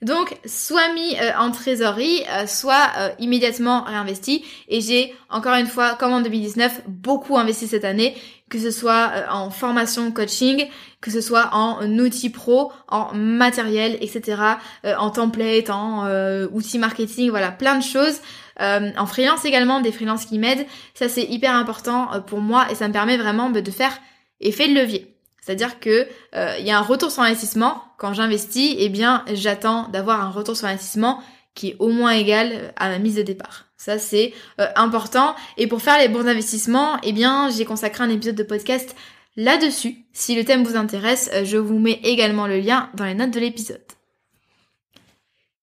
Donc, 0.00 0.38
soit 0.46 0.90
mis 0.94 1.16
euh, 1.20 1.32
en 1.38 1.50
trésorerie, 1.50 2.22
euh, 2.30 2.46
soit 2.46 2.90
euh, 2.96 3.10
immédiatement 3.18 3.82
réinvesti. 3.84 4.42
Et 4.68 4.80
j'ai, 4.80 5.14
encore 5.28 5.56
une 5.56 5.66
fois, 5.66 5.96
comme 5.96 6.14
en 6.14 6.22
2019, 6.22 6.84
beaucoup 6.88 7.36
investi 7.36 7.68
cette 7.68 7.84
année, 7.84 8.16
que 8.48 8.58
ce 8.58 8.70
soit 8.70 9.12
en 9.30 9.50
formation 9.50 10.10
coaching, 10.12 10.66
que 11.00 11.10
ce 11.10 11.20
soit 11.20 11.50
en 11.52 11.86
outils 11.98 12.30
pro, 12.30 12.72
en 12.88 13.14
matériel, 13.14 13.96
etc., 14.00 14.42
en 14.84 15.10
template, 15.10 15.70
en 15.70 16.06
outils 16.52 16.78
marketing, 16.78 17.30
voilà, 17.30 17.50
plein 17.50 17.78
de 17.78 17.82
choses. 17.82 18.20
en 18.58 19.06
freelance 19.06 19.44
également, 19.46 19.80
des 19.80 19.92
freelances 19.92 20.26
qui 20.26 20.38
m'aident. 20.38 20.66
Ça, 20.94 21.08
c'est 21.08 21.24
hyper 21.24 21.54
important 21.54 22.08
pour 22.26 22.40
moi 22.40 22.66
et 22.70 22.74
ça 22.74 22.86
me 22.86 22.92
permet 22.92 23.16
vraiment 23.16 23.48
bah, 23.48 23.62
de 23.62 23.70
faire 23.70 23.98
effet 24.40 24.68
de 24.68 24.74
levier. 24.74 25.16
C'est-à-dire 25.40 25.80
que 25.80 26.06
euh, 26.34 26.56
il 26.58 26.66
y 26.66 26.70
a 26.70 26.78
un 26.78 26.82
retour 26.82 27.10
sur 27.10 27.22
investissement. 27.22 27.82
Quand 27.98 28.12
j'investis, 28.12 28.76
eh 28.78 28.88
bien, 28.88 29.24
j'attends 29.32 29.88
d'avoir 29.88 30.22
un 30.22 30.30
retour 30.30 30.56
sur 30.56 30.66
investissement 30.66 31.22
qui 31.54 31.70
est 31.70 31.76
au 31.78 31.88
moins 31.88 32.12
égal 32.12 32.72
à 32.76 32.88
ma 32.88 32.98
mise 32.98 33.16
de 33.16 33.22
départ. 33.22 33.66
Ça, 33.76 33.98
c'est 33.98 34.32
euh, 34.60 34.66
important. 34.76 35.34
Et 35.56 35.66
pour 35.66 35.82
faire 35.82 35.98
les 35.98 36.08
bons 36.08 36.26
investissements, 36.26 36.98
eh 37.02 37.12
bien, 37.12 37.50
j'ai 37.50 37.64
consacré 37.64 38.04
un 38.04 38.10
épisode 38.10 38.36
de 38.36 38.42
podcast 38.42 38.94
là-dessus. 39.36 39.96
Si 40.12 40.34
le 40.34 40.44
thème 40.44 40.64
vous 40.64 40.76
intéresse, 40.76 41.30
euh, 41.32 41.44
je 41.44 41.56
vous 41.56 41.78
mets 41.78 42.00
également 42.02 42.46
le 42.46 42.58
lien 42.58 42.90
dans 42.94 43.04
les 43.04 43.14
notes 43.14 43.30
de 43.30 43.40
l'épisode. 43.40 43.84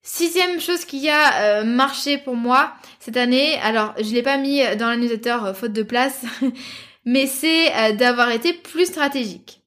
Sixième 0.02 0.62
chose 0.62 0.86
qui 0.86 1.10
a 1.10 1.66
marché 1.66 2.18
pour 2.18 2.36
moi 2.36 2.72
cette 2.98 3.18
année, 3.18 3.60
alors 3.60 3.94
je 3.98 4.14
l'ai 4.14 4.24
pas 4.24 4.38
mis 4.38 4.62
dans 4.78 4.88
la 4.88 4.96
newsletter 4.96 5.38
faute 5.54 5.74
de 5.74 5.84
place, 5.84 6.24
mais 7.06 7.28
c'est 7.28 7.94
d'avoir 7.98 8.32
été 8.32 8.54
plus 8.54 8.86
stratégique. 8.86 9.58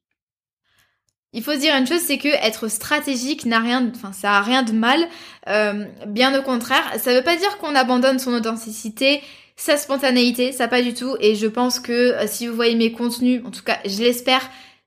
Il 1.33 1.45
faut 1.45 1.53
se 1.53 1.59
dire 1.59 1.77
une 1.77 1.87
chose, 1.87 2.01
c'est 2.01 2.19
que 2.19 2.29
être 2.29 2.67
stratégique 2.67 3.45
n'a 3.45 3.61
rien, 3.61 3.89
enfin 3.95 4.13
ça 4.13 4.33
a 4.33 4.41
rien 4.41 4.65
de 4.65 4.73
mal. 4.73 5.01
Euh, 5.47 5.85
bien 6.07 6.37
au 6.37 6.43
contraire, 6.43 6.83
ça 6.99 7.15
veut 7.15 7.23
pas 7.23 7.37
dire 7.37 7.59
qu'on 7.59 7.77
abandonne 7.77 8.19
son 8.19 8.33
authenticité, 8.35 9.23
sa 9.61 9.77
spontanéité, 9.77 10.53
ça 10.53 10.69
pas 10.69 10.81
du 10.81 10.95
tout. 10.95 11.17
Et 11.21 11.35
je 11.35 11.47
pense 11.47 11.81
que 11.81 11.93
euh, 11.93 12.25
si 12.27 12.47
vous 12.47 12.55
voyez 12.55 12.75
mes 12.75 12.93
contenus, 12.93 13.43
en 13.45 13.51
tout 13.51 13.63
cas, 13.63 13.79
je 13.85 13.99
l'espère, 13.99 14.41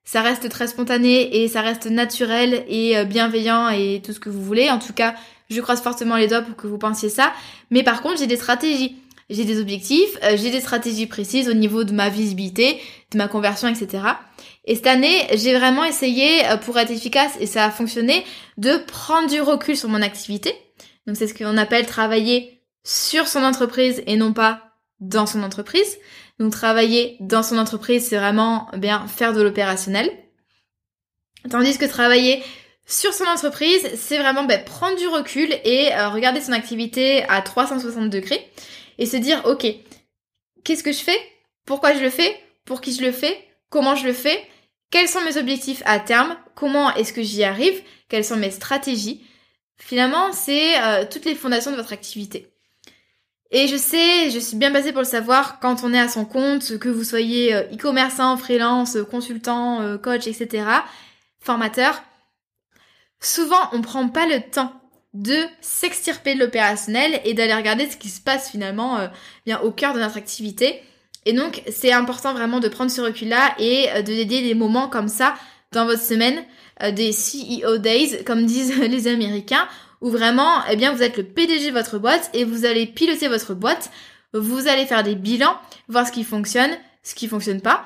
ça 0.03 0.21
reste 0.21 0.49
très 0.49 0.65
spontané 0.67 1.43
et 1.43 1.47
ça 1.47 1.61
reste 1.61 1.85
naturel 1.85 2.65
et 2.67 2.97
euh, 2.97 3.03
bienveillant 3.03 3.69
et 3.69 4.01
tout 4.03 4.13
ce 4.13 4.19
que 4.19 4.29
vous 4.29 4.41
voulez. 4.41 4.71
En 4.71 4.79
tout 4.79 4.93
cas, 4.93 5.13
je 5.51 5.61
croise 5.61 5.81
fortement 5.81 6.15
les 6.15 6.27
doigts 6.27 6.41
pour 6.41 6.55
que 6.55 6.65
vous 6.65 6.79
pensiez 6.79 7.09
ça. 7.09 7.33
Mais 7.69 7.83
par 7.83 8.01
contre, 8.01 8.17
j'ai 8.17 8.25
des 8.25 8.35
stratégies. 8.35 8.95
j'ai 9.29 9.45
des 9.45 9.61
objectifs, 9.61 10.17
euh, 10.23 10.37
j'ai 10.37 10.49
des 10.49 10.59
stratégies 10.59 11.05
précises 11.05 11.49
au 11.49 11.53
niveau 11.53 11.83
de 11.83 11.93
ma 11.93 12.09
visibilité, 12.09 12.79
de 13.11 13.17
ma 13.19 13.27
conversion, 13.27 13.67
etc. 13.67 14.03
Et 14.65 14.73
cette 14.73 14.87
année, 14.87 15.27
j'ai 15.35 15.55
vraiment 15.55 15.83
essayé, 15.83 16.41
pour 16.65 16.79
être 16.79 16.91
efficace, 16.91 17.33
et 17.39 17.45
ça 17.45 17.65
a 17.65 17.69
fonctionné, 17.69 18.23
de 18.57 18.77
prendre 18.87 19.29
du 19.29 19.39
recul 19.39 19.77
sur 19.77 19.89
mon 19.89 20.01
activité. 20.01 20.55
Donc 21.05 21.15
c'est 21.15 21.27
ce 21.27 21.33
qu'on 21.35 21.57
appelle 21.57 21.85
travailler 21.85 22.62
sur 22.83 23.27
son 23.27 23.43
entreprise 23.43 24.03
et 24.05 24.15
non 24.15 24.33
pas 24.33 24.73
dans 24.99 25.25
son 25.25 25.43
entreprise. 25.43 25.97
Donc 26.39 26.51
travailler 26.51 27.17
dans 27.19 27.43
son 27.43 27.57
entreprise, 27.57 28.07
c'est 28.07 28.17
vraiment 28.17 28.69
bien 28.77 29.07
faire 29.07 29.33
de 29.33 29.41
l'opérationnel. 29.41 30.09
Tandis 31.49 31.77
que 31.77 31.85
travailler 31.85 32.43
sur 32.85 33.13
son 33.13 33.25
entreprise, 33.25 33.87
c'est 33.95 34.17
vraiment 34.17 34.43
ben, 34.43 34.63
prendre 34.63 34.97
du 34.97 35.07
recul 35.07 35.49
et 35.63 35.93
euh, 35.93 36.09
regarder 36.09 36.41
son 36.41 36.51
activité 36.51 37.23
à 37.29 37.41
360 37.41 38.09
degrés 38.09 38.49
et 38.97 39.05
se 39.05 39.17
dire, 39.17 39.41
ok, 39.45 39.65
qu'est-ce 40.63 40.83
que 40.83 40.91
je 40.91 41.01
fais? 41.01 41.17
Pourquoi 41.65 41.93
je 41.93 42.01
le 42.01 42.09
fais? 42.09 42.35
Pour 42.65 42.81
qui 42.81 42.93
je 42.93 43.03
le 43.03 43.11
fais? 43.11 43.37
Comment 43.69 43.95
je 43.95 44.05
le 44.05 44.13
fais? 44.13 44.41
Quels 44.91 45.07
sont 45.07 45.21
mes 45.21 45.37
objectifs 45.37 45.81
à 45.85 45.99
terme? 45.99 46.37
Comment 46.55 46.93
est-ce 46.95 47.13
que 47.13 47.23
j'y 47.23 47.43
arrive? 47.43 47.81
Quelles 48.09 48.25
sont 48.25 48.37
mes 48.37 48.51
stratégies? 48.51 49.25
Finalement, 49.77 50.31
c'est 50.31 50.79
euh, 50.81 51.05
toutes 51.09 51.25
les 51.25 51.35
fondations 51.35 51.71
de 51.71 51.77
votre 51.77 51.93
activité. 51.93 52.52
Et 53.53 53.67
je 53.67 53.77
sais, 53.77 54.29
je 54.31 54.39
suis 54.39 54.57
bien 54.57 54.71
basée 54.71 54.91
pour 54.91 55.01
le 55.01 55.07
savoir, 55.07 55.59
quand 55.61 55.83
on 55.83 55.93
est 55.93 55.99
à 55.99 56.09
son 56.09 56.25
compte, 56.25 56.77
que 56.79 56.89
vous 56.89 57.05
soyez 57.05 57.53
euh, 57.53 57.63
e-commerçant, 57.71 58.35
freelance, 58.35 58.97
consultant, 59.09 59.97
coach, 59.99 60.27
etc., 60.27 60.65
formateur, 61.39 62.01
souvent 63.21 63.69
on 63.71 63.81
prend 63.81 64.09
pas 64.09 64.27
le 64.27 64.41
temps 64.41 64.73
de 65.13 65.37
s'extirper 65.61 66.33
de 66.33 66.39
l'opérationnel 66.39 67.21
et 67.23 67.33
d'aller 67.33 67.53
regarder 67.53 67.89
ce 67.89 67.97
qui 67.97 68.09
se 68.09 68.21
passe 68.21 68.49
finalement 68.49 68.97
euh, 68.97 69.07
bien 69.45 69.59
au 69.59 69.71
cœur 69.71 69.93
de 69.93 69.99
notre 69.99 70.17
activité. 70.17 70.81
Et 71.25 71.33
donc 71.33 71.61
c'est 71.71 71.91
important 71.91 72.33
vraiment 72.33 72.59
de 72.59 72.67
prendre 72.67 72.91
ce 72.91 73.01
recul-là 73.01 73.55
et 73.59 73.89
euh, 73.91 74.01
de 74.01 74.07
dédier 74.13 74.41
des 74.41 74.55
moments 74.55 74.89
comme 74.89 75.07
ça 75.07 75.35
dans 75.71 75.85
votre 75.85 76.01
semaine, 76.01 76.43
euh, 76.81 76.91
des 76.91 77.11
CEO 77.11 77.77
Days 77.77 78.23
comme 78.25 78.45
disent 78.45 78.75
les 78.79 79.07
Américains, 79.07 79.67
où 80.03 80.09
vraiment 80.09 80.61
eh 80.69 80.75
bien 80.75 80.93
vous 80.93 81.01
êtes 81.01 81.17
le 81.17 81.23
PDG 81.23 81.69
de 81.69 81.73
votre 81.73 81.97
boîte 81.97 82.29
et 82.33 82.43
vous 82.43 82.65
allez 82.65 82.85
piloter 82.85 83.29
votre 83.29 83.55
boîte, 83.55 83.89
vous 84.33 84.67
allez 84.67 84.85
faire 84.85 85.01
des 85.01 85.15
bilans, 85.15 85.55
voir 85.87 86.05
ce 86.05 86.11
qui 86.11 86.25
fonctionne, 86.25 86.71
ce 87.03 87.15
qui 87.15 87.27
fonctionne 87.27 87.61
pas, 87.61 87.85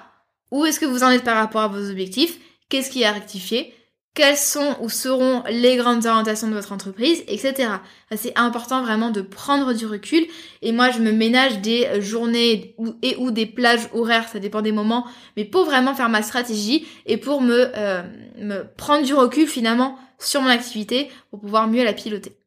où 0.51 0.65
est-ce 0.65 0.79
que 0.79 0.85
vous 0.85 1.03
en 1.03 1.11
êtes 1.11 1.23
par 1.23 1.37
rapport 1.37 1.61
à 1.61 1.67
vos 1.67 1.91
objectifs, 1.91 2.39
qu'est-ce 2.69 2.89
qui 2.89 3.05
a 3.05 3.11
rectifié, 3.11 3.73
quelles 4.15 4.35
sont 4.35 4.77
ou 4.81 4.89
seront 4.89 5.43
les 5.47 5.75
grandes 5.75 6.07
orientations 6.07 6.47
de 6.47 6.55
votre 6.55 6.71
entreprise, 6.71 7.23
etc. 7.27 7.69
C'est 8.15 8.35
important 8.35 8.81
vraiment 8.81 9.11
de 9.11 9.21
prendre 9.21 9.73
du 9.73 9.85
recul. 9.85 10.25
Et 10.63 10.71
moi, 10.71 10.89
je 10.89 10.97
me 10.97 11.11
ménage 11.11 11.59
des 11.59 12.01
journées 12.01 12.75
et 13.03 13.15
ou 13.17 13.29
des 13.29 13.45
plages 13.45 13.87
horaires, 13.93 14.27
ça 14.27 14.39
dépend 14.39 14.63
des 14.63 14.71
moments, 14.71 15.05
mais 15.35 15.45
pour 15.45 15.65
vraiment 15.65 15.93
faire 15.93 16.09
ma 16.09 16.23
stratégie 16.23 16.87
et 17.05 17.17
pour 17.17 17.41
me, 17.41 17.69
euh, 17.75 18.01
me 18.39 18.63
prendre 18.75 19.05
du 19.05 19.13
recul 19.13 19.45
finalement 19.45 19.99
sur 20.19 20.41
mon 20.41 20.49
activité 20.49 21.09
pour 21.29 21.39
pouvoir 21.39 21.67
mieux 21.67 21.83
la 21.83 21.93
piloter. 21.93 22.37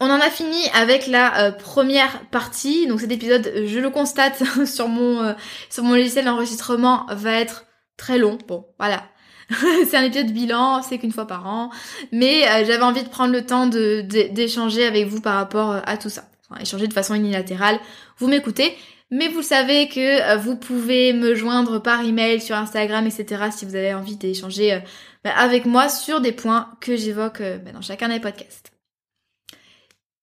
On 0.00 0.10
en 0.10 0.20
a 0.20 0.30
fini 0.30 0.68
avec 0.74 1.06
la 1.06 1.44
euh, 1.44 1.52
première 1.52 2.26
partie. 2.30 2.86
Donc 2.88 3.00
cet 3.00 3.12
épisode, 3.12 3.52
je 3.66 3.78
le 3.78 3.90
constate 3.90 4.42
sur 4.66 4.88
mon 4.88 5.22
euh, 5.22 5.32
sur 5.70 5.84
mon 5.84 5.94
logiciel 5.94 6.24
d'enregistrement, 6.24 7.06
va 7.10 7.34
être 7.34 7.66
très 7.96 8.18
long. 8.18 8.36
Bon, 8.48 8.66
voilà, 8.78 9.04
c'est 9.88 9.96
un 9.96 10.02
épisode 10.02 10.30
bilan, 10.32 10.82
c'est 10.82 10.98
qu'une 10.98 11.12
fois 11.12 11.26
par 11.26 11.46
an. 11.46 11.70
Mais 12.10 12.44
euh, 12.48 12.64
j'avais 12.64 12.82
envie 12.82 13.02
de 13.02 13.08
prendre 13.08 13.32
le 13.32 13.44
temps 13.44 13.66
d'échanger 13.66 14.86
avec 14.86 15.06
vous 15.06 15.20
par 15.20 15.34
rapport 15.34 15.72
euh, 15.72 15.80
à 15.84 15.96
tout 15.96 16.08
ça. 16.08 16.24
Enfin, 16.48 16.60
échanger 16.60 16.86
de 16.86 16.92
façon 16.92 17.14
unilatérale. 17.14 17.78
Vous 18.18 18.28
m'écoutez. 18.28 18.76
Mais 19.12 19.28
vous 19.28 19.42
savez 19.42 19.88
que 19.88 20.32
euh, 20.32 20.36
vous 20.36 20.56
pouvez 20.56 21.12
me 21.12 21.36
joindre 21.36 21.80
par 21.80 22.04
email, 22.04 22.40
sur 22.40 22.56
Instagram, 22.56 23.06
etc. 23.06 23.44
si 23.56 23.64
vous 23.64 23.76
avez 23.76 23.94
envie 23.94 24.16
d'échanger 24.16 24.80
bah, 25.22 25.30
avec 25.36 25.64
moi 25.64 25.88
sur 25.88 26.20
des 26.20 26.32
points 26.32 26.72
que 26.80 26.96
j'évoque 26.96 27.40
bah, 27.40 27.70
dans 27.72 27.82
chacun 27.82 28.08
des 28.08 28.18
podcasts. 28.18 28.72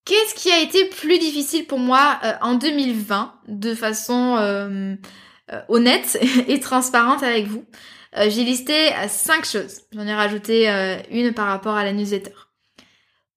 Qu'est-ce 0.04 0.36
qui 0.36 0.52
a 0.52 0.60
été 0.60 0.86
plus 0.86 1.20
difficile 1.20 1.66
pour 1.66 1.80
moi 1.80 2.20
en 2.42 2.56
2020 2.56 3.34
de 3.48 3.76
façon 3.76 4.98
honnête 5.70 6.20
et 6.48 6.60
transparente 6.60 7.24
avec 7.24 7.46
vous? 7.46 7.64
Euh, 8.18 8.30
j'ai 8.30 8.44
listé 8.44 8.94
euh, 8.94 9.08
cinq 9.08 9.46
choses. 9.46 9.82
J'en 9.94 10.08
ai 10.08 10.14
rajouté 10.14 10.70
euh, 10.70 10.98
une 11.12 11.34
par 11.34 11.48
rapport 11.48 11.76
à 11.76 11.84
la 11.84 11.94
newsletter. 11.94 12.34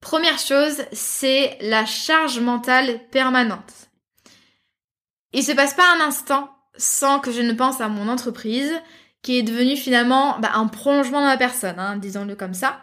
Première 0.00 0.38
chose, 0.38 0.82
c'est 0.92 1.58
la 1.60 1.84
charge 1.84 2.40
mentale 2.40 3.00
permanente. 3.10 3.90
Il 5.32 5.42
se 5.42 5.52
passe 5.52 5.74
pas 5.74 5.84
un 5.96 6.00
instant 6.00 6.50
sans 6.76 7.20
que 7.20 7.32
je 7.32 7.42
ne 7.42 7.52
pense 7.52 7.80
à 7.80 7.88
mon 7.88 8.08
entreprise, 8.08 8.72
qui 9.22 9.38
est 9.38 9.42
devenue 9.42 9.76
finalement 9.76 10.38
bah, 10.40 10.50
un 10.54 10.66
prolongement 10.66 11.20
de 11.20 11.26
ma 11.26 11.36
personne, 11.36 11.78
hein, 11.78 11.96
disons-le 11.96 12.34
comme 12.34 12.54
ça. 12.54 12.80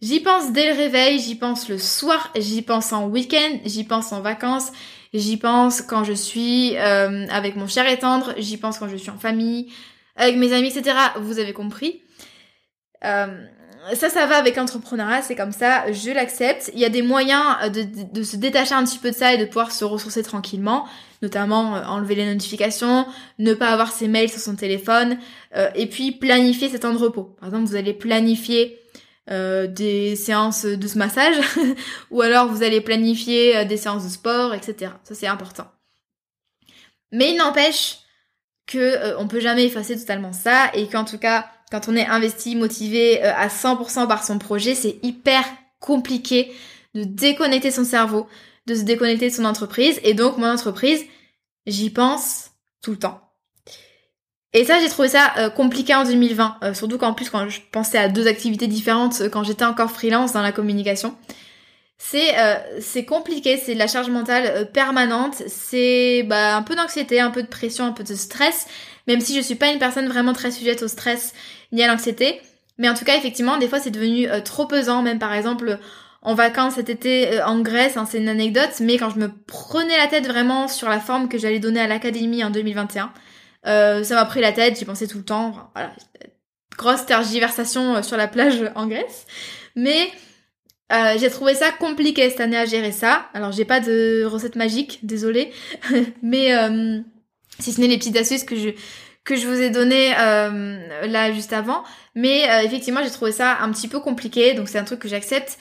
J'y 0.00 0.20
pense 0.20 0.52
dès 0.52 0.70
le 0.70 0.76
réveil, 0.76 1.18
j'y 1.18 1.34
pense 1.34 1.68
le 1.68 1.78
soir, 1.78 2.32
j'y 2.36 2.62
pense 2.62 2.92
en 2.92 3.06
week-end, 3.06 3.58
j'y 3.64 3.84
pense 3.84 4.12
en 4.12 4.20
vacances, 4.20 4.72
j'y 5.14 5.36
pense 5.36 5.80
quand 5.80 6.04
je 6.04 6.12
suis 6.12 6.76
avec 6.76 7.56
mon 7.56 7.68
cher 7.68 7.86
et 7.86 7.98
tendre, 7.98 8.34
j'y 8.36 8.56
pense 8.56 8.78
quand 8.78 8.88
je 8.88 8.96
suis 8.96 9.10
en 9.10 9.18
famille, 9.18 9.72
avec 10.16 10.36
mes 10.36 10.52
amis, 10.52 10.68
etc. 10.68 10.96
Vous 11.20 11.38
avez 11.38 11.52
compris. 11.52 12.02
Euh, 13.04 13.46
ça, 13.94 14.08
ça 14.08 14.26
va 14.26 14.36
avec 14.36 14.56
l'entrepreneuriat, 14.56 15.22
c'est 15.22 15.34
comme 15.34 15.52
ça, 15.52 15.90
je 15.92 16.10
l'accepte. 16.10 16.70
Il 16.74 16.80
y 16.80 16.84
a 16.84 16.88
des 16.88 17.02
moyens 17.02 17.70
de, 17.72 17.82
de, 17.82 18.22
se 18.22 18.36
détacher 18.36 18.74
un 18.74 18.84
petit 18.84 18.98
peu 18.98 19.10
de 19.10 19.16
ça 19.16 19.34
et 19.34 19.38
de 19.38 19.44
pouvoir 19.44 19.72
se 19.72 19.84
ressourcer 19.84 20.22
tranquillement, 20.22 20.86
notamment 21.20 21.76
euh, 21.76 21.84
enlever 21.84 22.14
les 22.14 22.26
notifications, 22.26 23.06
ne 23.38 23.54
pas 23.54 23.68
avoir 23.68 23.92
ses 23.92 24.08
mails 24.08 24.30
sur 24.30 24.40
son 24.40 24.56
téléphone, 24.56 25.18
euh, 25.56 25.68
et 25.74 25.86
puis 25.86 26.12
planifier 26.12 26.68
ses 26.68 26.80
temps 26.80 26.92
de 26.92 26.98
repos. 26.98 27.34
Par 27.40 27.48
exemple, 27.48 27.66
vous 27.66 27.76
allez 27.76 27.92
planifier 27.92 28.78
euh, 29.30 29.66
des 29.66 30.16
séances 30.16 30.64
de 30.64 30.86
ce 30.86 30.98
massage, 30.98 31.36
ou 32.10 32.22
alors 32.22 32.48
vous 32.48 32.62
allez 32.62 32.80
planifier 32.80 33.64
des 33.64 33.76
séances 33.76 34.04
de 34.04 34.10
sport, 34.10 34.54
etc. 34.54 34.92
Ça, 35.04 35.14
c'est 35.14 35.26
important. 35.26 35.66
Mais 37.12 37.30
il 37.30 37.36
n'empêche 37.36 37.98
que 38.66 38.78
euh, 38.78 39.18
on 39.18 39.28
peut 39.28 39.40
jamais 39.40 39.64
effacer 39.64 39.98
totalement 39.98 40.32
ça 40.32 40.70
et 40.74 40.86
qu'en 40.88 41.04
tout 41.04 41.18
cas 41.18 41.46
quand 41.72 41.88
on 41.88 41.96
est 41.96 42.06
investi, 42.06 42.54
motivé 42.54 43.24
euh, 43.24 43.32
à 43.34 43.48
100% 43.48 44.06
par 44.06 44.24
son 44.24 44.38
projet, 44.38 44.74
c'est 44.74 44.98
hyper 45.02 45.42
compliqué 45.80 46.52
de 46.94 47.02
déconnecter 47.02 47.72
son 47.72 47.84
cerveau, 47.84 48.28
de 48.66 48.74
se 48.74 48.82
déconnecter 48.82 49.30
de 49.30 49.34
son 49.34 49.44
entreprise 49.44 49.98
et 50.04 50.14
donc 50.14 50.36
mon 50.38 50.46
entreprise, 50.46 51.04
j'y 51.66 51.90
pense 51.90 52.50
tout 52.82 52.92
le 52.92 52.98
temps. 52.98 53.20
Et 54.52 54.64
ça, 54.64 54.78
j'ai 54.78 54.90
trouvé 54.90 55.08
ça 55.08 55.32
euh, 55.38 55.48
compliqué 55.48 55.94
en 55.94 56.04
2020, 56.04 56.74
surtout 56.74 56.98
qu'en 56.98 57.14
plus 57.14 57.30
quand 57.30 57.48
je 57.48 57.60
pensais 57.72 57.98
à 57.98 58.08
deux 58.08 58.28
activités 58.28 58.66
différentes 58.68 59.28
quand 59.30 59.42
j'étais 59.42 59.64
encore 59.64 59.90
freelance 59.90 60.32
dans 60.34 60.42
la 60.42 60.52
communication. 60.52 61.16
C'est 62.04 62.36
euh, 62.36 63.02
compliqué, 63.06 63.56
c'est 63.56 63.74
de 63.74 63.78
la 63.78 63.86
charge 63.86 64.10
mentale 64.10 64.44
euh, 64.48 64.64
permanente, 64.64 65.40
c'est 65.46 66.24
bah, 66.24 66.56
un 66.56 66.62
peu 66.62 66.74
d'anxiété, 66.74 67.20
un 67.20 67.30
peu 67.30 67.44
de 67.44 67.48
pression, 67.48 67.84
un 67.84 67.92
peu 67.92 68.02
de 68.02 68.14
stress, 68.16 68.66
même 69.06 69.20
si 69.20 69.36
je 69.36 69.40
suis 69.40 69.54
pas 69.54 69.68
une 69.70 69.78
personne 69.78 70.08
vraiment 70.08 70.32
très 70.32 70.50
sujette 70.50 70.82
au 70.82 70.88
stress 70.88 71.32
ni 71.72 71.82
à 71.82 71.88
l'anxiété. 71.88 72.40
Mais 72.78 72.88
en 72.88 72.94
tout 72.94 73.04
cas, 73.04 73.16
effectivement, 73.16 73.58
des 73.58 73.68
fois 73.68 73.80
c'est 73.80 73.90
devenu 73.90 74.28
euh, 74.28 74.40
trop 74.40 74.66
pesant, 74.66 75.02
même 75.02 75.18
par 75.18 75.32
exemple 75.32 75.78
en 76.22 76.34
vacances 76.34 76.74
cet 76.74 76.88
été 76.88 77.42
en 77.42 77.60
Grèce, 77.60 77.96
hein, 77.96 78.06
c'est 78.08 78.18
une 78.18 78.28
anecdote, 78.28 78.70
mais 78.80 78.96
quand 78.96 79.10
je 79.10 79.18
me 79.18 79.28
prenais 79.28 79.96
la 79.96 80.06
tête 80.06 80.26
vraiment 80.26 80.68
sur 80.68 80.88
la 80.88 81.00
forme 81.00 81.28
que 81.28 81.36
j'allais 81.36 81.58
donner 81.58 81.80
à 81.80 81.88
l'académie 81.88 82.44
en 82.44 82.50
2021, 82.50 83.12
ça 83.64 84.14
m'a 84.14 84.24
pris 84.24 84.40
la 84.40 84.52
tête, 84.52 84.78
j'y 84.78 84.84
pensais 84.84 85.08
tout 85.08 85.18
le 85.18 85.24
temps, 85.24 85.70
voilà, 85.74 85.90
grosse 86.76 87.06
tergiversation 87.06 88.02
sur 88.02 88.16
la 88.16 88.28
plage 88.28 88.70
en 88.74 88.86
Grèce. 88.86 89.26
Mais 89.76 90.10
euh, 90.92 91.16
j'ai 91.18 91.30
trouvé 91.30 91.54
ça 91.54 91.70
compliqué 91.70 92.28
cette 92.28 92.40
année 92.40 92.58
à 92.58 92.66
gérer 92.66 92.92
ça. 92.92 93.26
Alors 93.34 93.52
j'ai 93.52 93.64
pas 93.64 93.80
de 93.80 94.24
recette 94.24 94.56
magique, 94.56 95.00
désolée, 95.02 95.52
mais 96.22 96.54
euh, 96.54 97.00
si 97.58 97.72
ce 97.72 97.80
n'est 97.80 97.88
les 97.88 97.98
petites 97.98 98.16
astuces 98.16 98.44
que 98.44 98.56
je 98.56 98.70
que 99.24 99.36
je 99.36 99.46
vous 99.46 99.60
ai 99.60 99.70
données 99.70 100.14
euh, 100.18 101.06
là 101.06 101.32
juste 101.32 101.52
avant. 101.52 101.84
Mais 102.14 102.46
effectivement 102.64 103.00
j'ai 103.02 103.10
trouvé 103.10 103.32
ça 103.32 103.58
un 103.60 103.70
petit 103.70 103.88
peu 103.88 104.00
compliqué, 104.00 104.54
donc 104.54 104.68
c'est 104.68 104.78
un 104.78 104.84
truc 104.84 105.00
que 105.00 105.08
j'accepte. 105.08 105.58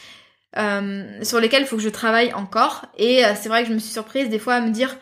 sur 1.21 1.39
lesquels 1.39 1.63
il 1.63 1.67
faut 1.67 1.77
que 1.77 1.81
je 1.81 1.89
travaille 1.89 2.33
encore 2.33 2.85
et 2.97 3.23
c'est 3.39 3.49
vrai 3.49 3.63
que 3.63 3.69
je 3.69 3.73
me 3.73 3.79
suis 3.79 3.91
surprise 3.91 4.29
des 4.29 4.39
fois 4.39 4.55
à 4.55 4.61
me 4.61 4.71
dire 4.71 4.97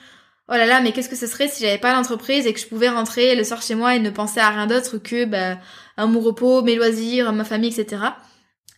oh 0.47 0.53
là 0.53 0.67
là 0.67 0.79
mais 0.81 0.91
qu'est-ce 0.91 1.09
que 1.09 1.15
ce 1.15 1.25
serait 1.25 1.47
si 1.47 1.63
j'avais 1.63 1.79
pas 1.79 1.93
l'entreprise 1.93 2.45
et 2.45 2.53
que 2.53 2.59
je 2.59 2.67
pouvais 2.67 2.89
rentrer 2.89 3.35
le 3.35 3.43
soir 3.43 3.61
chez 3.61 3.73
moi 3.73 3.95
et 3.95 3.99
ne 3.99 4.11
penser 4.11 4.39
à 4.39 4.49
rien 4.49 4.67
d'autre 4.67 4.99
que 4.99 5.25
bah, 5.25 5.57
à 5.99 6.05
mon 6.05 6.21
repos, 6.21 6.61
mes 6.61 6.75
loisirs, 6.75 7.33
ma 7.33 7.43
famille, 7.43 7.77
etc. 7.77 8.01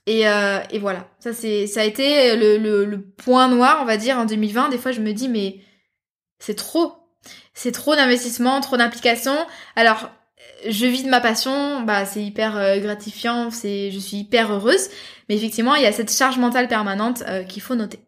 Et, 0.08 0.28
euh, 0.28 0.60
et 0.72 0.80
voilà, 0.80 1.08
ça 1.20 1.34
c'est 1.34 1.68
ça 1.68 1.82
a 1.82 1.84
été 1.84 2.36
le, 2.36 2.58
le, 2.58 2.86
le, 2.86 3.00
point 3.00 3.48
noir, 3.48 3.80
on 3.82 3.86
va 3.86 3.98
dire, 3.98 4.18
en 4.18 4.26
2020. 4.26 4.70
Des 4.70 4.80
fois, 4.80 4.92
je 4.92 5.02
me 5.02 5.14
dis, 5.14 5.30
mais 5.30 5.60
c'est 6.40 6.56
trop. 6.56 6.96
C'est 7.54 7.72
trop 7.72 7.96
d'investissement, 7.96 8.62
trop 8.62 8.78
d'implication. 8.78 9.36
Alors, 9.76 10.10
je 10.68 10.86
vis 10.86 11.04
de 11.04 11.10
ma 11.10 11.22
passion, 11.22 11.82
bah 11.82 12.06
c'est 12.06 12.24
hyper 12.24 12.58
euh, 12.58 12.78
gratifiant, 12.80 13.52
c'est 13.52 13.92
je 13.92 14.00
suis 14.00 14.18
hyper 14.18 14.52
heureuse, 14.52 14.90
mais 15.28 15.36
effectivement, 15.36 15.76
il 15.76 15.84
y 15.84 15.88
a 15.88 15.92
cette 15.92 16.12
charge 16.12 16.38
mentale 16.38 16.68
permanente 16.68 17.24
euh, 17.28 17.44
qu'il 17.44 17.62
faut 17.62 17.76
noter. 17.76 18.00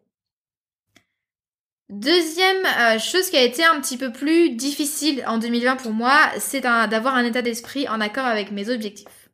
Deuxième 1.90 2.64
euh, 2.78 2.98
chose 2.98 3.28
qui 3.28 3.36
a 3.36 3.42
été 3.42 3.64
un 3.64 3.80
petit 3.80 3.98
peu 3.98 4.10
plus 4.10 4.50
difficile 4.50 5.22
en 5.26 5.38
2020 5.38 5.76
pour 5.76 5.92
moi, 5.92 6.18
c'est 6.38 6.60
d'avoir 6.60 7.14
un 7.14 7.24
état 7.24 7.42
d'esprit 7.42 7.88
en 7.88 8.00
accord 8.00 8.24
avec 8.24 8.50
mes 8.50 8.70
objectifs. 8.70 9.28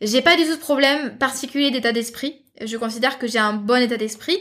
J'ai 0.00 0.22
pas 0.22 0.36
du 0.36 0.44
tout 0.44 0.56
de 0.56 0.60
problème 0.60 1.16
particulier 1.18 1.70
d'état 1.70 1.92
d'esprit. 1.92 2.42
Je 2.60 2.76
considère 2.76 3.18
que 3.18 3.26
j'ai 3.26 3.38
un 3.38 3.52
bon 3.52 3.82
état 3.82 3.96
d'esprit. 3.96 4.38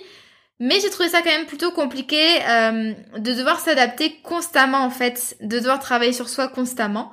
Mais 0.63 0.79
j'ai 0.79 0.89
trouvé 0.89 1.09
ça 1.09 1.21
quand 1.21 1.29
même 1.29 1.45
plutôt 1.45 1.71
compliqué 1.71 2.41
euh, 2.47 2.93
de 3.17 3.33
devoir 3.33 3.59
s'adapter 3.59 4.21
constamment 4.23 4.85
en 4.85 4.89
fait, 4.89 5.35
de 5.41 5.59
devoir 5.59 5.77
travailler 5.77 6.13
sur 6.13 6.29
soi 6.29 6.47
constamment. 6.47 7.11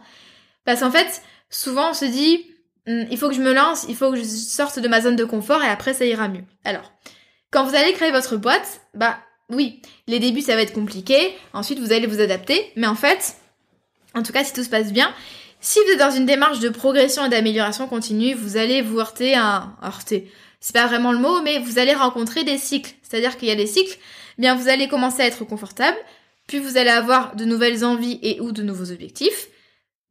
Parce 0.64 0.80
qu'en 0.80 0.92
fait, 0.92 1.20
souvent 1.48 1.90
on 1.90 1.94
se 1.94 2.04
dit, 2.04 2.46
hum, 2.86 3.06
il 3.10 3.18
faut 3.18 3.28
que 3.28 3.34
je 3.34 3.40
me 3.40 3.52
lance, 3.52 3.86
il 3.88 3.96
faut 3.96 4.12
que 4.12 4.18
je 4.18 4.22
sorte 4.22 4.78
de 4.78 4.86
ma 4.86 5.00
zone 5.00 5.16
de 5.16 5.24
confort 5.24 5.64
et 5.64 5.66
après 5.66 5.94
ça 5.94 6.04
ira 6.04 6.28
mieux. 6.28 6.44
Alors, 6.62 6.92
quand 7.50 7.64
vous 7.64 7.74
allez 7.74 7.92
créer 7.92 8.12
votre 8.12 8.36
boîte, 8.36 8.82
bah 8.94 9.18
oui, 9.48 9.82
les 10.06 10.20
débuts 10.20 10.42
ça 10.42 10.54
va 10.54 10.62
être 10.62 10.72
compliqué, 10.72 11.36
ensuite 11.52 11.80
vous 11.80 11.92
allez 11.92 12.06
vous 12.06 12.20
adapter, 12.20 12.70
mais 12.76 12.86
en 12.86 12.94
fait, 12.94 13.34
en 14.14 14.22
tout 14.22 14.32
cas 14.32 14.44
si 14.44 14.52
tout 14.52 14.62
se 14.62 14.70
passe 14.70 14.92
bien, 14.92 15.12
si 15.58 15.80
vous 15.80 15.90
êtes 15.90 15.98
dans 15.98 16.12
une 16.12 16.24
démarche 16.24 16.60
de 16.60 16.68
progression 16.68 17.26
et 17.26 17.30
d'amélioration 17.30 17.88
continue, 17.88 18.32
vous 18.32 18.56
allez 18.58 18.80
vous 18.80 19.00
heurter 19.00 19.34
à 19.34 19.72
heurter. 19.82 20.30
C'est 20.60 20.74
pas 20.74 20.86
vraiment 20.86 21.12
le 21.12 21.18
mot, 21.18 21.40
mais 21.42 21.58
vous 21.58 21.78
allez 21.78 21.94
rencontrer 21.94 22.44
des 22.44 22.58
cycles. 22.58 22.92
C'est-à-dire 23.02 23.36
qu'il 23.36 23.48
y 23.48 23.52
a 23.52 23.56
des 23.56 23.66
cycles, 23.66 23.98
eh 24.38 24.42
bien 24.42 24.54
vous 24.54 24.68
allez 24.68 24.88
commencer 24.88 25.22
à 25.22 25.26
être 25.26 25.44
confortable, 25.44 25.96
puis 26.46 26.58
vous 26.58 26.76
allez 26.76 26.90
avoir 26.90 27.34
de 27.34 27.44
nouvelles 27.44 27.84
envies 27.84 28.18
et 28.22 28.40
ou 28.40 28.52
de 28.52 28.62
nouveaux 28.62 28.92
objectifs. 28.92 29.48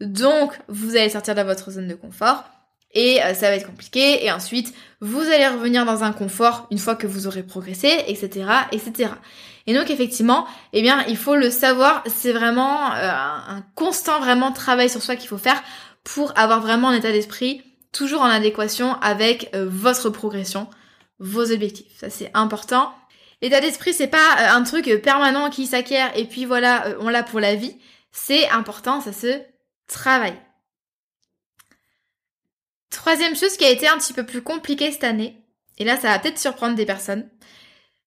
Donc 0.02 0.54
vous 0.68 0.96
allez 0.96 1.10
sortir 1.10 1.36
de 1.36 1.42
votre 1.42 1.72
zone 1.72 1.88
de 1.88 1.94
confort 1.94 2.46
et 2.94 3.22
euh, 3.22 3.34
ça 3.34 3.50
va 3.50 3.56
être 3.56 3.68
compliqué 3.68 4.26
et 4.26 4.32
ensuite 4.32 4.74
vous 5.02 5.20
allez 5.20 5.48
revenir 5.48 5.86
dans 5.86 6.04
un 6.04 6.12
confort 6.12 6.68
une 6.72 6.78
fois 6.78 6.96
que 6.96 7.06
vous 7.06 7.28
aurez 7.28 7.44
progressé, 7.44 8.04
etc., 8.08 8.46
etc. 8.72 9.12
Et 9.68 9.74
donc 9.74 9.92
effectivement, 9.92 10.48
eh 10.74 10.82
bien, 10.82 11.04
il 11.08 11.18
faut 11.18 11.36
le 11.36 11.52
savoir, 11.52 12.04
c'est 12.08 12.32
vraiment 12.32 12.92
euh, 12.94 13.10
un 13.12 13.64
constant 13.76 14.20
vraiment 14.20 14.52
travail 14.52 14.90
sur 14.90 15.04
soi 15.04 15.16
qu'il 15.16 15.30
faut 15.30 15.38
faire 15.38 15.62
pour 16.04 16.34
avoir 16.38 16.62
vraiment 16.62 16.90
un 16.90 16.96
état 16.96 17.12
d'esprit 17.12 17.62
toujours 17.92 18.22
en 18.22 18.30
adéquation 18.30 18.94
avec 19.02 19.50
euh, 19.56 19.68
votre 19.70 20.10
progression, 20.10 20.70
vos 21.20 21.52
objectifs. 21.52 21.98
Ça 21.98 22.10
c'est 22.10 22.32
important. 22.34 22.94
L'état 23.42 23.62
d'esprit 23.62 23.94
c'est 23.94 24.08
pas 24.08 24.54
un 24.54 24.64
truc 24.64 24.86
permanent 25.02 25.50
qui 25.50 25.66
s'acquiert 25.66 26.16
et 26.18 26.26
puis 26.26 26.46
voilà, 26.46 26.96
on 27.00 27.10
l'a 27.10 27.24
pour 27.24 27.40
la 27.40 27.56
vie. 27.56 27.76
C'est 28.12 28.50
important, 28.50 29.02
ça 29.02 29.14
se 29.14 29.42
travaille. 29.88 30.40
Troisième 32.90 33.36
chose 33.36 33.56
qui 33.56 33.66
a 33.66 33.70
été 33.70 33.88
un 33.88 33.98
petit 33.98 34.14
peu 34.14 34.26
plus 34.26 34.42
compliquée 34.42 34.92
cette 34.92 35.04
année, 35.04 35.46
et 35.78 35.86
là 35.86 35.96
ça 35.96 36.10
va 36.10 36.20
peut-être 36.20 36.40
surprendre 36.40 36.76
des 36.76 36.86
personnes, 36.86 37.30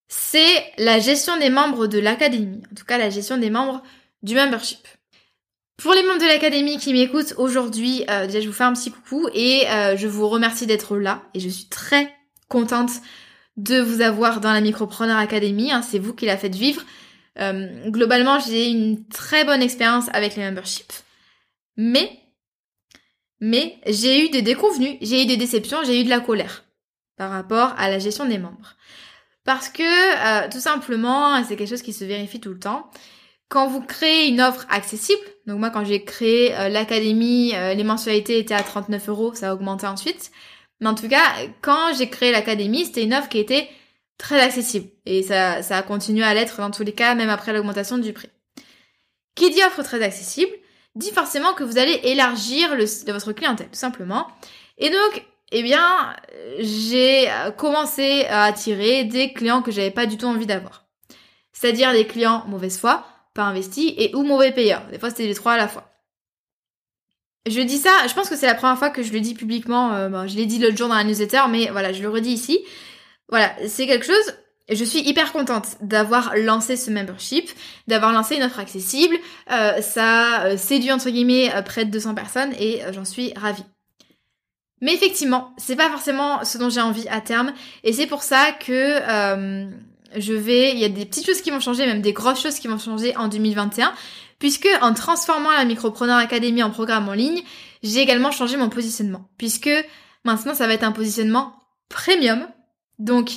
c'est 0.09 0.73
la 0.77 0.99
gestion 0.99 1.37
des 1.39 1.51
membres 1.51 1.87
de 1.87 1.99
l'académie, 1.99 2.63
en 2.71 2.75
tout 2.75 2.85
cas 2.85 2.99
la 2.99 3.09
gestion 3.09 3.39
des 3.39 3.49
membres 3.49 3.83
du 4.23 4.35
membership. 4.35 4.87
Pour 5.77 5.95
les 5.95 6.03
membres 6.03 6.21
de 6.21 6.27
l'académie 6.27 6.79
qui 6.79 6.93
m'écoutent 6.93 7.35
aujourd'hui, 7.39 8.05
euh, 8.11 8.27
déjà 8.27 8.41
je 8.41 8.47
vous 8.47 8.53
fais 8.53 8.65
un 8.65 8.73
petit 8.73 8.91
coucou 8.91 9.29
et 9.35 9.69
euh, 9.69 9.97
je 9.97 10.07
vous 10.07 10.29
remercie 10.29 10.67
d'être 10.67 10.97
là 10.97 11.23
et 11.35 11.41
je 11.41 11.49
suis 11.49 11.67
très 11.67 12.15
contente 12.49 12.91
de 13.57 13.81
vous 13.81 14.01
avoir 14.01 14.41
dans 14.41 14.53
la 14.53 14.61
Micropreneur 14.61 15.17
Academy, 15.17 15.73
hein, 15.73 15.83
c'est 15.83 15.99
vous 15.99 16.15
qui 16.15 16.27
la 16.27 16.37
faites 16.37 16.55
vivre. 16.55 16.83
Euh, 17.39 17.89
globalement 17.89 18.39
j'ai 18.39 18.69
une 18.69 19.07
très 19.09 19.45
bonne 19.45 19.63
expérience 19.63 20.07
avec 20.13 20.37
les 20.37 20.45
memberships, 20.45 20.93
mais 21.77 22.19
mais 23.41 23.79
j'ai 23.87 24.27
eu 24.27 24.29
des 24.29 24.43
déconvenus, 24.43 24.99
j'ai 25.01 25.23
eu 25.23 25.27
des 25.27 25.37
déceptions, 25.37 25.79
j'ai 25.85 26.01
eu 26.01 26.05
de 26.05 26.11
la 26.11 26.21
colère 26.21 26.65
par 27.17 27.31
rapport 27.31 27.75
à 27.77 27.91
la 27.91 27.99
gestion 27.99 28.27
des 28.27 28.39
membres. 28.39 28.77
Parce 29.45 29.69
que, 29.69 30.49
tout 30.51 30.61
simplement, 30.61 31.43
c'est 31.43 31.57
quelque 31.57 31.69
chose 31.69 31.83
qui 31.83 31.93
se 31.93 32.05
vérifie 32.05 32.39
tout 32.39 32.51
le 32.51 32.61
temps, 32.61 32.89
quand 33.53 33.67
vous 33.67 33.83
créez 33.83 34.29
une 34.29 34.41
offre 34.41 34.65
accessible, 34.71 35.21
donc 35.47 35.59
moi 35.59 35.69
quand 35.69 35.85
j'ai 35.85 36.03
créé 36.05 36.57
euh, 36.57 36.71
l'académie, 36.71 37.55
euh, 37.55 37.75
les 37.75 37.85
mensualités 37.85 38.39
étaient 38.39 38.55
à 38.55 38.63
39 38.63 39.11
euros, 39.11 39.35
ça 39.35 39.51
a 39.51 39.55
augmenté 39.55 39.87
ensuite. 39.87 40.31
Mais 40.81 40.89
en 40.89 40.95
tout 40.95 41.07
cas, 41.07 41.23
quand 41.61 41.93
j'ai 41.95 42.09
créé 42.09 42.33
l'académie, 42.33 42.87
c'était 42.87 43.05
une 43.05 43.13
offre 43.13 43.29
qui 43.29 43.39
était 43.39 43.69
très 44.17 44.41
accessible. 44.41 44.89
Et 45.05 45.23
ça, 45.23 45.63
ça 45.63 45.77
a 45.77 45.83
continué 45.83 46.25
à 46.25 46.33
l'être 46.33 46.57
dans 46.57 46.71
tous 46.71 46.83
les 46.83 46.95
cas, 46.95 47.15
même 47.15 47.29
après 47.29 47.53
l'augmentation 47.53 47.99
du 47.99 48.15
prix. 48.15 48.31
Qui 49.35 49.51
dit 49.51 49.63
offre 49.65 49.83
très 49.83 50.03
accessible, 50.03 50.53
dit 50.95 51.11
forcément 51.11 51.53
que 51.53 51.63
vous 51.63 51.77
allez 51.77 52.01
élargir 52.05 52.71
votre 53.07 53.33
clientèle, 53.33 53.69
tout 53.69 53.79
simplement. 53.79 54.29
Et 54.79 54.89
donc, 54.89 55.27
eh 55.53 55.63
bien, 55.63 56.17
j'ai 56.59 57.29
commencé 57.59 58.25
à 58.31 58.45
attirer 58.45 59.05
des 59.05 59.35
clients 59.35 59.61
que 59.61 59.71
j'avais 59.71 59.91
pas 59.91 60.07
du 60.07 60.17
tout 60.17 60.27
envie 60.27 60.47
d'avoir. 60.47 60.87
C'est-à-dire 61.53 61.93
des 61.93 62.07
clients 62.07 62.45
mauvaise 62.49 62.79
foi, 62.79 63.05
pas 63.35 63.45
investis 63.45 63.93
et 63.97 64.15
ou 64.15 64.23
mauvais 64.23 64.53
payeurs. 64.53 64.87
Des 64.91 64.99
fois, 64.99 65.11
c'était 65.11 65.27
les 65.27 65.35
trois 65.35 65.53
à 65.53 65.57
la 65.57 65.69
fois. 65.69 65.89
Je 67.47 67.61
dis 67.61 67.79
ça, 67.79 67.91
je 68.09 68.15
pense 68.15 68.29
que 68.29 68.37
c'est 68.37 68.47
la 68.47 68.55
première 68.55 68.79
fois 68.79 68.91
que 68.91 69.03
je 69.03 69.13
le 69.13 69.21
dis 69.21 69.35
publiquement. 69.35 69.93
Euh, 69.95 70.27
je 70.29 70.37
l'ai 70.37 70.47
dit 70.47 70.59
l'autre 70.59 70.77
jour 70.77 70.89
dans 70.89 70.95
la 70.95 71.05
newsletter, 71.05 71.43
mais 71.51 71.71
voilà, 71.71 71.93
je 71.93 72.03
le 72.03 72.09
redis 72.09 72.31
ici. 72.33 72.61
Voilà, 73.29 73.53
c'est 73.67 73.87
quelque 73.87 74.07
chose 74.07 74.35
je 74.71 74.85
suis 74.85 75.01
hyper 75.01 75.33
contente 75.33 75.77
d'avoir 75.81 76.35
lancé 76.37 76.77
ce 76.77 76.91
membership, 76.91 77.51
d'avoir 77.89 78.13
lancé 78.13 78.37
une 78.37 78.45
offre 78.45 78.61
accessible. 78.61 79.17
Euh, 79.51 79.83
ça 79.83 80.45
euh, 80.45 80.57
séduit 80.57 80.93
entre 80.93 81.11
guillemets 81.11 81.51
près 81.65 81.85
de 81.85 81.91
200 81.91 82.15
personnes 82.15 82.53
et 82.59 82.81
j'en 82.93 83.05
suis 83.05 83.33
ravie. 83.35 83.65
Mais 84.81 84.95
effectivement, 84.95 85.53
c'est 85.59 85.77
pas 85.77 85.91
forcément 85.91 86.45
ce 86.45 86.59
dont 86.59 86.71
j'ai 86.71 86.81
envie 86.81 87.09
à 87.09 87.21
terme 87.21 87.53
et 87.83 87.93
c'est 87.93 88.07
pour 88.07 88.23
ça 88.23 88.53
que 88.53 89.01
je 90.17 90.33
vais, 90.33 90.73
il 90.73 90.79
y 90.79 90.85
a 90.85 90.89
des 90.89 91.05
petites 91.05 91.27
choses 91.27 91.41
qui 91.41 91.51
vont 91.51 91.61
changer, 91.61 91.87
même 91.87 92.03
des 92.03 92.13
grosses 92.13 92.43
choses 92.43 92.59
qui 92.59 92.69
vont 92.69 92.79
changer 92.79 93.17
en 93.17 93.29
2021, 93.29 93.93
puisque 94.39 94.69
en 94.81 94.95
transformant 94.95 95.51
la 95.51 95.65
Micropreneur 95.65 96.17
Academy 96.17 96.63
en 96.63 96.71
programme 96.71 97.09
en 97.09 97.13
ligne, 97.13 97.43
j'ai 97.83 98.01
également 98.01 98.31
changé 98.31 98.57
mon 98.57 98.69
positionnement, 98.69 99.29
puisque 99.39 99.71
maintenant 100.25 100.55
ça 100.55 100.67
va 100.67 100.75
être 100.75 100.85
un 100.85 100.93
positionnement 100.93 101.55
premium. 101.89 102.47
Donc 102.99 103.31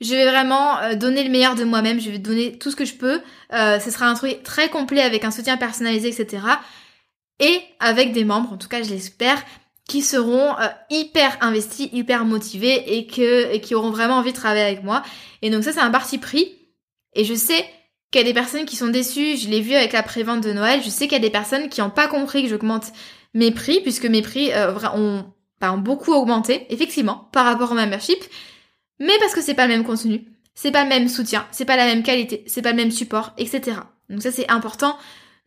je 0.00 0.14
vais 0.14 0.24
vraiment 0.24 0.78
euh, 0.78 0.94
donner 0.94 1.24
le 1.24 1.30
meilleur 1.30 1.54
de 1.54 1.64
moi-même, 1.64 2.00
je 2.00 2.10
vais 2.10 2.18
donner 2.18 2.58
tout 2.58 2.70
ce 2.70 2.76
que 2.76 2.84
je 2.84 2.94
peux. 2.94 3.20
Euh, 3.52 3.78
ce 3.80 3.90
sera 3.90 4.06
un 4.06 4.14
truc 4.14 4.42
très 4.42 4.68
complet 4.68 5.02
avec 5.02 5.24
un 5.24 5.30
soutien 5.30 5.56
personnalisé, 5.56 6.08
etc. 6.08 6.42
Et 7.38 7.60
avec 7.78 8.12
des 8.12 8.24
membres, 8.24 8.52
en 8.52 8.56
tout 8.56 8.68
cas 8.68 8.82
je 8.82 8.90
l'espère, 8.90 9.42
qui 9.90 10.02
seront 10.02 10.56
euh, 10.58 10.68
hyper 10.88 11.36
investis, 11.40 11.88
hyper 11.92 12.24
motivés 12.24 12.96
et, 12.96 13.06
qui 13.06 13.74
auront 13.74 13.90
vraiment 13.90 14.14
envie 14.14 14.30
de 14.30 14.36
travailler 14.36 14.62
avec 14.62 14.84
moi. 14.84 15.02
Et 15.42 15.50
donc 15.50 15.64
ça 15.64 15.72
c'est 15.72 15.80
un 15.80 15.90
parti 15.90 16.18
pris. 16.18 16.56
Et 17.14 17.24
je 17.24 17.34
sais 17.34 17.64
qu'il 18.12 18.20
y 18.20 18.24
a 18.24 18.26
des 18.28 18.34
personnes 18.34 18.66
qui 18.66 18.76
sont 18.76 18.88
déçues, 18.88 19.36
je 19.36 19.48
l'ai 19.48 19.60
vu 19.60 19.74
avec 19.74 19.92
la 19.92 20.02
prévente 20.02 20.42
de 20.42 20.52
Noël, 20.52 20.80
je 20.84 20.88
sais 20.88 21.04
qu'il 21.04 21.14
y 21.14 21.16
a 21.16 21.18
des 21.18 21.30
personnes 21.30 21.68
qui 21.68 21.80
n'ont 21.80 21.90
pas 21.90 22.06
compris 22.06 22.44
que 22.44 22.48
j'augmente 22.48 22.92
mes 23.34 23.50
prix, 23.50 23.80
puisque 23.80 24.06
mes 24.06 24.22
prix 24.22 24.50
ont, 24.94 25.24
ont 25.62 25.78
beaucoup 25.78 26.12
augmenté, 26.12 26.66
effectivement, 26.70 27.28
par 27.32 27.44
rapport 27.44 27.72
au 27.72 27.74
membership 27.74 28.18
mais 29.00 29.18
parce 29.18 29.34
que 29.34 29.40
c'est 29.40 29.54
pas 29.54 29.66
le 29.66 29.72
même 29.72 29.84
contenu, 29.84 30.26
c'est 30.54 30.70
pas 30.70 30.84
le 30.84 30.88
même 30.88 31.08
soutien, 31.08 31.46
c'est 31.50 31.64
pas 31.64 31.76
la 31.76 31.86
même 31.86 32.02
qualité, 32.02 32.44
c'est 32.46 32.62
pas 32.62 32.70
le 32.70 32.76
même 32.76 32.90
support, 32.90 33.32
etc. 33.38 33.78
Donc 34.10 34.22
ça 34.22 34.30
c'est 34.30 34.48
important 34.50 34.96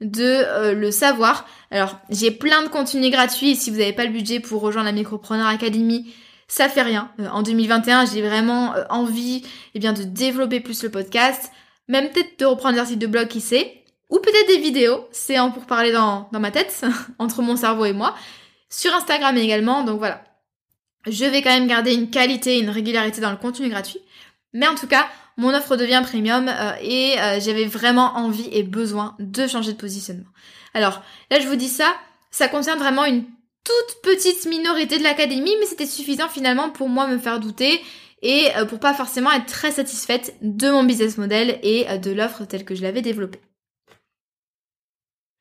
de 0.02 0.24
euh, 0.24 0.74
le 0.74 0.92
savoir. 0.92 1.48
Alors 1.72 2.00
j'ai 2.10 2.32
plein 2.32 2.64
de 2.64 2.68
contenus 2.68 3.12
gratuits 3.12 3.52
et 3.52 3.56
si 3.56 3.72
vous 3.72 3.78
n'avez 3.78 3.94
pas 3.94 4.06
le 4.06 4.12
budget 4.12 4.40
pour 4.40 4.62
rejoindre 4.62 4.88
la 4.88 4.92
Micropreneur 4.92 5.48
Academy, 5.48 6.14
ça 6.48 6.70
fait 6.70 6.82
rien. 6.82 7.12
Euh, 7.20 7.28
en 7.30 7.42
2021 7.42 8.06
j'ai 8.06 8.22
vraiment 8.22 8.76
euh, 8.76 8.84
envie 8.90 9.44
eh 9.76 9.80
bien, 9.80 9.94
de 9.94 10.04
développer 10.04 10.60
plus 10.60 10.84
le 10.84 10.90
podcast, 10.90 11.52
même 11.88 12.10
peut-être 12.10 12.40
de 12.40 12.46
reprendre 12.46 12.76
des 12.76 12.80
articles 12.80 13.00
de 13.00 13.08
blog 13.08 13.28
qui 13.28 13.42
sait, 13.42 13.84
ou 14.10 14.20
peut-être 14.20 14.48
des 14.48 14.60
vidéos, 14.60 15.08
c'est 15.12 15.40
en 15.40 15.52
pour 15.52 15.66
parler 15.66 15.92
dans, 15.92 16.30
dans 16.32 16.40
ma 16.40 16.52
tête, 16.52 16.86
entre 17.20 17.42
mon 17.42 17.56
cerveau 17.56 17.86
et 17.86 17.94
moi, 17.94 18.16
sur 18.70 18.94
Instagram 18.94 19.38
également, 19.38 19.84
donc 19.84 20.00
voilà 20.00 20.24
je 21.08 21.26
vais 21.26 21.42
quand 21.42 21.50
même 21.50 21.68
garder 21.68 21.94
une 21.94 22.10
qualité, 22.10 22.60
une 22.60 22.70
régularité 22.70 23.22
dans 23.22 23.32
le 23.32 23.38
contenu 23.38 23.70
gratuit. 23.70 24.00
Mais 24.54 24.68
en 24.68 24.76
tout 24.76 24.88
cas, 24.88 25.08
mon 25.38 25.54
offre 25.54 25.76
devient 25.76 26.02
premium 26.04 26.48
euh, 26.48 26.74
et 26.82 27.20
euh, 27.20 27.40
j'avais 27.40 27.66
vraiment 27.66 28.16
envie 28.16 28.50
et 28.52 28.64
besoin 28.64 29.16
de 29.20 29.48
changer 29.48 29.74
de 29.74 29.78
positionnement. 29.78 30.30
Alors 30.74 31.02
là, 31.32 31.40
je 31.40 31.48
vous 31.48 31.56
dis 31.56 31.70
ça, 31.70 31.94
ça 32.32 32.48
concerne 32.48 32.80
vraiment 32.80 33.06
une 33.06 33.24
toute 33.64 34.02
petite 34.04 34.46
minorité 34.46 34.98
de 34.98 35.04
l'académie, 35.04 35.56
mais 35.60 35.66
c'était 35.66 35.86
suffisant 35.86 36.30
finalement 36.30 36.70
pour 36.70 36.90
moi 36.90 37.08
me 37.08 37.18
faire 37.18 37.40
douter 37.40 37.82
et 38.22 38.50
euh, 38.58 38.66
pour 38.66 38.80
pas 38.80 38.94
forcément 38.94 39.32
être 39.32 39.46
très 39.46 39.72
satisfaite 39.72 40.36
de 40.42 40.70
mon 40.70 40.84
business 40.84 41.18
model 41.18 41.60
et 41.64 41.98
de 41.98 42.12
l'offre 42.12 42.46
telle 42.46 42.66
que 42.66 42.76
je 42.76 42.82
l'avais 42.82 43.02
développée. 43.02 43.42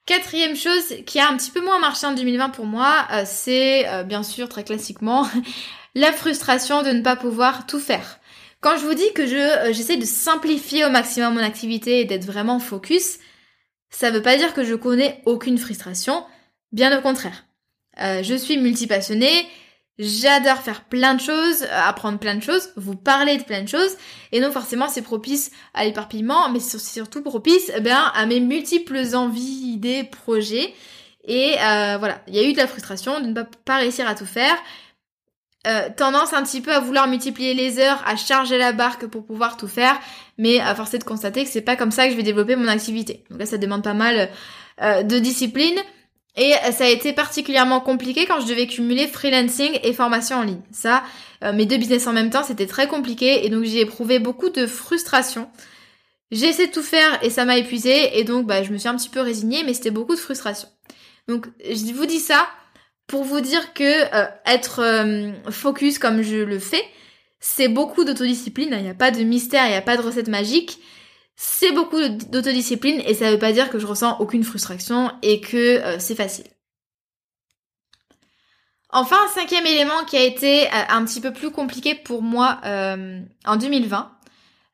Quatrième 0.06 0.56
chose 0.56 0.96
qui 1.06 1.20
a 1.20 1.28
un 1.28 1.36
petit 1.36 1.52
peu 1.52 1.62
moins 1.64 1.78
marché 1.78 2.06
en 2.06 2.12
2020 2.12 2.50
pour 2.50 2.66
moi, 2.66 3.06
c'est 3.24 3.86
bien 4.04 4.24
sûr 4.24 4.48
très 4.48 4.64
classiquement 4.64 5.28
la 5.94 6.12
frustration 6.12 6.82
de 6.82 6.90
ne 6.90 7.02
pas 7.02 7.14
pouvoir 7.14 7.66
tout 7.66 7.78
faire. 7.78 8.18
Quand 8.62 8.78
je 8.78 8.86
vous 8.86 8.94
dis 8.94 9.12
que 9.14 9.26
je 9.26 9.36
euh, 9.36 9.72
j'essaie 9.74 9.98
de 9.98 10.06
simplifier 10.06 10.86
au 10.86 10.90
maximum 10.90 11.34
mon 11.34 11.42
activité 11.42 12.00
et 12.00 12.04
d'être 12.06 12.24
vraiment 12.24 12.58
focus, 12.58 13.18
ça 13.90 14.10
veut 14.10 14.22
pas 14.22 14.38
dire 14.38 14.54
que 14.54 14.64
je 14.64 14.74
connais 14.74 15.20
aucune 15.26 15.58
frustration, 15.58 16.24
bien 16.72 16.98
au 16.98 17.02
contraire. 17.02 17.44
je 17.98 18.34
suis 18.34 18.56
multipassionnée, 18.56 19.46
J'adore 19.98 20.56
faire 20.56 20.84
plein 20.84 21.14
de 21.14 21.20
choses, 21.20 21.64
apprendre 21.70 22.18
plein 22.18 22.34
de 22.34 22.42
choses, 22.42 22.70
vous 22.76 22.96
parler 22.96 23.36
de 23.36 23.42
plein 23.42 23.62
de 23.62 23.68
choses. 23.68 23.96
Et 24.32 24.40
donc 24.40 24.52
forcément 24.52 24.88
c'est 24.88 25.02
propice 25.02 25.50
à 25.74 25.84
l'éparpillement, 25.84 26.48
mais 26.48 26.60
c'est 26.60 26.78
surtout 26.78 27.22
propice 27.22 27.70
eh 27.76 27.90
à 27.90 28.26
mes 28.26 28.40
multiples 28.40 29.14
envies, 29.14 29.74
idées, 29.74 30.04
projets. 30.04 30.72
Et 31.24 31.54
euh, 31.60 31.98
voilà, 31.98 32.22
il 32.26 32.34
y 32.34 32.38
a 32.38 32.42
eu 32.42 32.52
de 32.52 32.58
la 32.58 32.66
frustration 32.66 33.20
de 33.20 33.26
ne 33.26 33.42
pas 33.42 33.76
réussir 33.76 34.08
à 34.08 34.14
tout 34.14 34.26
faire. 34.26 34.56
Euh, 35.66 35.88
tendance 35.96 36.32
un 36.32 36.42
petit 36.42 36.60
peu 36.60 36.72
à 36.72 36.80
vouloir 36.80 37.06
multiplier 37.06 37.54
les 37.54 37.78
heures, 37.78 38.02
à 38.04 38.16
charger 38.16 38.58
la 38.58 38.72
barque 38.72 39.06
pour 39.06 39.24
pouvoir 39.24 39.56
tout 39.56 39.68
faire, 39.68 39.96
mais 40.36 40.58
à 40.58 40.74
forcer 40.74 40.98
de 40.98 41.04
constater 41.04 41.44
que 41.44 41.50
c'est 41.50 41.60
pas 41.60 41.76
comme 41.76 41.92
ça 41.92 42.06
que 42.06 42.10
je 42.12 42.16
vais 42.16 42.24
développer 42.24 42.56
mon 42.56 42.66
activité. 42.66 43.24
Donc 43.30 43.38
là, 43.38 43.46
ça 43.46 43.58
demande 43.58 43.84
pas 43.84 43.94
mal 43.94 44.28
euh, 44.82 45.02
de 45.02 45.18
discipline. 45.18 45.78
Et 46.34 46.52
ça 46.72 46.84
a 46.84 46.88
été 46.88 47.12
particulièrement 47.12 47.80
compliqué 47.80 48.24
quand 48.24 48.40
je 48.40 48.46
devais 48.46 48.66
cumuler 48.66 49.06
freelancing 49.06 49.78
et 49.82 49.92
formation 49.92 50.38
en 50.38 50.42
ligne. 50.42 50.62
Ça, 50.70 51.02
euh, 51.44 51.52
mes 51.52 51.66
deux 51.66 51.76
business 51.76 52.06
en 52.06 52.14
même 52.14 52.30
temps, 52.30 52.42
c'était 52.42 52.66
très 52.66 52.88
compliqué 52.88 53.44
et 53.44 53.50
donc 53.50 53.64
j'ai 53.64 53.80
éprouvé 53.80 54.18
beaucoup 54.18 54.48
de 54.48 54.66
frustration. 54.66 55.50
J'ai 56.30 56.46
essayé 56.46 56.68
de 56.68 56.72
tout 56.72 56.82
faire 56.82 57.22
et 57.22 57.28
ça 57.28 57.44
m'a 57.44 57.58
épuisé 57.58 58.18
et 58.18 58.24
donc 58.24 58.46
bah, 58.46 58.62
je 58.62 58.72
me 58.72 58.78
suis 58.78 58.88
un 58.88 58.96
petit 58.96 59.10
peu 59.10 59.20
résignée, 59.20 59.62
mais 59.64 59.74
c'était 59.74 59.90
beaucoup 59.90 60.14
de 60.14 60.20
frustration. 60.20 60.68
Donc 61.28 61.46
je 61.62 61.92
vous 61.92 62.06
dis 62.06 62.18
ça 62.18 62.48
pour 63.12 63.24
vous 63.24 63.42
dire 63.42 63.74
que 63.74 63.84
euh, 64.14 64.26
être 64.46 64.80
euh, 64.80 65.32
focus 65.50 65.98
comme 65.98 66.22
je 66.22 66.36
le 66.36 66.58
fais, 66.58 66.82
c'est 67.40 67.68
beaucoup 67.68 68.04
d'autodiscipline. 68.04 68.70
Il 68.72 68.84
n'y 68.84 68.88
a 68.88 68.94
pas 68.94 69.10
de 69.10 69.22
mystère, 69.22 69.66
il 69.66 69.68
n'y 69.68 69.76
a 69.76 69.82
pas 69.82 69.98
de 69.98 70.02
recette 70.02 70.28
magique. 70.28 70.78
C'est 71.36 71.72
beaucoup 71.72 72.00
d'autodiscipline 72.08 73.02
et 73.06 73.12
ça 73.12 73.26
ne 73.26 73.32
veut 73.32 73.38
pas 73.38 73.52
dire 73.52 73.68
que 73.68 73.78
je 73.78 73.86
ressens 73.86 74.16
aucune 74.18 74.44
frustration 74.44 75.12
et 75.20 75.42
que 75.42 75.82
euh, 75.84 75.98
c'est 75.98 76.14
facile. 76.14 76.46
Enfin, 78.88 79.18
un 79.26 79.28
cinquième 79.28 79.66
élément 79.66 80.04
qui 80.06 80.16
a 80.16 80.22
été 80.22 80.70
un 80.70 81.04
petit 81.04 81.20
peu 81.20 81.34
plus 81.34 81.50
compliqué 81.50 81.94
pour 81.94 82.22
moi 82.22 82.60
en 82.64 83.56
2020. 83.56 84.10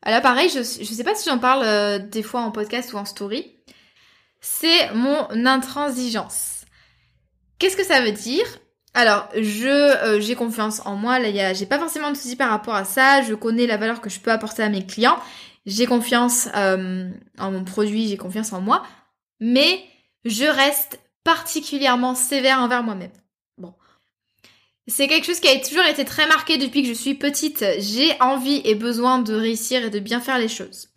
Là, 0.06 0.20
pareil, 0.20 0.48
je 0.48 0.58
ne 0.58 0.62
sais 0.62 1.04
pas 1.04 1.14
si 1.14 1.28
j'en 1.28 1.38
parle 1.38 2.08
des 2.08 2.24
fois 2.24 2.40
en 2.40 2.50
podcast 2.50 2.92
ou 2.92 2.96
en 2.96 3.04
story. 3.04 3.58
C'est 4.40 4.92
mon 4.94 5.28
intransigeance. 5.46 6.57
Qu'est-ce 7.58 7.76
que 7.76 7.84
ça 7.84 8.00
veut 8.00 8.12
dire? 8.12 8.46
Alors, 8.94 9.28
euh, 9.34 10.20
j'ai 10.20 10.34
confiance 10.34 10.80
en 10.84 10.96
moi. 10.96 11.18
Là, 11.18 11.52
j'ai 11.52 11.66
pas 11.66 11.78
forcément 11.78 12.10
de 12.10 12.16
soucis 12.16 12.36
par 12.36 12.50
rapport 12.50 12.74
à 12.74 12.84
ça. 12.84 13.22
Je 13.22 13.34
connais 13.34 13.66
la 13.66 13.76
valeur 13.76 14.00
que 14.00 14.10
je 14.10 14.20
peux 14.20 14.30
apporter 14.30 14.62
à 14.62 14.68
mes 14.68 14.84
clients. 14.84 15.18
J'ai 15.66 15.86
confiance 15.86 16.48
euh, 16.56 17.10
en 17.38 17.50
mon 17.50 17.64
produit. 17.64 18.08
J'ai 18.08 18.16
confiance 18.16 18.52
en 18.52 18.60
moi. 18.60 18.82
Mais 19.40 19.84
je 20.24 20.44
reste 20.44 21.00
particulièrement 21.24 22.14
sévère 22.14 22.60
envers 22.60 22.82
moi-même. 22.82 23.12
Bon, 23.58 23.74
c'est 24.86 25.06
quelque 25.06 25.26
chose 25.26 25.40
qui 25.40 25.48
a 25.48 25.60
toujours 25.60 25.84
été 25.84 26.04
très 26.04 26.26
marqué 26.26 26.58
depuis 26.58 26.82
que 26.82 26.88
je 26.88 26.94
suis 26.94 27.14
petite. 27.14 27.64
J'ai 27.78 28.20
envie 28.20 28.62
et 28.64 28.74
besoin 28.74 29.18
de 29.18 29.34
réussir 29.34 29.84
et 29.84 29.90
de 29.90 29.98
bien 29.98 30.20
faire 30.20 30.38
les 30.38 30.48
choses 30.48 30.88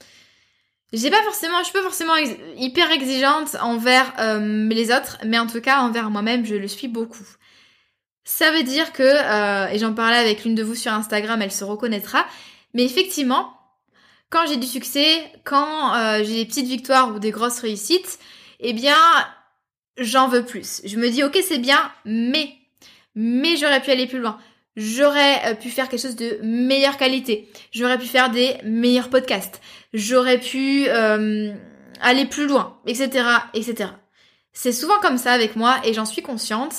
j'ai 0.94 1.10
pas 1.10 1.24
forcément, 1.24 1.60
je 1.60 1.66
suis 1.66 1.74
pas 1.74 1.84
forcément 1.84 2.16
hyper 2.58 2.92
exigeante 2.92 3.56
envers 3.62 4.14
euh, 4.20 4.68
les 4.70 4.92
autres, 4.92 5.18
mais 5.26 5.40
en 5.40 5.48
tout 5.48 5.62
cas 5.62 5.80
envers 5.80 6.10
moi-même, 6.10 6.46
je 6.46 6.56
le 6.56 6.68
suis 6.68 6.90
beaucoup. 6.90 7.26
Ça 8.26 8.52
veut 8.52 8.64
dire 8.64 8.92
que, 8.92 9.04
euh, 9.04 9.68
et 9.72 9.80
j'en 9.80 9.94
parlais 9.94 10.18
avec 10.18 10.44
l'une 10.44 10.56
de 10.56 10.64
vous 10.64 10.76
sur 10.76 10.92
Instagram, 10.92 11.42
elle 11.42 11.52
se 11.52 11.64
reconnaîtra, 11.64 12.26
mais 12.74 12.84
effectivement, 12.84 13.58
quand 14.30 14.46
j'ai 14.48 14.58
du 14.58 14.68
succès, 14.68 15.24
quand 15.46 15.96
euh, 15.96 16.24
j'ai 16.24 16.36
des 16.36 16.46
petites 16.46 16.68
victoires 16.68 17.16
ou 17.16 17.20
des 17.20 17.32
grosses 17.32 17.60
réussites, 17.60 18.20
eh 18.60 18.74
bien, 18.74 18.98
j'en 19.98 20.28
veux 20.28 20.46
plus. 20.46 20.82
Je 20.84 20.98
me 20.98 21.10
dis, 21.10 21.24
ok, 21.24 21.40
c'est 21.42 21.58
bien, 21.58 21.92
mais, 22.06 22.54
mais 23.16 23.56
j'aurais 23.56 23.82
pu 23.82 23.92
aller 23.92 24.08
plus 24.08 24.20
loin 24.20 24.38
j'aurais 24.76 25.46
euh, 25.46 25.56
pu 25.56 25.70
faire 25.70 25.90
quelque 25.90 26.02
chose 26.02 26.16
de 26.16 26.40
meilleure 26.44 26.98
qualité, 26.98 27.52
j'aurais 27.72 27.98
pu 27.98 28.06
faire 28.06 28.30
des 28.30 28.58
meilleurs 28.64 29.10
podcasts, 29.10 29.62
j'aurais 29.94 30.40
pu 30.40 30.86
euh, 30.88 31.54
aller 32.00 32.26
plus 32.26 32.48
loin, 32.48 32.80
etc., 32.86 33.26
etc. 33.54 33.92
C'est 34.54 34.72
souvent 34.72 35.00
comme 35.02 35.18
ça 35.18 35.32
avec 35.32 35.56
moi 35.56 35.80
et 35.86 35.94
j'en 35.94 36.06
suis 36.06 36.22
consciente. 36.22 36.74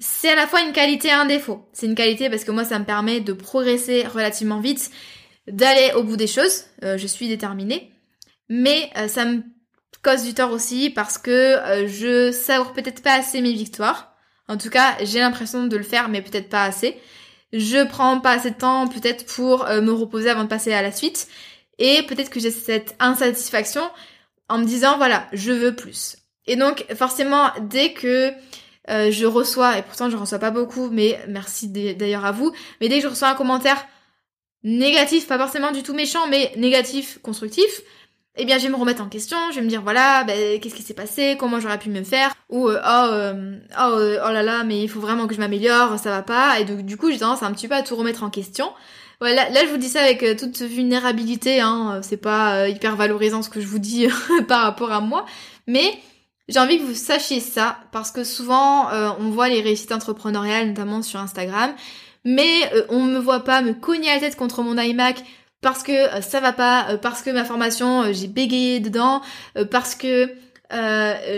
C'est 0.00 0.30
à 0.30 0.36
la 0.36 0.46
fois 0.46 0.62
une 0.62 0.72
qualité 0.72 1.08
et 1.08 1.12
un 1.12 1.26
défaut. 1.26 1.68
C'est 1.72 1.86
une 1.86 1.94
qualité 1.94 2.30
parce 2.30 2.44
que 2.44 2.52
moi 2.52 2.64
ça 2.64 2.78
me 2.78 2.84
permet 2.84 3.20
de 3.20 3.32
progresser 3.32 4.06
relativement 4.06 4.60
vite, 4.60 4.90
d'aller 5.48 5.92
au 5.96 6.04
bout 6.04 6.16
des 6.16 6.26
choses. 6.26 6.64
Euh, 6.84 6.96
je 6.98 7.06
suis 7.06 7.28
déterminée, 7.28 7.92
mais 8.48 8.90
ça 9.08 9.24
me 9.24 9.42
cause 10.02 10.22
du 10.22 10.34
tort 10.34 10.52
aussi 10.52 10.90
parce 10.90 11.18
que 11.18 11.56
je 11.86 12.30
savoure 12.30 12.72
peut-être 12.72 13.02
pas 13.02 13.14
assez 13.14 13.40
mes 13.40 13.52
victoires. 13.52 14.07
En 14.48 14.56
tout 14.56 14.70
cas, 14.70 14.96
j'ai 15.02 15.20
l'impression 15.20 15.66
de 15.66 15.76
le 15.76 15.82
faire, 15.82 16.08
mais 16.08 16.22
peut-être 16.22 16.48
pas 16.48 16.64
assez. 16.64 16.98
Je 17.52 17.86
prends 17.86 18.20
pas 18.20 18.32
assez 18.32 18.50
de 18.50 18.56
temps 18.56 18.88
peut-être 18.88 19.26
pour 19.26 19.66
euh, 19.66 19.80
me 19.80 19.92
reposer 19.92 20.30
avant 20.30 20.44
de 20.44 20.48
passer 20.48 20.72
à 20.72 20.82
la 20.82 20.92
suite. 20.92 21.28
Et 21.78 22.02
peut-être 22.02 22.30
que 22.30 22.40
j'ai 22.40 22.50
cette 22.50 22.96
insatisfaction 22.98 23.82
en 24.48 24.58
me 24.58 24.64
disant, 24.64 24.96
voilà, 24.96 25.26
je 25.32 25.52
veux 25.52 25.74
plus. 25.74 26.16
Et 26.46 26.56
donc, 26.56 26.84
forcément, 26.94 27.50
dès 27.60 27.92
que 27.92 28.32
euh, 28.90 29.10
je 29.10 29.26
reçois, 29.26 29.78
et 29.78 29.82
pourtant 29.82 30.08
je 30.08 30.16
reçois 30.16 30.38
pas 30.38 30.50
beaucoup, 30.50 30.88
mais 30.90 31.20
merci 31.28 31.68
d'ailleurs 31.68 32.24
à 32.24 32.32
vous, 32.32 32.52
mais 32.80 32.88
dès 32.88 32.96
que 32.96 33.02
je 33.02 33.08
reçois 33.08 33.28
un 33.28 33.34
commentaire 33.34 33.86
négatif, 34.64 35.26
pas 35.26 35.38
forcément 35.38 35.70
du 35.72 35.82
tout 35.82 35.94
méchant, 35.94 36.26
mais 36.28 36.52
négatif, 36.56 37.18
constructif, 37.22 37.82
eh 38.38 38.44
bien 38.44 38.56
je 38.58 38.62
vais 38.62 38.68
me 38.68 38.76
remettre 38.76 39.02
en 39.02 39.08
question, 39.08 39.36
je 39.50 39.56
vais 39.56 39.62
me 39.62 39.68
dire 39.68 39.82
voilà, 39.82 40.22
ben, 40.24 40.60
qu'est-ce 40.60 40.74
qui 40.74 40.82
s'est 40.82 40.94
passé, 40.94 41.36
comment 41.38 41.58
j'aurais 41.58 41.78
pu 41.78 41.90
me 41.90 42.04
faire, 42.04 42.32
ou 42.48 42.68
euh, 42.68 42.80
oh, 42.82 43.08
euh, 43.12 43.58
oh, 43.78 43.98
euh, 43.98 44.20
oh 44.24 44.32
là 44.32 44.44
là, 44.44 44.62
mais 44.62 44.80
il 44.80 44.88
faut 44.88 45.00
vraiment 45.00 45.26
que 45.26 45.34
je 45.34 45.40
m'améliore, 45.40 45.98
ça 45.98 46.10
va 46.10 46.22
pas, 46.22 46.60
et 46.60 46.64
donc 46.64 46.82
du 46.82 46.96
coup 46.96 47.10
j'ai 47.10 47.18
tendance 47.18 47.42
un 47.42 47.52
petit 47.52 47.66
peu 47.66 47.74
à 47.74 47.82
tout 47.82 47.96
remettre 47.96 48.22
en 48.22 48.30
question. 48.30 48.70
Voilà, 49.20 49.50
là, 49.50 49.66
je 49.66 49.70
vous 49.70 49.78
dis 49.78 49.88
ça 49.88 50.02
avec 50.02 50.24
toute 50.38 50.62
vulnérabilité, 50.62 51.60
hein, 51.60 51.98
c'est 52.02 52.18
pas 52.18 52.68
hyper 52.68 52.94
valorisant 52.94 53.42
ce 53.42 53.50
que 53.50 53.60
je 53.60 53.66
vous 53.66 53.80
dis 53.80 54.06
par 54.48 54.62
rapport 54.62 54.92
à 54.92 55.00
moi, 55.00 55.26
mais 55.66 55.98
j'ai 56.48 56.60
envie 56.60 56.78
que 56.78 56.84
vous 56.84 56.94
sachiez 56.94 57.40
ça, 57.40 57.78
parce 57.90 58.12
que 58.12 58.22
souvent 58.22 58.88
on 59.18 59.30
voit 59.30 59.48
les 59.48 59.60
réussites 59.60 59.90
entrepreneuriales, 59.90 60.68
notamment 60.68 61.02
sur 61.02 61.18
Instagram, 61.18 61.72
mais 62.24 62.70
on 62.88 63.02
me 63.02 63.18
voit 63.18 63.42
pas 63.42 63.60
me 63.60 63.72
cogner 63.74 64.14
la 64.14 64.20
tête 64.20 64.36
contre 64.36 64.62
mon 64.62 64.78
iMac 64.78 65.24
parce 65.60 65.82
que 65.82 65.92
euh, 65.92 66.20
ça 66.20 66.40
va 66.40 66.52
pas, 66.52 66.90
euh, 66.90 66.96
parce 66.96 67.22
que 67.22 67.30
ma 67.30 67.44
formation 67.44 68.02
euh, 68.02 68.12
j'ai 68.12 68.28
bégayé 68.28 68.80
dedans, 68.80 69.22
parce 69.70 69.94
que 69.94 70.30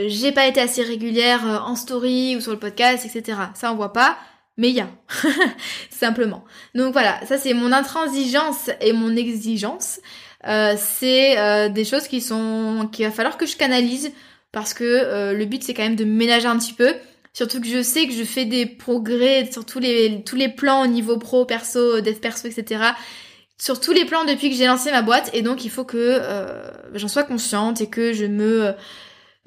j'ai 0.09 0.33
pas 0.33 0.47
été 0.47 0.61
assez 0.61 0.83
régulière 0.83 1.63
en 1.65 1.77
story 1.77 2.35
ou 2.37 2.41
sur 2.41 2.51
le 2.51 2.59
podcast, 2.59 3.07
etc. 3.07 3.39
Ça 3.55 3.73
on 3.73 3.77
voit 3.77 3.93
pas, 3.93 4.19
mais 4.57 4.71
il 4.71 4.75
y 4.75 4.81
a, 4.81 4.89
simplement. 5.91 6.45
Donc 6.75 6.93
voilà, 6.93 7.25
ça 7.27 7.39
c'est 7.39 7.55
mon 7.55 7.71
intransigeance 7.71 8.71
et 8.81 8.93
mon 8.93 9.15
exigence. 9.15 10.01
c'est 10.45 11.71
des 11.71 11.85
choses 11.85 12.09
qui 12.09 12.21
sont 12.21 12.89
qu'il 12.91 13.05
va 13.07 13.13
falloir 13.13 13.37
que 13.37 13.47
je 13.47 13.57
canalise 13.57 14.11
parce 14.51 14.75
que 14.75 15.33
le 15.33 15.45
but 15.45 15.63
c'est 15.63 15.75
quand 15.75 15.85
même 15.85 15.95
de 15.95 16.05
ménager 16.05 16.49
un 16.49 16.59
petit 16.59 16.75
peu. 16.75 16.93
Surtout 17.33 17.61
que 17.61 17.69
je 17.69 17.81
sais 17.85 18.09
que 18.09 18.13
je 18.13 18.25
fais 18.25 18.47
des 18.47 18.67
progrès 18.67 19.49
sur 19.53 19.65
tous 19.65 19.79
les, 19.79 20.25
tous 20.25 20.35
les 20.35 20.49
plans 20.49 20.83
au 20.83 20.89
niveau 20.89 21.19
pro, 21.19 21.45
perso, 21.45 22.01
dev 22.01 22.17
perso, 22.17 22.49
etc 22.49 22.95
sur 23.61 23.79
tous 23.79 23.93
les 23.93 24.07
plans 24.07 24.25
depuis 24.25 24.49
que 24.49 24.57
j'ai 24.57 24.67
lancé 24.67 24.91
ma 24.91 25.03
boîte 25.03 25.31
et 25.35 25.43
donc 25.43 25.65
il 25.65 25.71
faut 25.71 25.85
que 25.85 25.99
euh, 25.99 26.71
j'en 26.95 27.09
sois 27.09 27.25
consciente 27.25 27.81
et 27.83 27.91
que 27.91 28.15
je 28.15 28.25
me 28.25 28.69
euh, 28.69 28.73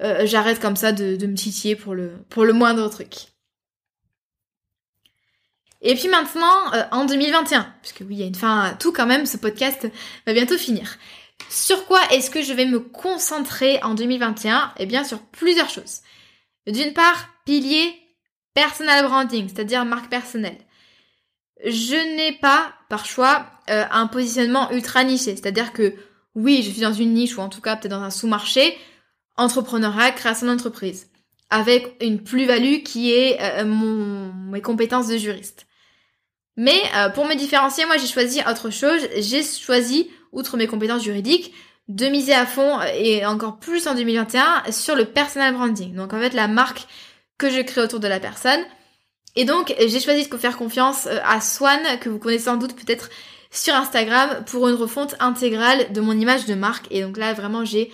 euh, 0.02 0.26
j'arrête 0.26 0.60
comme 0.60 0.76
ça 0.76 0.92
de, 0.92 1.26
me 1.26 1.34
titiller 1.34 1.74
pour 1.74 1.94
le 1.94 2.12
pour 2.30 2.44
le 2.44 2.52
moindre 2.52 2.88
truc. 2.88 3.14
Et 5.82 5.96
puis 5.96 6.08
maintenant 6.08 6.72
en 6.92 7.04
2021, 7.04 7.74
puisque 7.82 8.00
oui 8.00 8.14
il 8.14 8.20
y 8.20 8.22
a 8.22 8.26
une 8.26 8.34
fin 8.34 8.60
à 8.60 8.74
tout 8.74 8.92
quand 8.92 9.04
même, 9.04 9.26
ce 9.26 9.36
podcast 9.36 9.86
va 10.26 10.32
bientôt 10.32 10.56
finir. 10.56 10.96
Sur 11.50 11.84
quoi 11.84 12.00
est-ce 12.12 12.30
que 12.30 12.40
je 12.40 12.52
vais 12.54 12.64
me 12.64 12.78
concentrer 12.80 13.82
en 13.82 13.94
2021 13.94 14.72
Eh 14.78 14.86
bien 14.86 15.04
sur 15.04 15.20
plusieurs 15.20 15.68
choses. 15.68 16.00
D'une 16.66 16.94
part, 16.94 17.28
pilier 17.44 17.92
personal 18.54 19.04
branding, 19.04 19.48
c'est-à-dire 19.48 19.84
marque 19.84 20.08
personnelle 20.08 20.56
je 21.64 22.16
n'ai 22.16 22.32
pas, 22.32 22.72
par 22.88 23.06
choix, 23.06 23.46
euh, 23.70 23.84
un 23.90 24.06
positionnement 24.06 24.70
ultra 24.70 25.04
niché. 25.04 25.36
C'est-à-dire 25.36 25.72
que 25.72 25.94
oui, 26.34 26.62
je 26.62 26.70
suis 26.70 26.80
dans 26.80 26.92
une 26.92 27.14
niche 27.14 27.38
ou 27.38 27.40
en 27.40 27.48
tout 27.48 27.60
cas 27.60 27.76
peut-être 27.76 27.92
dans 27.92 28.02
un 28.02 28.10
sous-marché, 28.10 28.76
entrepreneuriat, 29.36 30.10
création 30.12 30.46
d'entreprise, 30.46 31.08
avec 31.50 31.96
une 32.00 32.22
plus-value 32.22 32.82
qui 32.82 33.12
est 33.12 33.38
euh, 33.40 33.64
mes 33.64 34.60
compétences 34.60 35.08
de 35.08 35.16
juriste. 35.16 35.66
Mais 36.56 36.80
euh, 36.96 37.08
pour 37.08 37.26
me 37.26 37.34
différencier, 37.34 37.86
moi 37.86 37.96
j'ai 37.96 38.06
choisi 38.06 38.40
autre 38.48 38.70
chose. 38.70 39.08
J'ai 39.18 39.42
choisi, 39.42 40.10
outre 40.32 40.56
mes 40.56 40.66
compétences 40.66 41.02
juridiques, 41.02 41.52
de 41.88 42.06
miser 42.06 42.34
à 42.34 42.46
fond 42.46 42.80
et 42.96 43.26
encore 43.26 43.58
plus 43.58 43.86
en 43.86 43.94
2021 43.94 44.70
sur 44.70 44.96
le 44.96 45.04
personal 45.04 45.54
branding. 45.54 45.94
Donc 45.94 46.12
en 46.12 46.18
fait 46.18 46.32
la 46.34 46.48
marque 46.48 46.86
que 47.38 47.50
je 47.50 47.60
crée 47.60 47.82
autour 47.82 48.00
de 48.00 48.08
la 48.08 48.20
personne 48.20 48.60
et 49.36 49.44
donc, 49.44 49.74
j'ai 49.78 50.00
choisi 50.00 50.28
de 50.28 50.36
faire 50.36 50.56
confiance 50.56 51.06
euh, 51.06 51.18
à 51.24 51.40
Swan, 51.40 51.80
que 52.00 52.08
vous 52.08 52.18
connaissez 52.18 52.44
sans 52.44 52.56
doute 52.56 52.74
peut-être 52.74 53.10
sur 53.50 53.74
Instagram, 53.74 54.44
pour 54.46 54.68
une 54.68 54.74
refonte 54.74 55.14
intégrale 55.20 55.92
de 55.92 56.00
mon 56.00 56.12
image 56.18 56.46
de 56.46 56.54
marque. 56.54 56.86
Et 56.90 57.02
donc 57.02 57.16
là, 57.16 57.32
vraiment, 57.34 57.64
j'ai 57.64 57.92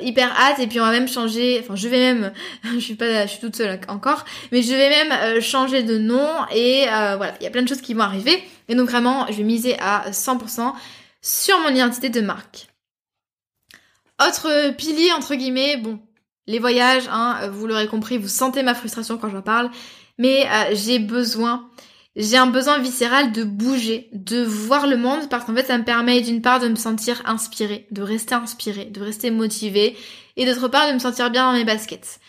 hyper 0.00 0.32
hâte 0.40 0.60
et 0.60 0.66
puis 0.66 0.80
on 0.80 0.82
va 0.82 0.92
même 0.92 1.08
changer, 1.08 1.60
enfin 1.62 1.76
je 1.76 1.88
vais 1.88 1.98
même, 1.98 2.32
je 2.64 2.78
suis 2.78 2.94
pas, 2.94 3.26
je 3.26 3.32
suis 3.32 3.40
toute 3.40 3.54
seule 3.54 3.78
encore, 3.88 4.24
mais 4.50 4.62
je 4.62 4.72
vais 4.72 4.88
même 4.88 5.42
changer 5.42 5.82
de 5.82 5.98
nom 5.98 6.26
et 6.54 6.86
voilà, 6.86 7.34
il 7.38 7.44
y 7.44 7.46
a 7.46 7.50
plein 7.50 7.60
de 7.60 7.68
choses 7.68 7.82
qui 7.82 7.92
vont 7.92 8.00
arriver 8.00 8.42
et 8.68 8.76
donc 8.76 8.88
vraiment 8.88 9.26
je 9.26 9.34
vais 9.34 9.42
miser 9.42 9.78
à 9.80 10.10
100% 10.10 10.72
sur 11.20 11.60
mon 11.60 11.68
identité 11.68 12.08
de 12.08 12.22
marque. 12.22 12.68
Autre 14.26 14.70
pilier 14.70 15.12
entre 15.12 15.34
guillemets, 15.34 15.76
bon, 15.76 16.00
les 16.46 16.58
voyages, 16.58 17.04
hein, 17.10 17.48
vous 17.52 17.66
l'aurez 17.66 17.88
compris, 17.88 18.18
vous 18.18 18.28
sentez 18.28 18.62
ma 18.62 18.74
frustration 18.74 19.18
quand 19.18 19.30
j'en 19.30 19.42
parle, 19.42 19.70
mais 20.18 20.46
j'ai 20.72 20.98
besoin 20.98 21.68
j'ai 22.16 22.36
un 22.36 22.46
besoin 22.46 22.78
viscéral 22.78 23.32
de 23.32 23.42
bouger, 23.42 24.08
de 24.12 24.44
voir 24.44 24.86
le 24.86 24.96
monde 24.96 25.28
parce 25.28 25.44
qu'en 25.44 25.54
fait 25.54 25.66
ça 25.66 25.78
me 25.78 25.84
permet 25.84 26.20
d'une 26.20 26.42
part 26.42 26.60
de 26.60 26.68
me 26.68 26.76
sentir 26.76 27.20
inspirée, 27.24 27.86
de 27.90 28.02
rester 28.02 28.34
inspirée, 28.34 28.84
de 28.84 29.02
rester 29.02 29.30
motivée 29.30 29.96
et 30.36 30.46
d'autre 30.46 30.68
part 30.68 30.88
de 30.88 30.94
me 30.94 30.98
sentir 31.00 31.30
bien 31.30 31.50
dans 31.50 31.58
mes 31.58 31.64
baskets. 31.64 32.20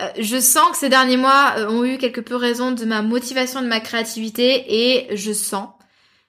Euh, 0.00 0.08
je 0.18 0.40
sens 0.40 0.70
que 0.70 0.76
ces 0.76 0.88
derniers 0.88 1.16
mois 1.16 1.54
euh, 1.58 1.68
ont 1.68 1.84
eu 1.84 1.98
quelque 1.98 2.20
peu 2.20 2.34
raison 2.34 2.72
de 2.72 2.84
ma 2.84 3.02
motivation, 3.02 3.62
de 3.62 3.66
ma 3.66 3.80
créativité 3.80 4.64
et 4.68 5.16
je 5.16 5.32
sens, 5.32 5.68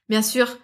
bien 0.10 0.22
sûr, 0.22 0.48
euh, 0.48 0.56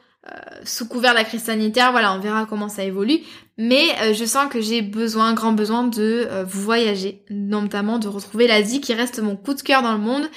sous 0.64 0.88
couvert 0.88 1.12
de 1.12 1.18
la 1.18 1.24
crise 1.24 1.44
sanitaire, 1.44 1.92
voilà, 1.92 2.14
on 2.14 2.20
verra 2.20 2.46
comment 2.46 2.70
ça 2.70 2.84
évolue, 2.84 3.20
mais 3.58 4.14
je 4.14 4.26
sens 4.26 4.50
que 4.50 4.62
j'ai 4.62 4.82
besoin, 4.82 5.34
grand 5.34 5.54
besoin 5.54 5.84
de 5.84 6.28
voyager, 6.46 7.24
notamment 7.30 8.00
de 8.00 8.08
retrouver 8.08 8.48
l'Asie 8.48 8.82
qui 8.82 8.94
reste 8.94 9.20
mon 9.20 9.36
coup 9.36 9.54
de 9.54 9.62
cœur 9.62 9.82
dans 9.82 9.94
le 9.94 10.00
monde 10.00 10.30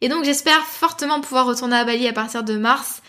et 0.00 0.08
donc 0.08 0.24
j'espère 0.24 0.62
fortement 0.64 1.20
pouvoir 1.20 1.46
retourner 1.46 1.76
à 1.76 1.84
Bali 1.84 2.08
à 2.08 2.12
partir 2.12 2.42
de 2.42 2.56
mars. 2.56 3.02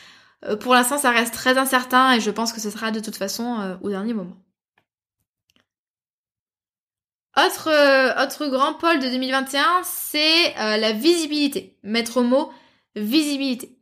Euh, 0.46 0.56
pour 0.58 0.74
l'instant, 0.74 0.98
ça 0.98 1.12
reste 1.12 1.34
très 1.34 1.58
incertain 1.58 2.14
et 2.14 2.20
je 2.20 2.32
pense 2.32 2.52
que 2.52 2.60
ce 2.60 2.70
sera 2.70 2.92
de 2.92 3.00
toute 3.00 3.16
façon 3.16 3.60
euh, 3.60 3.76
au 3.82 3.90
dernier 3.90 4.14
moment. 4.14 4.36
Autre, 7.38 7.70
euh, 7.70 8.24
autre 8.24 8.48
grand 8.48 8.74
pôle 8.74 9.00
de 9.00 9.08
2021, 9.08 9.64
c'est 9.84 10.54
la 10.56 10.92
visibilité. 10.92 11.78
Mettre 11.84 12.18
au 12.18 12.24
mot 12.24 12.52
visibilité. 12.98 13.78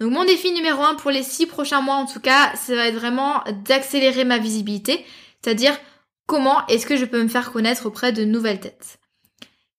Donc 0.00 0.12
mon 0.12 0.24
défi 0.24 0.52
numéro 0.52 0.82
un 0.82 0.94
pour 0.94 1.10
les 1.10 1.22
six 1.22 1.46
prochains 1.46 1.80
mois 1.80 1.94
en 1.94 2.06
tout 2.06 2.20
cas, 2.20 2.54
ça 2.56 2.74
va 2.74 2.88
être 2.88 2.96
vraiment 2.96 3.42
d'accélérer 3.64 4.24
ma 4.24 4.38
visibilité. 4.38 5.04
C'est-à-dire 5.42 5.78
comment 6.26 6.66
est-ce 6.66 6.86
que 6.86 6.96
je 6.96 7.04
peux 7.04 7.22
me 7.22 7.28
faire 7.28 7.52
connaître 7.52 7.86
auprès 7.86 8.12
de 8.12 8.24
nouvelles 8.24 8.60
têtes. 8.60 8.98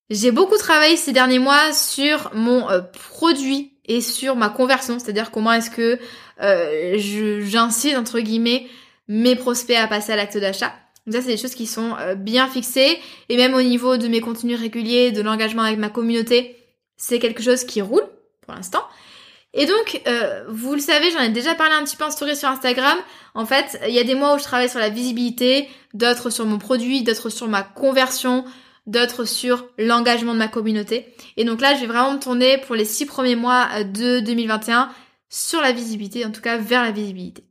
J'ai 0.10 0.32
beaucoup 0.32 0.58
travaillé 0.58 0.98
ces 0.98 1.12
derniers 1.12 1.40
mois 1.40 1.74
sur 1.74 2.32
mon 2.34 2.70
euh, 2.70 2.82
produit 2.82 3.74
et 3.86 4.02
sur 4.02 4.36
ma 4.36 4.50
conversion, 4.50 5.00
c'est-à-dire 5.00 5.32
comment 5.32 5.52
est-ce 5.54 5.70
que 5.70 5.98
euh, 6.42 7.40
j'incite 7.42 7.98
entre 7.98 8.20
guillemets 8.20 8.68
mes 9.08 9.36
prospects 9.36 9.76
à 9.76 9.88
passer 9.88 10.12
à 10.12 10.16
l'acte 10.16 10.38
d'achat. 10.38 10.74
Donc 11.06 11.16
ça, 11.16 11.22
c'est 11.22 11.36
des 11.36 11.38
choses 11.38 11.56
qui 11.56 11.68
sont 11.68 11.96
euh, 12.00 12.16
bien 12.16 12.48
fixées 12.48 13.00
et 13.30 13.38
même 13.38 13.54
au 13.54 13.62
niveau 13.62 13.98
de 13.98 14.08
mes 14.08 14.22
contenus 14.22 14.60
réguliers, 14.60 15.12
de 15.12 15.22
l'engagement 15.22 15.64
avec 15.64 15.80
ma 15.80 15.90
communauté, 15.90 16.56
c'est 16.96 17.20
quelque 17.20 17.44
chose 17.44 17.64
qui 17.64 17.82
roule 17.82 18.06
pour 18.42 18.54
l'instant. 18.54 18.84
Et 19.54 19.66
donc, 19.68 20.02
euh, 20.08 20.46
vous 20.48 20.74
le 20.74 20.80
savez, 20.80 21.12
j'en 21.12 21.20
ai 21.20 21.30
déjà 21.30 21.54
parlé 21.54 21.76
un 21.76 21.84
petit 21.84 21.96
peu 21.96 22.04
en 22.04 22.12
story 22.12 22.36
sur 22.36 22.50
Instagram. 22.50 22.98
En 23.36 23.46
fait, 23.46 23.80
il 23.88 23.94
y 23.94 24.00
a 24.00 24.04
des 24.04 24.16
mois 24.16 24.36
où 24.36 24.40
je 24.40 24.44
travaille 24.44 24.70
sur 24.70 24.80
la 24.80 24.90
visibilité, 24.90 25.70
d'autres 25.94 26.32
sur 26.32 26.46
mon 26.46 26.58
produit, 26.58 27.04
d'autres 27.04 27.30
sur 27.30 27.48
ma 27.48 27.62
conversion, 27.62 28.46
d'autres 28.88 29.26
sur 29.26 29.68
l'engagement 29.78 30.34
de 30.34 30.40
ma 30.40 30.48
communauté. 30.48 31.16
Et 31.38 31.46
donc 31.46 31.62
là, 31.62 31.76
je 31.76 31.82
vais 31.82 31.88
vraiment 31.88 32.14
me 32.14 32.20
tourner 32.20 32.58
pour 32.58 32.76
les 32.76 32.86
six 32.86 33.06
premiers 33.06 33.36
mois 33.36 33.68
euh, 33.76 33.84
de 33.84 34.20
2021 34.22 34.90
sur 35.30 35.62
la 35.62 35.72
visibilité, 35.72 36.26
en 36.26 36.32
tout 36.32 36.42
cas 36.42 36.58
vers 36.58 36.84
la 36.84 36.92
visibilité. 36.92 37.44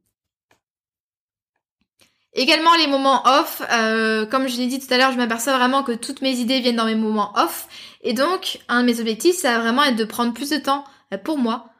Également 2.35 2.75
les 2.77 2.87
moments 2.87 3.23
off, 3.27 3.63
euh, 3.71 4.25
comme 4.25 4.49
je 4.49 4.57
l'ai 4.57 4.67
dit 4.67 4.81
tout 4.81 4.93
à 4.93 4.97
l'heure, 4.97 5.13
je 5.13 5.19
m'aperçois 5.19 5.57
vraiment 5.57 5.83
que 5.83 5.93
toutes 5.93 6.23
mes 6.23 6.33
idées 6.33 6.61
viennent 6.61 6.77
dans 6.77 6.87
mes 6.87 6.95
moments 6.95 7.33
off. 7.37 7.69
Et 8.01 8.15
donc, 8.15 8.61
un 8.69 8.81
de 8.81 8.87
mes 8.87 9.01
objectifs, 9.01 9.37
ça 9.37 9.53
va 9.53 9.59
vraiment 9.59 9.85
être 9.85 9.97
de 9.97 10.05
prendre 10.05 10.33
plus 10.33 10.51
de 10.51 10.57
temps 10.57 10.85
euh, 11.13 11.19
pour 11.19 11.39
moi, 11.39 11.72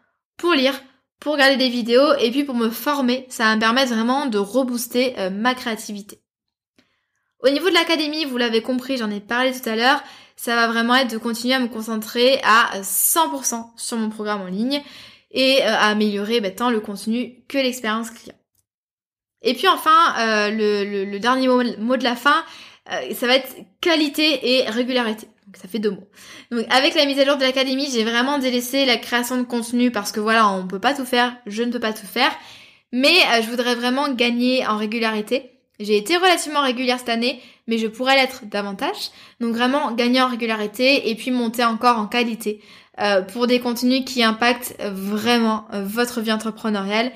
pour 0.43 0.55
lire, 0.55 0.75
pour 1.21 1.35
regarder 1.35 1.57
des 1.57 1.69
vidéos 1.69 2.15
et 2.19 2.33
puis 2.33 2.43
pour 2.43 2.57
me 2.57 2.69
former. 2.69 3.27
Ça 3.31 3.45
va 3.45 3.55
me 3.55 3.61
permettre 3.61 3.95
vraiment 3.95 4.27
de 4.27 4.39
rebooster 4.39 5.15
ma 5.31 5.55
créativité. 5.55 6.21
Au 7.39 7.49
niveau 7.49 7.69
de 7.69 7.75
l'académie, 7.75 8.25
vous 8.25 8.39
l'avez 8.39 8.61
compris, 8.61 8.97
j'en 8.97 9.11
ai 9.11 9.21
parlé 9.21 9.53
tout 9.53 9.69
à 9.69 9.77
l'heure, 9.77 10.03
ça 10.37 10.57
va 10.57 10.67
vraiment 10.67 10.97
être 10.97 11.13
de 11.13 11.19
continuer 11.19 11.55
à 11.55 11.61
me 11.61 11.69
concentrer 11.69 12.41
à 12.43 12.81
100% 12.81 13.71
sur 13.77 13.97
mon 13.97 14.11
programme 14.11 14.41
en 14.41 14.47
ligne 14.47 14.83
et 15.31 15.63
euh, 15.63 15.69
à 15.69 15.91
améliorer 15.91 16.41
bah, 16.41 16.51
tant 16.51 16.71
le 16.71 16.81
contenu 16.81 17.45
que 17.47 17.59
l'expérience 17.59 18.11
client. 18.11 18.35
Et 19.43 19.55
puis 19.55 19.69
enfin, 19.69 20.15
euh, 20.19 20.51
le, 20.51 21.19
dernier 21.19 21.47
mot, 21.47 21.97
de 21.97 22.05
la 22.05 22.17
fin, 22.17 22.45
euh, 22.91 23.15
ça 23.15 23.29
va 23.29 23.37
être 23.37 23.55
qualité 23.81 24.57
et 24.57 24.69
régularité. 24.69 25.29
Donc 25.53 25.61
ça 25.61 25.69
fait 25.69 25.79
deux 25.79 25.91
mots. 25.91 26.09
Donc 26.51 26.65
avec 26.71 26.95
la 26.95 27.05
mise 27.05 27.19
à 27.19 27.27
jour 27.27 27.37
de 27.37 27.43
l'académie, 27.43 27.89
j'ai 27.93 28.05
vraiment 28.05 28.39
délaissé 28.39 28.87
la 28.87 28.97
création 28.97 29.37
de 29.37 29.43
contenu 29.43 29.91
parce 29.91 30.11
que 30.11 30.21
voilà, 30.21 30.49
on 30.49 30.67
peut 30.67 30.81
pas 30.81 30.95
tout 30.95 31.05
faire, 31.05 31.37
je 31.47 31.63
ne 31.63 31.71
peux 31.71 31.81
pas 31.81 31.93
tout 31.93 32.07
faire. 32.07 32.31
Mais 32.91 33.15
je 33.43 33.49
voudrais 33.49 33.75
vraiment 33.75 34.13
gagner 34.13 34.67
en 34.67 34.77
régularité. 34.77 35.51
J'ai 35.81 35.97
été 35.97 36.17
relativement 36.17 36.63
régulière 36.63 36.99
cette 36.99 37.09
année, 37.09 37.41
mais 37.67 37.79
je 37.79 37.87
pourrais 37.87 38.17
l'être 38.17 38.45
davantage. 38.47 39.11
Donc 39.41 39.55
vraiment 39.55 39.93
gagner 39.93 40.23
en 40.23 40.29
régularité 40.29 41.11
et 41.11 41.15
puis 41.15 41.31
monter 41.31 41.65
encore 41.65 41.99
en 41.99 42.07
qualité 42.07 42.61
euh, 43.01 43.23
pour 43.23 43.47
des 43.47 43.59
contenus 43.59 44.05
qui 44.05 44.23
impactent 44.23 44.77
vraiment 44.81 45.65
euh, 45.73 45.83
votre 45.85 46.21
vie 46.21 46.33
entrepreneuriale. 46.33 47.11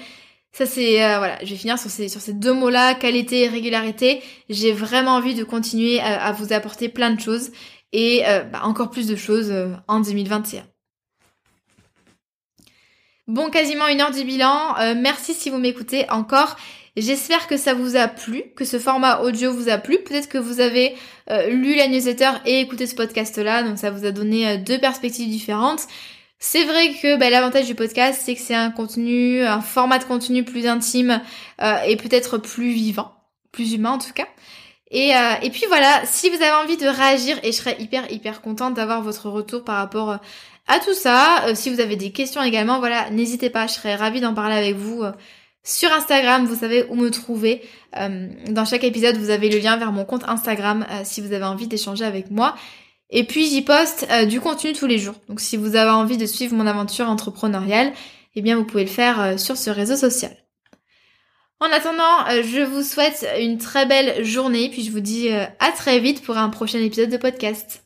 Ça 0.52 0.64
c'est 0.64 1.04
euh, 1.04 1.18
voilà, 1.18 1.36
je 1.44 1.50
vais 1.50 1.56
finir 1.56 1.78
sur 1.78 1.90
ces 1.90 2.08
sur 2.08 2.22
ces 2.22 2.32
deux 2.32 2.54
mots-là, 2.54 2.94
qualité 2.94 3.42
et 3.42 3.48
régularité. 3.48 4.22
J'ai 4.48 4.72
vraiment 4.72 5.12
envie 5.16 5.34
de 5.34 5.44
continuer 5.44 6.00
à, 6.00 6.32
vous 6.32 6.54
apporter 6.54 6.88
plein 6.88 7.10
de 7.10 7.20
choses 7.20 7.50
et 7.98 8.22
bah, 8.52 8.60
encore 8.64 8.90
plus 8.90 9.06
de 9.06 9.16
choses 9.16 9.52
en 9.88 10.00
2021. 10.00 10.62
Bon, 13.26 13.50
quasiment 13.50 13.88
une 13.88 14.00
heure 14.00 14.10
du 14.10 14.22
bilan. 14.22 14.74
merci 14.96 15.32
si 15.32 15.50
vous 15.50 15.58
m'écoutez 15.58 16.08
encore. 16.10 16.56
J'espère 16.96 17.46
que 17.46 17.58
ça 17.58 17.74
vous 17.74 17.94
a 17.96 18.08
plu, 18.08 18.44
que 18.56 18.64
ce 18.64 18.78
format 18.78 19.20
audio 19.20 19.52
vous 19.52 19.68
a 19.68 19.76
plu. 19.76 19.98
Peut-être 19.98 20.30
que 20.30 20.38
vous 20.38 20.60
avez 20.60 20.94
euh, 21.30 21.50
lu 21.50 21.74
la 21.74 21.88
newsletter 21.88 22.30
et 22.46 22.60
écouté 22.60 22.86
ce 22.86 22.94
podcast-là, 22.94 23.64
donc 23.64 23.76
ça 23.76 23.90
vous 23.90 24.06
a 24.06 24.12
donné 24.12 24.48
euh, 24.48 24.56
deux 24.56 24.78
perspectives 24.78 25.28
différentes. 25.28 25.82
C'est 26.38 26.64
vrai 26.64 26.94
que 26.94 27.18
bah, 27.18 27.28
l'avantage 27.28 27.66
du 27.66 27.74
podcast, 27.74 28.22
c'est 28.24 28.34
que 28.34 28.40
c'est 28.40 28.54
un 28.54 28.70
contenu, 28.70 29.42
un 29.42 29.60
format 29.60 29.98
de 29.98 30.04
contenu 30.04 30.42
plus 30.42 30.66
intime 30.66 31.20
euh, 31.60 31.82
et 31.86 31.96
peut-être 31.96 32.38
plus 32.38 32.70
vivant, 32.70 33.12
plus 33.52 33.74
humain 33.74 33.92
en 33.92 33.98
tout 33.98 34.14
cas. 34.14 34.28
Et, 34.90 35.10
et 35.42 35.50
puis 35.50 35.64
voilà, 35.66 36.02
si 36.04 36.30
vous 36.30 36.36
avez 36.36 36.64
envie 36.64 36.76
de 36.76 36.86
réagir, 36.86 37.38
et 37.42 37.50
je 37.50 37.56
serais 37.56 37.76
hyper 37.80 38.10
hyper 38.12 38.40
contente 38.40 38.74
d'avoir 38.74 39.02
votre 39.02 39.28
retour 39.28 39.64
par 39.64 39.76
rapport 39.76 40.18
à 40.68 40.78
tout 40.78 40.94
ça. 40.94 41.42
si 41.54 41.70
vous 41.74 41.80
avez 41.80 41.96
des 41.96 42.12
questions 42.12 42.40
également, 42.40 42.78
voilà, 42.78 43.10
n'hésitez 43.10 43.50
pas, 43.50 43.66
je 43.66 43.72
serais 43.72 43.96
ravie 43.96 44.20
d'en 44.20 44.32
parler 44.32 44.54
avec 44.54 44.76
vous 44.76 45.02
sur 45.66 45.92
Instagram, 45.92 46.46
vous 46.46 46.54
savez 46.54 46.86
où 46.88 46.94
me 46.94 47.10
trouver. 47.10 47.60
Euh, 47.96 48.28
dans 48.48 48.64
chaque 48.64 48.84
épisode, 48.84 49.16
vous 49.16 49.30
avez 49.30 49.50
le 49.50 49.58
lien 49.58 49.76
vers 49.76 49.90
mon 49.90 50.04
compte 50.04 50.22
Instagram 50.28 50.86
euh, 50.88 51.00
si 51.02 51.20
vous 51.20 51.32
avez 51.32 51.44
envie 51.44 51.66
d'échanger 51.66 52.04
avec 52.04 52.30
moi. 52.30 52.54
Et 53.10 53.24
puis 53.24 53.46
j'y 53.46 53.62
poste 53.62 54.06
euh, 54.10 54.26
du 54.26 54.40
contenu 54.40 54.72
tous 54.72 54.86
les 54.86 54.98
jours. 54.98 55.16
Donc 55.28 55.40
si 55.40 55.56
vous 55.56 55.74
avez 55.74 55.90
envie 55.90 56.18
de 56.18 56.26
suivre 56.26 56.54
mon 56.54 56.68
aventure 56.68 57.08
entrepreneuriale, 57.08 57.92
eh 58.36 58.42
bien 58.42 58.56
vous 58.56 58.64
pouvez 58.64 58.84
le 58.84 58.90
faire 58.90 59.38
sur 59.40 59.56
ce 59.56 59.70
réseau 59.70 59.96
social. 59.96 60.45
En 61.60 61.72
attendant, 61.72 62.42
je 62.42 62.62
vous 62.62 62.82
souhaite 62.82 63.26
une 63.40 63.56
très 63.56 63.86
belle 63.86 64.24
journée, 64.24 64.68
puis 64.68 64.84
je 64.84 64.90
vous 64.90 65.00
dis 65.00 65.30
à 65.30 65.72
très 65.72 66.00
vite 66.00 66.22
pour 66.22 66.36
un 66.36 66.50
prochain 66.50 66.80
épisode 66.80 67.08
de 67.08 67.16
podcast. 67.16 67.85